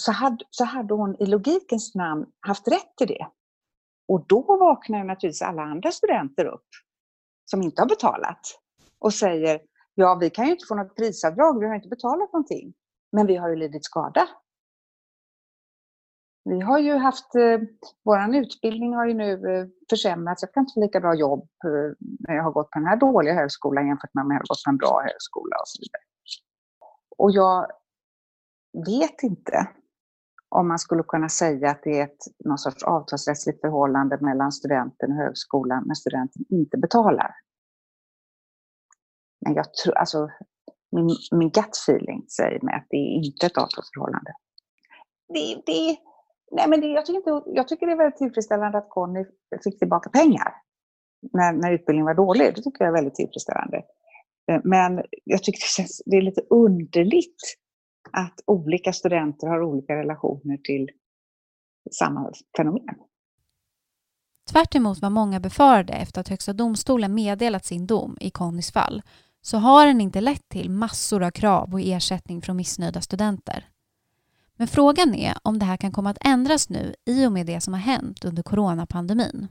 så 0.00 0.12
hade, 0.12 0.44
så 0.50 0.64
hade 0.64 0.94
hon 0.94 1.22
i 1.22 1.26
logikens 1.26 1.94
namn 1.94 2.26
haft 2.40 2.68
rätt 2.68 2.96
till 2.96 3.06
det. 3.06 3.26
Och 4.08 4.26
då 4.26 4.56
vaknar 4.56 5.04
naturligtvis 5.04 5.42
alla 5.42 5.62
andra 5.62 5.90
studenter 5.90 6.44
upp 6.44 6.68
som 7.44 7.62
inte 7.62 7.82
har 7.82 7.88
betalat 7.88 8.40
och 8.98 9.14
säger 9.14 9.60
ja, 9.94 10.18
vi 10.20 10.30
kan 10.30 10.46
ju 10.46 10.52
inte 10.52 10.66
få 10.68 10.74
något 10.74 10.96
prisavdrag, 10.96 11.60
vi 11.60 11.66
har 11.66 11.74
inte 11.74 11.88
betalat 11.88 12.32
någonting. 12.32 12.74
Men 13.12 13.26
vi 13.26 13.36
har 13.36 13.48
ju 13.48 13.56
lidit 13.56 13.84
skada. 13.84 14.28
Vi 16.44 16.60
har 16.60 16.78
ju 16.78 16.94
haft, 16.96 17.34
eh, 17.34 17.58
vår 18.04 18.36
utbildning 18.36 18.94
har 18.94 19.06
ju 19.06 19.14
nu 19.14 19.32
eh, 19.32 19.66
försämrats. 19.90 20.42
Jag 20.42 20.52
kan 20.52 20.60
inte 20.60 20.72
få 20.74 20.80
lika 20.80 21.00
bra 21.00 21.14
jobb 21.14 21.48
eh, 21.64 21.94
när 21.98 22.34
jag 22.34 22.42
har 22.42 22.52
gått 22.52 22.70
på 22.70 22.78
den 22.78 22.88
här 22.88 22.96
dåliga 22.96 23.34
högskolan 23.34 23.86
jämfört 23.86 24.14
med 24.14 24.24
om 24.24 24.30
jag 24.30 24.38
har 24.38 24.46
gått 24.48 24.64
på 24.64 24.70
en 24.70 24.76
bra 24.76 25.02
högskola 25.02 25.56
och 25.56 25.68
så 25.68 25.78
vidare. 25.82 26.02
Och 27.18 27.30
jag 27.30 27.66
vet 28.86 29.22
inte 29.22 29.68
om 30.48 30.68
man 30.68 30.78
skulle 30.78 31.02
kunna 31.02 31.28
säga 31.28 31.70
att 31.70 31.82
det 31.82 32.00
är 32.00 32.04
ett, 32.04 32.18
någon 32.44 32.58
sorts 32.58 32.82
avtalsrättsligt 32.82 33.60
förhållande 33.60 34.18
mellan 34.20 34.52
studenten 34.52 35.10
och 35.10 35.16
högskolan 35.16 35.84
när 35.86 35.94
studenten 35.94 36.44
inte 36.48 36.78
betalar. 36.78 37.34
Men 39.44 39.54
jag 39.54 39.74
tror, 39.74 39.98
alltså, 39.98 40.28
min, 40.92 41.16
min 41.32 41.50
gut 41.50 41.76
feeling 41.86 42.24
säger 42.28 42.60
mig 42.62 42.74
att 42.74 42.86
det 42.90 42.96
är 42.96 43.24
inte 43.24 43.46
ett 43.46 43.58
avtalsförhållande. 43.58 44.32
Det, 45.28 45.62
det, 45.66 45.96
nej 46.52 46.68
men 46.68 46.80
det, 46.80 46.86
jag, 46.86 47.06
tycker 47.06 47.16
inte, 47.16 47.50
jag 47.50 47.68
tycker 47.68 47.86
det 47.86 47.92
är 47.92 47.96
väldigt 47.96 48.18
tillfredsställande 48.18 48.78
att 48.78 48.90
Conny 48.90 49.24
fick 49.64 49.78
tillbaka 49.78 50.10
pengar 50.10 50.54
när, 51.32 51.52
när 51.52 51.72
utbildningen 51.72 52.06
var 52.06 52.14
dålig. 52.14 52.54
Det 52.54 52.62
tycker 52.62 52.84
jag 52.84 52.88
är 52.88 52.92
väldigt 52.92 53.14
tillfredsställande. 53.14 53.82
Eh, 54.50 54.60
men 54.64 55.02
jag 55.24 55.42
tycker 55.42 55.58
det, 55.58 55.82
känns, 55.82 56.02
det 56.06 56.16
är 56.16 56.22
lite 56.22 56.40
underligt 56.50 57.42
att 58.12 58.40
olika 58.46 58.92
studenter 58.92 59.46
har 59.46 59.62
olika 59.62 59.96
relationer 59.96 60.56
till 60.56 60.88
samma 61.90 62.32
fenomen. 62.56 62.94
Tvärt 64.50 64.74
vad 65.02 65.12
många 65.12 65.40
befarade 65.40 65.92
efter 65.92 66.20
att 66.20 66.28
Högsta 66.28 66.52
domstolen 66.52 67.14
meddelat 67.14 67.64
sin 67.64 67.86
dom 67.86 68.16
i 68.20 68.30
Connys 68.30 68.72
fall 68.72 69.02
så 69.40 69.56
har 69.56 69.86
den 69.86 70.00
inte 70.00 70.20
lett 70.20 70.48
till 70.48 70.70
massor 70.70 71.22
av 71.22 71.30
krav 71.30 71.72
och 71.72 71.80
ersättning 71.80 72.42
från 72.42 72.56
missnöjda 72.56 73.00
studenter. 73.00 73.68
Men 74.56 74.68
frågan 74.68 75.14
är 75.14 75.34
om 75.42 75.58
det 75.58 75.64
här 75.64 75.76
kan 75.76 75.92
komma 75.92 76.10
att 76.10 76.26
ändras 76.26 76.68
nu 76.68 76.94
i 77.04 77.26
och 77.26 77.32
med 77.32 77.46
det 77.46 77.60
som 77.60 77.74
har 77.74 77.80
hänt 77.80 78.24
under 78.24 78.42
coronapandemin. 78.42 79.48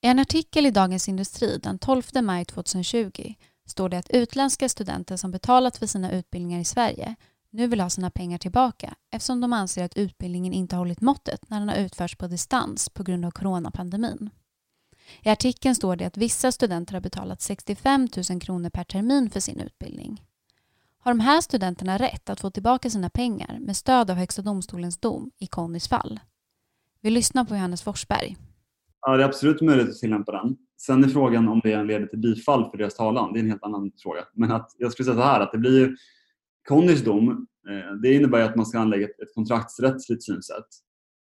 I 0.00 0.06
en 0.06 0.18
artikel 0.18 0.66
i 0.66 0.70
Dagens 0.70 1.08
Industri 1.08 1.58
den 1.62 1.78
12 1.78 2.02
maj 2.22 2.44
2020 2.44 3.34
står 3.66 3.88
det 3.88 3.98
att 3.98 4.10
utländska 4.10 4.68
studenter 4.68 5.16
som 5.16 5.30
betalat 5.30 5.76
för 5.76 5.86
sina 5.86 6.12
utbildningar 6.12 6.60
i 6.60 6.64
Sverige 6.64 7.14
nu 7.50 7.66
vill 7.66 7.80
ha 7.80 7.90
sina 7.90 8.10
pengar 8.10 8.38
tillbaka 8.38 8.94
eftersom 9.10 9.40
de 9.40 9.52
anser 9.52 9.84
att 9.84 9.96
utbildningen 9.96 10.52
inte 10.52 10.76
hållit 10.76 11.00
måttet 11.00 11.50
när 11.50 11.58
den 11.58 11.68
har 11.68 11.76
utförts 11.76 12.16
på 12.16 12.26
distans 12.26 12.88
på 12.88 13.02
grund 13.02 13.24
av 13.24 13.30
coronapandemin. 13.30 14.30
I 15.22 15.28
artikeln 15.30 15.74
står 15.74 15.96
det 15.96 16.04
att 16.04 16.16
vissa 16.16 16.52
studenter 16.52 16.94
har 16.94 17.00
betalat 17.00 17.42
65 17.42 18.08
000 18.30 18.40
kronor 18.40 18.70
per 18.70 18.84
termin 18.84 19.30
för 19.30 19.40
sin 19.40 19.60
utbildning. 19.60 20.22
Har 21.08 21.14
de 21.14 21.20
här 21.20 21.40
studenterna 21.40 21.98
rätt 21.98 22.30
att 22.30 22.40
få 22.40 22.50
tillbaka 22.50 22.90
sina 22.90 23.10
pengar 23.10 23.58
med 23.60 23.76
stöd 23.76 24.10
av 24.10 24.16
Högsta 24.16 24.42
domstolens 24.42 25.00
dom 25.00 25.30
i 25.38 25.46
Connys 25.46 25.88
fall? 25.88 26.20
Vi 27.00 27.10
lyssnar 27.10 27.44
på 27.44 27.54
Johannes 27.54 27.82
Forsberg. 27.82 28.36
Ja, 29.00 29.16
det 29.16 29.22
är 29.22 29.28
absolut 29.28 29.60
möjligt 29.60 29.88
att 29.88 29.98
tillämpa 29.98 30.32
den. 30.32 30.56
Sen 30.80 31.04
är 31.04 31.08
frågan 31.08 31.48
om 31.48 31.60
det 31.64 31.84
leder 31.84 32.06
till 32.06 32.18
bifall 32.18 32.70
för 32.70 32.78
deras 32.78 32.94
talan. 32.94 33.32
Det 33.32 33.38
är 33.38 33.40
en 33.40 33.50
helt 33.50 33.62
annan 33.62 33.92
fråga. 34.02 34.20
Men 34.34 34.52
att, 34.52 34.70
jag 34.78 34.92
skulle 34.92 35.04
säga 35.04 35.16
så 35.16 35.22
här 35.22 35.40
att 35.40 35.52
det 35.52 35.58
blir 35.58 35.96
Connys 36.68 37.04
dom, 37.04 37.46
eh, 37.68 37.94
det 38.02 38.14
innebär 38.14 38.40
att 38.40 38.56
man 38.56 38.66
ska 38.66 38.78
anlägga 38.78 39.04
ett, 39.04 39.20
ett 39.20 39.34
kontraktsrättsligt 39.34 40.24
synsätt 40.24 40.66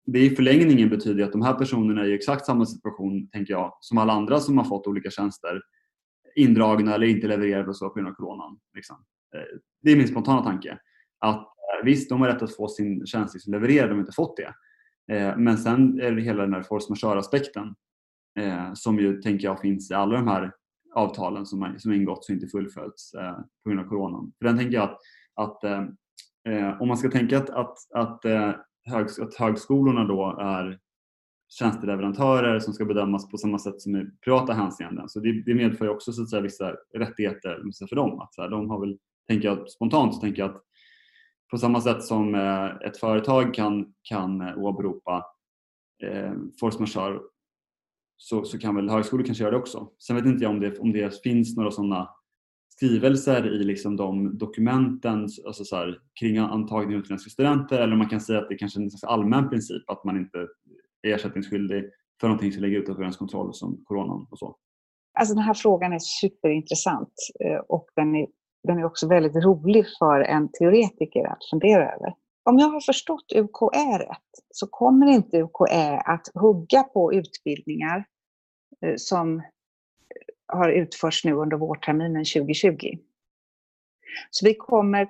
det 0.06 0.18
i 0.18 0.36
förlängningen 0.36 0.88
betyder 0.88 1.24
att 1.24 1.32
de 1.32 1.42
här 1.42 1.54
personerna 1.54 2.00
är 2.00 2.06
i 2.06 2.14
exakt 2.14 2.46
samma 2.46 2.66
situation, 2.66 3.28
tänker 3.28 3.52
jag, 3.52 3.78
som 3.80 3.98
alla 3.98 4.12
andra 4.12 4.40
som 4.40 4.58
har 4.58 4.64
fått 4.64 4.86
olika 4.86 5.10
tjänster 5.10 5.60
indragna 6.36 6.94
eller 6.94 7.06
inte 7.06 7.26
levererade 7.26 7.68
och 7.68 7.76
så 7.76 7.88
på 7.88 7.94
grund 7.94 8.08
av 8.08 8.12
coronan. 8.12 8.58
Liksom. 8.74 8.96
Eh, 9.36 9.58
det 9.82 9.90
är 9.90 9.96
min 9.96 10.08
spontana 10.08 10.42
tanke. 10.42 10.78
Att 11.18 11.40
eh, 11.40 11.84
visst, 11.84 12.08
de 12.08 12.20
har 12.20 12.28
rätt 12.28 12.42
att 12.42 12.56
få 12.56 12.68
sin 12.68 13.06
tjänst 13.06 13.34
liksom 13.34 13.52
levererad, 13.52 13.90
de 13.90 13.92
har 13.92 14.00
inte 14.00 14.12
fått 14.12 14.36
det. 14.36 14.54
Eh, 15.16 15.36
men 15.36 15.58
sen 15.58 16.00
är 16.00 16.12
det 16.12 16.22
hela 16.22 16.42
den 16.42 16.54
här 16.54 16.62
force 16.62 16.86
majeure-aspekten 16.90 17.74
som 18.74 18.98
ju, 18.98 19.22
tänker 19.22 19.44
jag, 19.44 19.60
finns 19.60 19.90
i 19.90 19.94
alla 19.94 20.16
de 20.16 20.28
här 20.28 20.52
avtalen 20.94 21.46
som, 21.46 21.74
som 21.78 21.92
ingåtts 21.92 22.28
och 22.28 22.34
inte 22.34 22.46
fullföljts 22.46 23.12
på 23.64 23.70
grund 23.70 23.80
av 23.80 23.88
coronan. 23.88 24.32
För 24.38 24.44
den 24.44 24.58
tänker 24.58 24.74
jag 24.74 24.84
att, 24.84 24.98
att 25.34 25.64
om 26.80 26.88
man 26.88 26.96
ska 26.96 27.10
tänka 27.10 27.38
att, 27.38 27.50
att, 27.50 27.78
att 27.94 28.24
att 29.20 29.34
högskolorna 29.38 30.04
då 30.04 30.36
är 30.40 30.78
tjänsteleverantörer 31.48 32.60
som 32.60 32.74
ska 32.74 32.84
bedömas 32.84 33.30
på 33.30 33.38
samma 33.38 33.58
sätt 33.58 33.80
som 33.80 33.96
i 33.96 34.06
privata 34.24 34.52
hänseenden. 34.52 35.08
Så 35.08 35.20
det, 35.20 35.42
det 35.42 35.54
medför 35.54 35.84
ju 35.84 35.90
också 35.90 36.12
så 36.12 36.22
att 36.22 36.30
säga, 36.30 36.42
vissa 36.42 36.74
rättigheter 36.94 37.86
för 37.88 37.96
dem. 37.96 38.20
Att, 38.20 38.34
så 38.34 38.42
här, 38.42 38.48
de 38.48 38.70
har 38.70 38.80
väl, 38.80 38.98
tänker 39.28 39.48
jag, 39.48 39.70
spontant 39.70 40.14
så 40.14 40.20
tänker 40.20 40.42
jag 40.42 40.50
att 40.50 40.62
på 41.50 41.58
samma 41.58 41.80
sätt 41.80 42.02
som 42.02 42.34
eh, 42.34 42.88
ett 42.88 42.96
företag 42.96 43.54
kan, 43.54 43.94
kan 44.02 44.40
eh, 44.40 44.58
åberopa 44.58 45.26
eh, 46.02 46.32
force 46.60 46.78
majeure 46.78 47.20
så, 48.16 48.44
så 48.44 48.58
kan 48.58 48.76
väl 48.76 48.90
högskolor 48.90 49.24
kanske 49.24 49.44
göra 49.44 49.50
det 49.50 49.58
också. 49.58 49.90
Sen 49.98 50.16
vet 50.16 50.26
inte 50.26 50.44
jag 50.44 50.50
om 50.50 50.60
det, 50.60 50.78
om 50.78 50.92
det 50.92 51.22
finns 51.22 51.56
några 51.56 51.70
sådana 51.70 52.08
skrivelser 52.68 53.46
i 53.46 53.64
liksom 53.64 53.96
de 53.96 54.38
dokumenten 54.38 55.28
alltså 55.46 55.64
så 55.64 55.76
här, 55.76 55.98
kring 56.20 56.38
antagning 56.38 56.96
av 56.96 57.00
utländska 57.00 57.30
studenter 57.30 57.80
eller 57.80 57.96
man 57.96 58.08
kan 58.08 58.20
säga 58.20 58.38
att 58.38 58.48
det 58.48 58.54
kanske 58.54 58.80
är 58.80 58.82
en 58.82 58.90
slags 58.90 59.04
allmän 59.04 59.48
princip 59.48 59.90
att 59.90 60.04
man 60.04 60.16
inte 60.16 60.38
är 61.02 61.14
ersättningsskyldig 61.14 61.84
för 62.20 62.28
någonting 62.28 62.52
som 62.52 62.62
ligger 62.62 62.78
utanför 62.78 63.02
ens 63.02 63.16
kontroll 63.16 63.54
som 63.54 63.84
coronan 63.84 64.26
och 64.30 64.38
så. 64.38 64.56
Alltså 65.18 65.34
den 65.34 65.44
här 65.44 65.54
frågan 65.54 65.92
är 65.92 65.98
superintressant 65.98 67.12
eh, 67.44 67.58
och 67.68 67.86
den 67.96 68.14
är, 68.14 68.26
den 68.66 68.78
är 68.78 68.84
också 68.84 69.08
väldigt 69.08 69.44
rolig 69.44 69.86
för 69.98 70.20
en 70.20 70.48
teoretiker 70.52 71.26
att 71.26 71.50
fundera 71.50 71.94
över. 71.94 72.14
Om 72.44 72.58
jag 72.58 72.68
har 72.68 72.80
förstått 72.80 73.32
UKÄ 73.34 73.98
rätt 73.98 74.44
så 74.50 74.66
kommer 74.66 75.06
inte 75.06 75.36
UKÄ 75.36 76.00
att 76.00 76.28
hugga 76.34 76.82
på 76.82 77.12
utbildningar 77.12 78.04
eh, 78.84 78.94
som 78.96 79.38
eh, 79.38 79.44
har 80.46 80.68
utförts 80.68 81.24
nu 81.24 81.32
under 81.32 81.56
vårterminen 81.56 82.24
2020. 82.24 82.98
Så 84.30 84.46
vi 84.46 84.54
kommer 84.54 85.08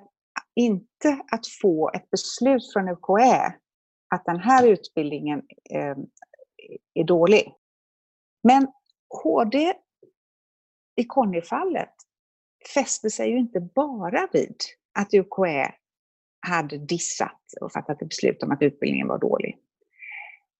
inte 0.55 1.19
att 1.31 1.47
få 1.61 1.91
ett 1.93 2.09
beslut 2.09 2.73
från 2.73 2.89
UKÄ 2.89 3.53
att 4.15 4.25
den 4.25 4.39
här 4.39 4.67
utbildningen 4.67 5.43
eh, 5.69 5.97
är 6.93 7.03
dålig. 7.03 7.53
Men 8.43 8.67
HD 9.23 9.73
i 10.95 11.03
Conny-fallet 11.03 11.93
fäste 12.73 13.09
sig 13.09 13.29
ju 13.29 13.37
inte 13.37 13.59
bara 13.59 14.27
vid 14.33 14.55
att 14.99 15.13
UKÄ 15.13 15.71
hade 16.47 16.77
dissat 16.77 17.41
och 17.61 17.71
fattat 17.71 18.01
ett 18.01 18.09
beslut 18.09 18.43
om 18.43 18.51
att 18.51 18.61
utbildningen 18.61 19.07
var 19.07 19.19
dålig. 19.19 19.57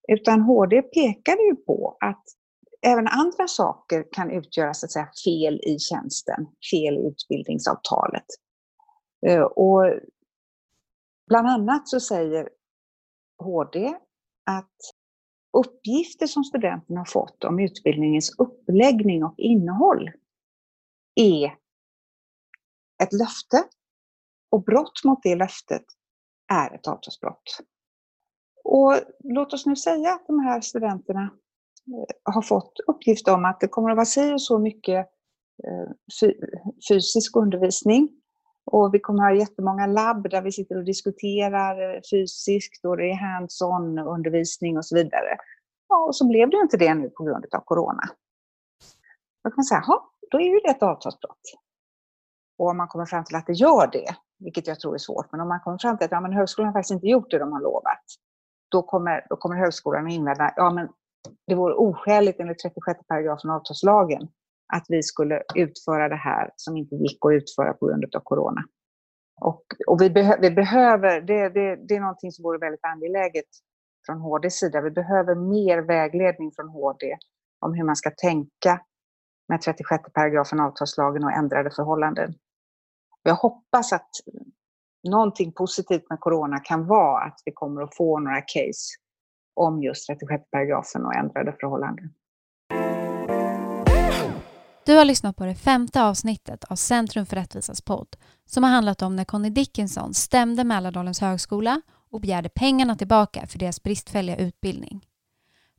Utan 0.07 0.41
HD 0.41 0.81
pekade 0.81 1.43
ju 1.43 1.55
på 1.55 1.97
att 1.99 2.23
även 2.81 3.07
andra 3.07 3.47
saker 3.47 4.05
kan 4.11 4.31
utgöra 4.31 4.73
så 4.73 4.85
att 4.85 4.91
säga, 4.91 5.09
fel 5.25 5.61
i 5.63 5.79
tjänsten, 5.79 6.47
fel 6.71 6.97
i 6.97 7.07
utbildningsavtalet. 7.07 8.25
Eh, 9.27 9.41
och 9.41 9.99
bland 11.27 11.47
annat 11.47 11.87
så 11.87 11.99
säger 11.99 12.49
HD 13.43 13.93
att 14.45 14.75
uppgifter 15.57 16.27
som 16.27 16.43
studenten 16.43 16.97
har 16.97 17.05
fått 17.05 17.43
om 17.43 17.59
utbildningens 17.59 18.35
uppläggning 18.37 19.23
och 19.23 19.33
innehåll 19.37 20.11
är 21.15 21.55
ett 23.03 23.13
löfte 23.13 23.63
och 24.51 24.63
brott 24.63 25.03
mot 25.03 25.23
det 25.23 25.35
löftet 25.35 25.83
är 26.53 26.75
ett 26.75 26.87
avtalsbrott. 26.87 27.59
Och 28.63 28.93
låt 29.23 29.53
oss 29.53 29.65
nu 29.65 29.75
säga 29.75 30.13
att 30.13 30.27
de 30.27 30.39
här 30.39 30.61
studenterna 30.61 31.21
eh, 31.23 32.33
har 32.33 32.41
fått 32.41 32.73
uppgift 32.87 33.27
om 33.27 33.45
att 33.45 33.59
det 33.59 33.67
kommer 33.67 33.89
att 33.89 33.95
vara 33.95 34.05
si 34.05 34.33
och 34.33 34.41
så 34.41 34.59
mycket 34.59 35.07
eh, 35.63 35.91
fysisk 36.89 37.35
undervisning. 37.35 38.09
Och 38.71 38.93
vi 38.93 38.99
kommer 38.99 39.23
att 39.23 39.31
ha 39.31 39.39
jättemånga 39.39 39.87
labb 39.87 40.29
där 40.29 40.41
vi 40.41 40.51
sitter 40.51 40.77
och 40.77 40.85
diskuterar 40.85 41.95
eh, 41.95 42.01
fysiskt 42.11 42.85
och 42.85 42.97
det 42.97 43.03
är 43.03 43.15
hands-on 43.15 43.99
undervisning 43.99 44.77
och 44.77 44.85
så 44.85 44.95
vidare. 44.95 45.37
Ja, 45.89 46.05
och 46.05 46.15
så 46.15 46.27
blev 46.27 46.49
det 46.49 46.57
inte 46.57 46.77
det 46.77 46.93
nu 46.93 47.09
på 47.09 47.23
grund 47.23 47.45
av 47.51 47.59
corona. 47.59 48.03
Då 49.43 49.49
kan 49.49 49.55
man 49.55 49.63
säga, 49.63 49.83
då 50.31 50.39
är 50.39 50.53
ju 50.53 50.59
det 50.59 50.69
ett 50.69 50.83
avtalsbrott. 50.83 51.41
Och 52.57 52.69
om 52.69 52.77
man 52.77 52.87
kommer 52.87 53.05
fram 53.05 53.23
till 53.23 53.35
att 53.35 53.47
det 53.47 53.53
gör 53.53 53.89
det, 53.91 54.15
vilket 54.39 54.67
jag 54.67 54.79
tror 54.79 54.93
är 54.93 54.97
svårt, 54.97 55.31
men 55.31 55.41
om 55.41 55.47
man 55.47 55.59
kommer 55.59 55.77
fram 55.77 55.97
till 55.97 56.05
att 56.05 56.11
ja, 56.11 56.21
men 56.21 56.33
högskolan 56.33 56.73
faktiskt 56.73 56.91
inte 56.91 57.07
gjort 57.07 57.31
det 57.31 57.39
de 57.39 57.51
har 57.51 57.61
lovat, 57.61 58.03
då 58.71 58.81
kommer, 58.81 59.25
då 59.29 59.35
kommer 59.35 59.55
högskolan 59.55 60.07
att 60.07 60.13
invända, 60.13 60.53
ja 60.55 60.71
men 60.71 60.89
det 61.47 61.55
vore 61.55 61.73
oskäligt 61.73 62.39
enligt 62.39 62.59
36 62.59 62.99
paragrafen 63.07 63.49
avtalslagen 63.49 64.27
att 64.73 64.85
vi 64.87 65.03
skulle 65.03 65.43
utföra 65.55 66.09
det 66.09 66.15
här 66.15 66.51
som 66.55 66.77
inte 66.77 66.95
gick 66.95 67.25
att 67.25 67.31
utföra 67.31 67.73
på 67.73 67.85
grund 67.85 68.15
av 68.15 68.19
corona. 68.19 68.63
Och, 69.41 69.63
och 69.87 70.01
vi, 70.01 70.09
behö, 70.09 70.37
vi 70.41 70.51
behöver, 70.51 71.21
det, 71.21 71.49
det, 71.49 71.75
det 71.75 71.95
är 71.95 71.99
någonting 71.99 72.31
som 72.31 72.43
vore 72.43 72.57
väldigt 72.57 72.85
angeläget 72.85 73.45
från 74.05 74.21
HDs 74.21 74.53
sida. 74.53 74.81
Vi 74.81 74.91
behöver 74.91 75.35
mer 75.35 75.77
vägledning 75.77 76.51
från 76.55 76.69
HD 76.69 77.17
om 77.59 77.73
hur 77.73 77.83
man 77.83 77.95
ska 77.95 78.11
tänka 78.11 78.81
med 79.47 79.61
36 79.61 80.03
paragrafen 80.13 80.59
avtalslagen 80.59 81.23
och 81.23 81.31
ändrade 81.31 81.71
förhållanden. 81.71 82.33
Jag 83.27 83.35
hoppas 83.35 83.93
att 83.93 84.09
någonting 85.09 85.51
positivt 85.51 86.09
med 86.09 86.19
corona 86.19 86.59
kan 86.59 86.87
vara 86.87 87.23
att 87.23 87.41
vi 87.45 87.51
kommer 87.51 87.81
att 87.81 87.95
få 87.95 88.19
några 88.19 88.41
case 88.41 88.95
om 89.53 89.83
just 89.83 90.07
36 90.07 90.43
paragrafen 90.51 91.05
och 91.05 91.15
ändrade 91.15 91.55
förhållanden. 91.59 92.13
Du 94.85 94.95
har 94.95 95.05
lyssnat 95.05 95.35
på 95.35 95.45
det 95.45 95.55
femte 95.55 96.03
avsnittet 96.03 96.63
av 96.63 96.75
Centrum 96.75 97.25
för 97.25 97.35
rättvisas 97.35 97.81
podd 97.81 98.15
som 98.45 98.63
har 98.63 98.71
handlat 98.71 99.01
om 99.01 99.15
när 99.15 99.25
Conny 99.25 99.49
Dickinson 99.49 100.13
stämde 100.13 100.63
Mälardalens 100.63 101.21
högskola 101.21 101.81
och 102.11 102.21
begärde 102.21 102.49
pengarna 102.49 102.95
tillbaka 102.95 103.47
för 103.47 103.59
deras 103.59 103.83
bristfälliga 103.83 104.37
utbildning. 104.37 105.05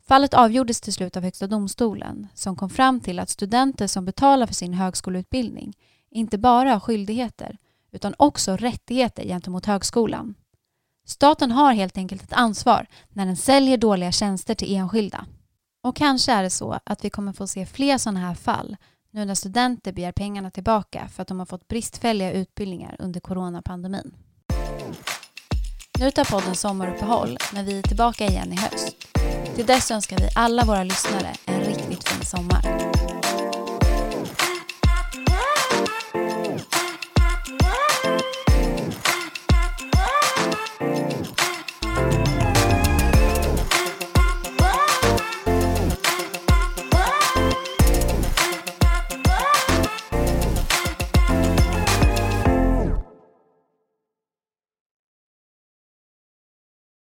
Fallet 0.08 0.34
avgjordes 0.34 0.80
till 0.80 0.92
slut 0.92 1.16
av 1.16 1.22
Högsta 1.22 1.46
domstolen 1.46 2.26
som 2.34 2.56
kom 2.56 2.70
fram 2.70 3.00
till 3.00 3.18
att 3.18 3.30
studenter 3.30 3.86
som 3.86 4.04
betalar 4.04 4.46
för 4.46 4.54
sin 4.54 4.74
högskoleutbildning 4.74 5.74
inte 6.10 6.38
bara 6.38 6.72
har 6.72 6.80
skyldigheter 6.80 7.58
utan 7.92 8.14
också 8.18 8.56
rättigheter 8.56 9.24
gentemot 9.24 9.66
högskolan. 9.66 10.34
Staten 11.06 11.50
har 11.50 11.72
helt 11.72 11.98
enkelt 11.98 12.22
ett 12.22 12.32
ansvar 12.32 12.86
när 13.08 13.26
den 13.26 13.36
säljer 13.36 13.76
dåliga 13.76 14.12
tjänster 14.12 14.54
till 14.54 14.74
enskilda. 14.76 15.26
Och 15.82 15.96
kanske 15.96 16.32
är 16.32 16.42
det 16.42 16.50
så 16.50 16.80
att 16.84 17.04
vi 17.04 17.10
kommer 17.10 17.32
få 17.32 17.46
se 17.46 17.66
fler 17.66 17.98
sådana 17.98 18.20
här 18.20 18.34
fall 18.34 18.76
nu 19.10 19.24
när 19.24 19.34
studenter 19.34 19.92
begär 19.92 20.12
pengarna 20.12 20.50
tillbaka 20.50 21.08
för 21.08 21.22
att 21.22 21.28
de 21.28 21.38
har 21.38 21.46
fått 21.46 21.68
bristfälliga 21.68 22.32
utbildningar 22.32 22.96
under 22.98 23.20
coronapandemin. 23.20 24.14
Nu 25.98 26.10
tar 26.10 26.24
podden 26.24 26.54
sommaruppehåll, 26.54 27.38
men 27.54 27.64
vi 27.64 27.78
är 27.78 27.82
tillbaka 27.82 28.26
igen 28.26 28.52
i 28.52 28.56
höst. 28.56 28.96
Till 29.54 29.66
dess 29.66 29.90
önskar 29.90 30.18
vi 30.18 30.28
alla 30.34 30.64
våra 30.64 30.84
lyssnare 30.84 31.34
en 31.46 31.60
riktigt 31.60 32.08
fin 32.08 32.24
sommar. 32.24 33.17